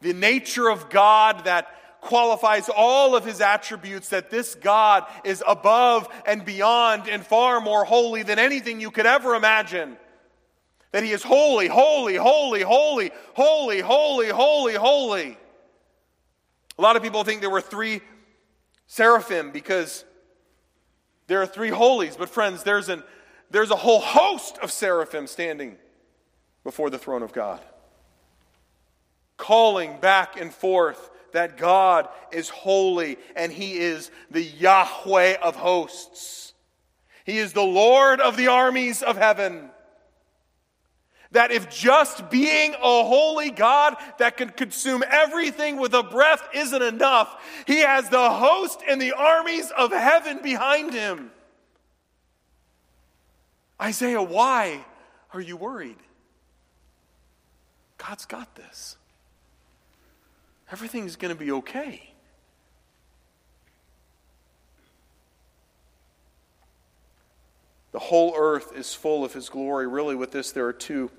the 0.01 0.13
nature 0.13 0.69
of 0.69 0.89
God 0.89 1.45
that 1.45 1.67
qualifies 2.05 2.69
all 2.69 3.17
of 3.17 3.25
his 3.25 3.41
attributes, 3.41 4.11
that 4.11 4.31
this 4.31 4.55
God 4.55 5.05
is 5.25 5.43
above 5.47 6.09
and 6.27 6.45
beyond 6.45 7.09
and 7.09 7.25
far 7.25 7.61
more 7.61 7.85
holy 7.85 8.23
than 8.23 8.39
anything 8.39 8.81
you 8.81 8.91
could 8.91 9.07
ever 9.07 9.35
imagine. 9.35 9.97
That 10.93 11.03
he 11.03 11.11
is 11.11 11.23
holy, 11.23 11.67
holy, 11.67 12.15
holy, 12.15 12.63
holy, 12.63 13.11
holy, 13.35 13.81
holy, 13.81 14.29
holy, 14.29 14.75
holy. 14.75 15.39
A 16.79 16.83
lot 16.83 16.97
of 16.97 17.03
people 17.03 17.25
think 17.25 17.41
there 17.41 17.51
were 17.51 17.61
three 17.61 18.01
seraphim 18.87 19.51
because 19.51 20.05
there 21.27 21.41
are 21.41 21.47
three 21.47 21.71
holies. 21.71 22.17
But, 22.17 22.29
friends, 22.29 22.63
there's, 22.63 22.89
an, 22.89 23.03
there's 23.51 23.71
a 23.71 23.77
whole 23.77 24.01
host 24.01 24.59
of 24.59 24.71
seraphim 24.71 25.27
standing 25.27 25.77
before 26.65 26.91
the 26.91 26.99
throne 26.99 27.23
of 27.23 27.33
God, 27.33 27.61
calling 29.37 29.99
back 30.01 30.39
and 30.39 30.53
forth 30.53 31.11
that 31.35 31.57
God 31.57 32.09
is 32.33 32.49
holy 32.49 33.19
and 33.37 33.53
He 33.53 33.75
is 33.75 34.11
the 34.31 34.43
Yahweh 34.43 35.37
of 35.43 35.57
hosts. 35.57 36.55
He 37.25 37.39
is 37.39 37.53
the 37.53 37.63
Lord 37.63 38.21
of 38.21 38.37
the 38.37 38.49
armies 38.49 39.03
of 39.03 39.17
heaven 39.17 39.71
that 41.33 41.51
if 41.51 41.69
just 41.69 42.31
being 42.31 42.75
a 42.75 43.05
holy 43.05 43.51
God 43.51 43.97
that 44.19 44.37
can 44.37 44.51
consume 44.51 45.03
everything 45.11 45.79
with 45.79 45.93
a 45.93 46.03
breath 46.05 46.49
isn't 46.55 46.83
enough, 46.83 47.43
he 47.67 47.81
has 47.81 48.09
the 48.09 48.31
host 48.31 48.81
and 48.89 49.03
the 49.03 49.13
armies 49.13 49.73
of 49.77 49.91
heaven 49.91 50.39
behind 50.43 50.95
him. 50.95 51.33
Isaiah, 53.83 54.23
why 54.23 54.85
are 55.33 55.41
you 55.41 55.57
worried? 55.57 55.99
God's 57.99 58.27
got 58.27 58.55
this. 58.55 58.97
Everything's 60.73 61.17
going 61.17 61.35
to 61.35 61.39
be 61.39 61.53
okay. 61.53 62.15
The 67.93 68.01
whole 68.01 68.35
earth 68.37 68.73
is 68.77 68.93
full 68.93 69.25
of 69.25 69.33
his 69.33 69.49
glory. 69.49 69.87
Really, 69.87 70.17
with 70.17 70.33
this, 70.33 70.51
there 70.51 70.67
are 70.67 70.73
two 70.73 71.11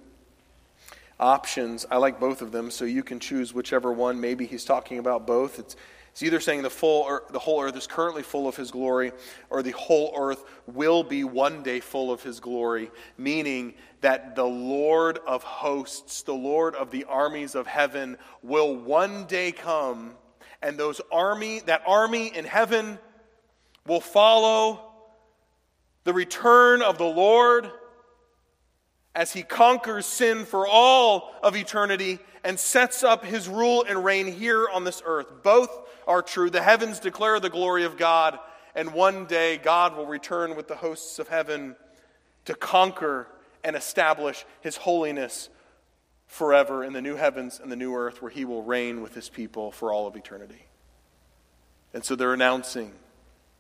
options. 1.20 1.86
I 1.90 1.98
like 1.98 2.20
both 2.20 2.42
of 2.42 2.52
them, 2.52 2.70
so 2.70 2.84
you 2.84 3.02
can 3.02 3.20
choose 3.20 3.54
whichever 3.54 3.94
one. 3.94 4.20
Maybe 4.20 4.46
he's 4.46 4.66
talking 4.66 4.98
about 4.98 5.26
both. 5.26 5.58
It's, 5.58 5.78
it's 6.12 6.24
either 6.24 6.40
saying 6.40 6.64
the, 6.64 6.70
full 6.70 7.22
the 7.30 7.40
whole 7.40 7.62
earth 7.62 7.78
is 7.78 7.88
currently 7.88 8.24
full 8.24 8.48
of 8.48 8.58
his 8.58 8.72
glory, 8.72 9.14
or 9.50 9.64
the 9.64 9.72
whole 9.72 10.14
earth 10.18 10.44
will 10.68 11.04
be 11.04 11.24
one 11.24 11.64
day 11.64 11.80
full 11.80 12.12
of 12.12 12.24
his 12.24 12.40
glory, 12.40 12.92
meaning 13.18 13.74
that 14.06 14.36
the 14.36 14.46
Lord 14.46 15.18
of 15.26 15.42
hosts, 15.42 16.22
the 16.22 16.32
Lord 16.32 16.76
of 16.76 16.92
the 16.92 17.06
armies 17.06 17.56
of 17.56 17.66
heaven, 17.66 18.20
will 18.44 18.76
one 18.76 19.26
day 19.26 19.52
come, 19.52 20.14
and 20.62 20.78
those 20.78 21.02
army, 21.12 21.62
that 21.62 21.82
army 21.88 22.28
in 22.28 22.46
heaven 22.46 23.00
will 23.88 24.00
follow 24.00 24.92
the 26.04 26.14
return 26.14 26.84
of 26.84 27.00
the 27.00 27.04
Lord 27.04 27.72
as 29.16 29.34
he 29.34 29.42
conquers 29.42 30.06
sin 30.06 30.46
for 30.46 30.68
all 30.68 31.34
of 31.42 31.56
eternity 31.56 32.20
and 32.44 32.60
sets 32.60 33.04
up 33.04 33.26
his 33.26 33.50
rule 33.50 33.84
and 33.90 34.06
reign 34.06 34.32
here 34.32 34.70
on 34.72 34.84
this 34.84 35.02
earth. 35.04 35.42
Both 35.42 35.76
are 36.06 36.22
true. 36.22 36.52
The 36.52 36.62
heavens 36.62 37.00
declare 37.00 37.40
the 37.40 37.50
glory 37.50 37.86
of 37.86 37.98
God, 37.98 38.38
and 38.76 38.94
one 38.94 39.26
day 39.26 39.58
God 39.58 39.98
will 39.98 40.06
return 40.06 40.56
with 40.56 40.68
the 40.68 40.76
hosts 40.76 41.18
of 41.18 41.28
heaven 41.28 41.76
to 42.44 42.54
conquer 42.54 43.30
and 43.66 43.76
establish 43.76 44.46
his 44.62 44.78
holiness 44.78 45.50
forever 46.28 46.84
in 46.84 46.94
the 46.94 47.02
new 47.02 47.16
heavens 47.16 47.60
and 47.62 47.72
the 47.72 47.76
new 47.76 47.96
earth 47.96 48.22
where 48.22 48.32
he 48.32 48.46
will 48.46 48.64
reign 48.64 49.02
with 49.02 49.16
his 49.16 49.28
people 49.28 49.72
for 49.72 49.92
all 49.92 50.08
of 50.08 50.16
eternity. 50.16 50.68
And 51.94 52.06
so 52.06 52.16
they're 52.16 52.34
announcing, 52.34 52.94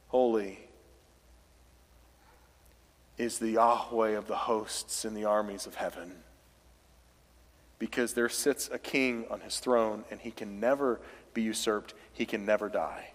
Holy, 0.10 0.60
is 3.18 3.40
the 3.40 3.52
Yahweh 3.52 4.12
of 4.12 4.28
the 4.28 4.36
hosts 4.36 5.06
in 5.06 5.16
the 5.16 5.26
armies 5.26 5.66
of 5.66 5.76
heaven. 5.76 6.12
Because 7.80 8.14
there 8.14 8.30
sits 8.30 8.70
a 8.72 8.78
king 8.78 9.26
on 9.32 9.42
his 9.42 9.60
throne, 9.60 10.06
and 10.12 10.20
he 10.20 10.32
can 10.32 10.60
never 10.60 11.02
be 11.34 11.42
usurped, 11.42 11.96
he 12.14 12.26
can 12.26 12.46
never 12.46 12.70
die. 12.70 13.12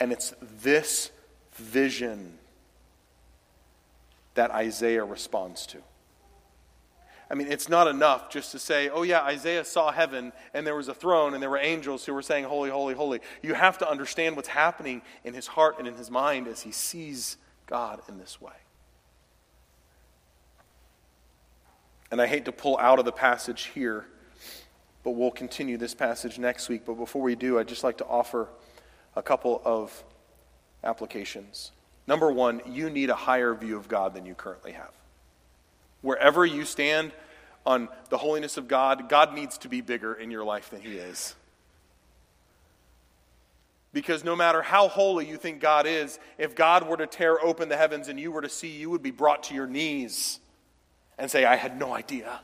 And 0.00 0.12
it's 0.12 0.34
this 0.40 1.10
vision 1.52 2.39
that 4.40 4.52
Isaiah 4.52 5.04
responds 5.04 5.66
to. 5.66 5.76
I 7.30 7.34
mean, 7.34 7.48
it's 7.52 7.68
not 7.68 7.88
enough 7.88 8.30
just 8.30 8.52
to 8.52 8.58
say, 8.58 8.88
oh, 8.88 9.02
yeah, 9.02 9.20
Isaiah 9.20 9.66
saw 9.66 9.92
heaven 9.92 10.32
and 10.54 10.66
there 10.66 10.74
was 10.74 10.88
a 10.88 10.94
throne 10.94 11.34
and 11.34 11.42
there 11.42 11.50
were 11.50 11.58
angels 11.58 12.06
who 12.06 12.14
were 12.14 12.22
saying, 12.22 12.44
Holy, 12.46 12.70
holy, 12.70 12.94
holy. 12.94 13.20
You 13.42 13.52
have 13.52 13.76
to 13.78 13.88
understand 13.88 14.36
what's 14.36 14.48
happening 14.48 15.02
in 15.24 15.34
his 15.34 15.46
heart 15.46 15.78
and 15.78 15.86
in 15.86 15.94
his 15.94 16.10
mind 16.10 16.48
as 16.48 16.62
he 16.62 16.72
sees 16.72 17.36
God 17.66 18.00
in 18.08 18.16
this 18.16 18.40
way. 18.40 18.54
And 22.10 22.18
I 22.18 22.26
hate 22.26 22.46
to 22.46 22.52
pull 22.52 22.78
out 22.78 22.98
of 22.98 23.04
the 23.04 23.12
passage 23.12 23.64
here, 23.74 24.06
but 25.04 25.10
we'll 25.10 25.30
continue 25.32 25.76
this 25.76 25.94
passage 25.94 26.38
next 26.38 26.70
week. 26.70 26.86
But 26.86 26.94
before 26.94 27.20
we 27.20 27.34
do, 27.34 27.58
I'd 27.58 27.68
just 27.68 27.84
like 27.84 27.98
to 27.98 28.06
offer 28.06 28.48
a 29.14 29.22
couple 29.22 29.60
of 29.66 30.02
applications. 30.82 31.72
Number 32.06 32.30
one, 32.30 32.60
you 32.66 32.90
need 32.90 33.10
a 33.10 33.14
higher 33.14 33.54
view 33.54 33.76
of 33.76 33.88
God 33.88 34.14
than 34.14 34.26
you 34.26 34.34
currently 34.34 34.72
have. 34.72 34.90
Wherever 36.02 36.44
you 36.44 36.64
stand 36.64 37.12
on 37.66 37.88
the 38.08 38.18
holiness 38.18 38.56
of 38.56 38.68
God, 38.68 39.08
God 39.08 39.34
needs 39.34 39.58
to 39.58 39.68
be 39.68 39.80
bigger 39.80 40.14
in 40.14 40.30
your 40.30 40.44
life 40.44 40.70
than 40.70 40.80
He 40.80 40.96
is. 40.96 41.34
Because 43.92 44.24
no 44.24 44.36
matter 44.36 44.62
how 44.62 44.88
holy 44.88 45.28
you 45.28 45.36
think 45.36 45.60
God 45.60 45.86
is, 45.86 46.18
if 46.38 46.54
God 46.54 46.88
were 46.88 46.96
to 46.96 47.06
tear 47.06 47.40
open 47.40 47.68
the 47.68 47.76
heavens 47.76 48.08
and 48.08 48.20
you 48.20 48.30
were 48.30 48.42
to 48.42 48.48
see, 48.48 48.68
you 48.68 48.88
would 48.90 49.02
be 49.02 49.10
brought 49.10 49.44
to 49.44 49.54
your 49.54 49.66
knees 49.66 50.38
and 51.18 51.30
say, 51.30 51.44
I 51.44 51.56
had 51.56 51.78
no 51.78 51.92
idea. 51.92 52.40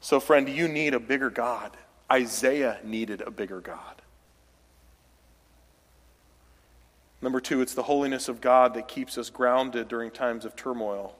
So, 0.00 0.20
friend, 0.20 0.48
you 0.48 0.68
need 0.68 0.94
a 0.94 1.00
bigger 1.00 1.30
God. 1.30 1.76
Isaiah 2.10 2.78
needed 2.84 3.20
a 3.20 3.30
bigger 3.30 3.60
God. 3.60 4.01
Number 7.22 7.40
two, 7.40 7.60
it's 7.60 7.74
the 7.74 7.84
holiness 7.84 8.28
of 8.28 8.40
God 8.40 8.74
that 8.74 8.88
keeps 8.88 9.16
us 9.16 9.30
grounded 9.30 9.86
during 9.86 10.10
times 10.10 10.44
of 10.44 10.56
turmoil. 10.56 11.14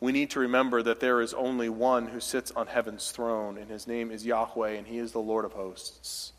We 0.00 0.12
need 0.12 0.30
to 0.30 0.40
remember 0.40 0.82
that 0.82 1.00
there 1.00 1.22
is 1.22 1.32
only 1.32 1.70
one 1.70 2.08
who 2.08 2.20
sits 2.20 2.52
on 2.52 2.66
heaven's 2.66 3.10
throne, 3.10 3.56
and 3.56 3.70
his 3.70 3.86
name 3.86 4.10
is 4.10 4.26
Yahweh, 4.26 4.72
and 4.72 4.86
he 4.86 4.98
is 4.98 5.12
the 5.12 5.18
Lord 5.18 5.46
of 5.46 5.54
hosts. 5.54 6.32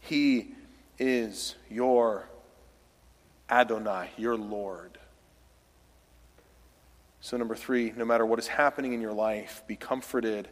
He 0.00 0.54
is 0.98 1.54
your 1.70 2.28
Adonai, 3.50 4.10
your 4.16 4.36
Lord. 4.36 4.98
So, 7.20 7.36
number 7.36 7.54
three, 7.54 7.92
no 7.94 8.04
matter 8.04 8.26
what 8.26 8.40
is 8.40 8.48
happening 8.48 8.94
in 8.94 9.00
your 9.00 9.12
life, 9.12 9.62
be 9.68 9.76
comforted 9.76 10.48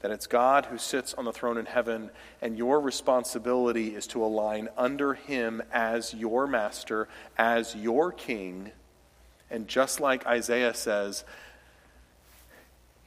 that 0.00 0.10
it's 0.10 0.26
God 0.26 0.66
who 0.66 0.78
sits 0.78 1.14
on 1.14 1.24
the 1.24 1.32
throne 1.32 1.58
in 1.58 1.66
heaven, 1.66 2.10
and 2.40 2.56
your 2.56 2.80
responsibility 2.80 3.94
is 3.94 4.06
to 4.08 4.24
align 4.24 4.68
under 4.76 5.14
Him 5.14 5.62
as 5.72 6.14
your 6.14 6.46
master, 6.46 7.08
as 7.36 7.74
your 7.74 8.12
king. 8.12 8.70
And 9.50 9.68
just 9.68 10.00
like 10.00 10.26
Isaiah 10.26 10.74
says, 10.74 11.24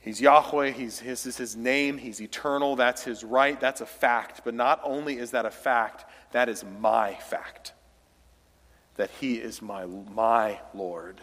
He's 0.02 0.20
Yahweh, 0.20 0.72
he's, 0.72 1.00
his 1.00 1.26
is 1.26 1.38
his 1.38 1.56
name, 1.56 1.98
he's 1.98 2.22
eternal, 2.22 2.76
that's 2.76 3.04
his 3.04 3.24
right, 3.24 3.58
that's 3.58 3.80
a 3.80 3.86
fact. 3.86 4.41
But 4.44 4.54
not 4.54 4.82
only 4.84 5.18
is 5.18 5.32
that 5.32 5.46
a 5.46 5.50
fact, 5.50 6.04
that 6.34 6.50
is 6.50 6.66
my 6.82 7.14
fact. 7.14 7.72
That 8.98 9.10
he 9.22 9.36
is 9.36 9.62
my, 9.62 9.86
my 9.86 10.60
Lord 10.74 11.22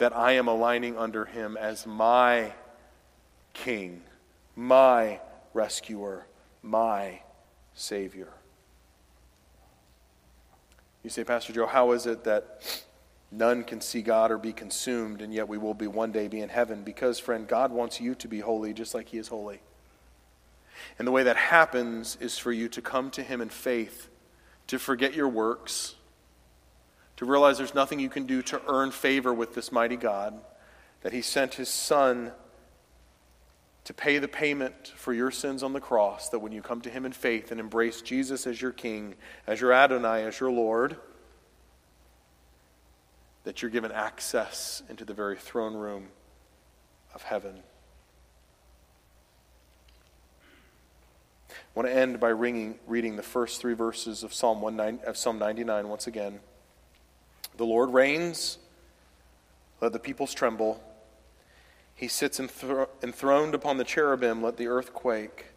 that 0.00 0.16
I 0.16 0.32
am 0.32 0.48
aligning 0.48 0.96
under 0.96 1.26
him 1.26 1.58
as 1.58 1.86
my 1.86 2.52
king, 3.52 4.00
my 4.60 5.18
rescuer, 5.54 6.26
my 6.62 7.22
savior. 7.72 8.28
You 11.02 11.08
say, 11.08 11.24
Pastor 11.24 11.54
Joe, 11.54 11.64
how 11.64 11.92
is 11.92 12.04
it 12.04 12.24
that 12.24 12.84
none 13.32 13.64
can 13.64 13.80
see 13.80 14.02
God 14.02 14.30
or 14.30 14.36
be 14.36 14.52
consumed, 14.52 15.22
and 15.22 15.32
yet 15.32 15.48
we 15.48 15.56
will 15.56 15.72
be 15.72 15.86
one 15.86 16.12
day 16.12 16.28
be 16.28 16.42
in 16.42 16.50
heaven? 16.50 16.82
Because, 16.82 17.18
friend, 17.18 17.48
God 17.48 17.72
wants 17.72 18.02
you 18.02 18.14
to 18.16 18.28
be 18.28 18.40
holy 18.40 18.74
just 18.74 18.94
like 18.94 19.08
He 19.08 19.16
is 19.16 19.28
holy. 19.28 19.62
And 20.98 21.08
the 21.08 21.12
way 21.12 21.22
that 21.22 21.36
happens 21.36 22.18
is 22.20 22.36
for 22.36 22.52
you 22.52 22.68
to 22.68 22.82
come 22.82 23.10
to 23.12 23.22
Him 23.22 23.40
in 23.40 23.48
faith, 23.48 24.10
to 24.66 24.78
forget 24.78 25.14
your 25.14 25.28
works, 25.28 25.94
to 27.16 27.24
realize 27.24 27.56
there's 27.56 27.74
nothing 27.74 27.98
you 27.98 28.10
can 28.10 28.26
do 28.26 28.42
to 28.42 28.60
earn 28.68 28.90
favor 28.90 29.32
with 29.32 29.54
this 29.54 29.72
mighty 29.72 29.96
God, 29.96 30.38
that 31.00 31.14
He 31.14 31.22
sent 31.22 31.54
His 31.54 31.70
Son 31.70 32.32
pay 34.00 34.18
the 34.18 34.28
payment 34.28 34.94
for 34.96 35.12
your 35.12 35.30
sins 35.30 35.62
on 35.62 35.74
the 35.74 35.80
cross, 35.80 36.30
that 36.30 36.38
when 36.38 36.52
you 36.52 36.62
come 36.62 36.80
to 36.80 36.90
Him 36.90 37.04
in 37.04 37.12
faith 37.12 37.50
and 37.50 37.60
embrace 37.60 38.00
Jesus 38.00 38.46
as 38.46 38.60
your 38.60 38.72
King, 38.72 39.14
as 39.46 39.60
your 39.60 39.74
Adonai, 39.74 40.24
as 40.24 40.40
your 40.40 40.50
Lord, 40.50 40.96
that 43.44 43.60
you're 43.60 43.70
given 43.70 43.92
access 43.92 44.82
into 44.88 45.04
the 45.04 45.12
very 45.12 45.36
throne 45.36 45.74
room 45.74 46.08
of 47.14 47.22
heaven. 47.22 47.56
I 51.50 51.54
want 51.74 51.86
to 51.86 51.94
end 51.94 52.18
by 52.20 52.30
ringing, 52.30 52.78
reading 52.86 53.16
the 53.16 53.22
first 53.22 53.60
three 53.60 53.74
verses 53.74 54.22
of 54.22 54.32
Psalm, 54.32 54.64
of 55.06 55.16
Psalm 55.16 55.38
99 55.38 55.88
once 55.88 56.06
again. 56.06 56.40
The 57.58 57.66
Lord 57.66 57.90
reigns, 57.90 58.56
let 59.82 59.92
the 59.92 59.98
peoples 59.98 60.32
tremble. 60.32 60.82
He 62.00 62.08
sits 62.08 62.40
enthroned 62.40 63.54
upon 63.54 63.76
the 63.76 63.84
cherubim, 63.84 64.42
let 64.42 64.56
the 64.56 64.68
earth 64.68 64.94
quake. 64.94 65.48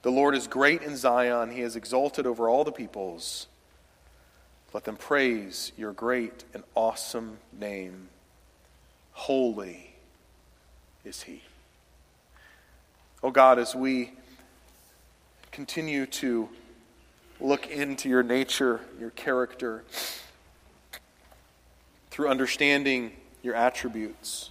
The 0.00 0.10
Lord 0.10 0.34
is 0.34 0.46
great 0.46 0.80
in 0.80 0.96
Zion, 0.96 1.50
he 1.50 1.60
is 1.60 1.76
exalted 1.76 2.26
over 2.26 2.48
all 2.48 2.64
the 2.64 2.72
peoples. 2.72 3.48
Let 4.72 4.84
them 4.84 4.96
praise 4.96 5.72
your 5.76 5.92
great 5.92 6.44
and 6.54 6.64
awesome 6.74 7.36
name. 7.52 8.08
Holy 9.12 9.94
is 11.04 11.24
he. 11.24 11.42
Oh 13.22 13.30
God, 13.30 13.58
as 13.58 13.74
we 13.74 14.12
continue 15.50 16.06
to 16.06 16.48
look 17.42 17.66
into 17.66 18.08
your 18.08 18.22
nature, 18.22 18.80
your 18.98 19.10
character, 19.10 19.84
through 22.08 22.28
understanding 22.28 23.12
your 23.42 23.54
attributes, 23.54 24.48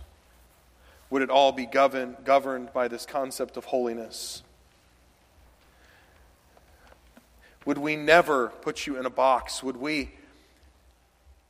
would 1.12 1.22
it 1.22 1.30
all 1.30 1.52
be 1.52 1.66
governed, 1.66 2.74
by 2.74 2.88
this 2.88 3.06
concept 3.06 3.58
of 3.58 3.66
holiness? 3.66 4.42
Would 7.66 7.78
we 7.78 7.96
never 7.96 8.48
put 8.48 8.88
you 8.88 8.98
in 8.98 9.06
a 9.06 9.10
box? 9.10 9.62
Would 9.62 9.78
we 9.78 10.12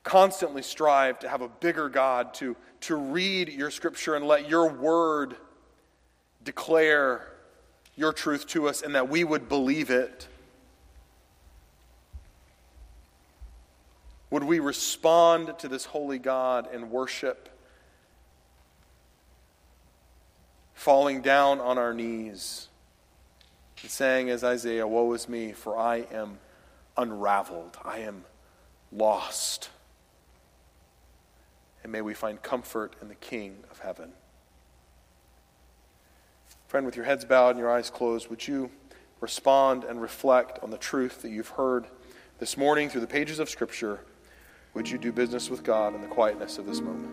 constantly 0.03 0.63
strive 0.63 1.19
to 1.19 1.29
have 1.29 1.41
a 1.41 1.47
bigger 1.47 1.89
God, 1.89 2.33
to, 2.35 2.57
to 2.81 2.95
read 2.95 3.49
your 3.49 3.69
scripture 3.69 4.15
and 4.15 4.25
let 4.25 4.49
your 4.49 4.67
word 4.67 5.35
declare 6.43 7.31
your 7.95 8.11
truth 8.11 8.47
to 8.47 8.67
us 8.67 8.81
and 8.81 8.95
that 8.95 9.09
we 9.09 9.23
would 9.23 9.47
believe 9.47 9.91
it? 9.91 10.27
Would 14.31 14.43
we 14.43 14.59
respond 14.59 15.53
to 15.59 15.67
this 15.67 15.85
holy 15.85 16.17
God 16.17 16.73
in 16.73 16.89
worship? 16.89 17.50
Falling 20.81 21.21
down 21.21 21.59
on 21.59 21.77
our 21.77 21.93
knees 21.93 22.67
and 23.83 23.91
saying, 23.91 24.31
as 24.31 24.43
Isaiah, 24.43 24.87
Woe 24.87 25.13
is 25.13 25.29
me, 25.29 25.51
for 25.51 25.77
I 25.77 26.07
am 26.11 26.39
unraveled, 26.97 27.77
I 27.85 27.99
am 27.99 28.25
lost. 28.91 29.69
And 31.83 31.91
may 31.91 32.01
we 32.01 32.15
find 32.15 32.41
comfort 32.41 32.95
in 32.99 33.09
the 33.09 33.15
King 33.15 33.57
of 33.69 33.77
heaven. 33.77 34.13
Friend, 36.67 36.83
with 36.83 36.95
your 36.95 37.05
heads 37.05 37.25
bowed 37.25 37.51
and 37.51 37.59
your 37.59 37.69
eyes 37.69 37.91
closed, 37.91 38.31
would 38.31 38.47
you 38.47 38.71
respond 39.19 39.83
and 39.83 40.01
reflect 40.01 40.57
on 40.63 40.71
the 40.71 40.79
truth 40.79 41.21
that 41.21 41.29
you've 41.29 41.49
heard 41.49 41.85
this 42.39 42.57
morning 42.57 42.89
through 42.89 43.01
the 43.01 43.07
pages 43.07 43.37
of 43.37 43.51
Scripture? 43.51 43.99
Would 44.73 44.89
you 44.89 44.97
do 44.97 45.11
business 45.11 45.47
with 45.47 45.63
God 45.63 45.93
in 45.93 46.01
the 46.01 46.07
quietness 46.07 46.57
of 46.57 46.65
this 46.65 46.81
moment? 46.81 47.09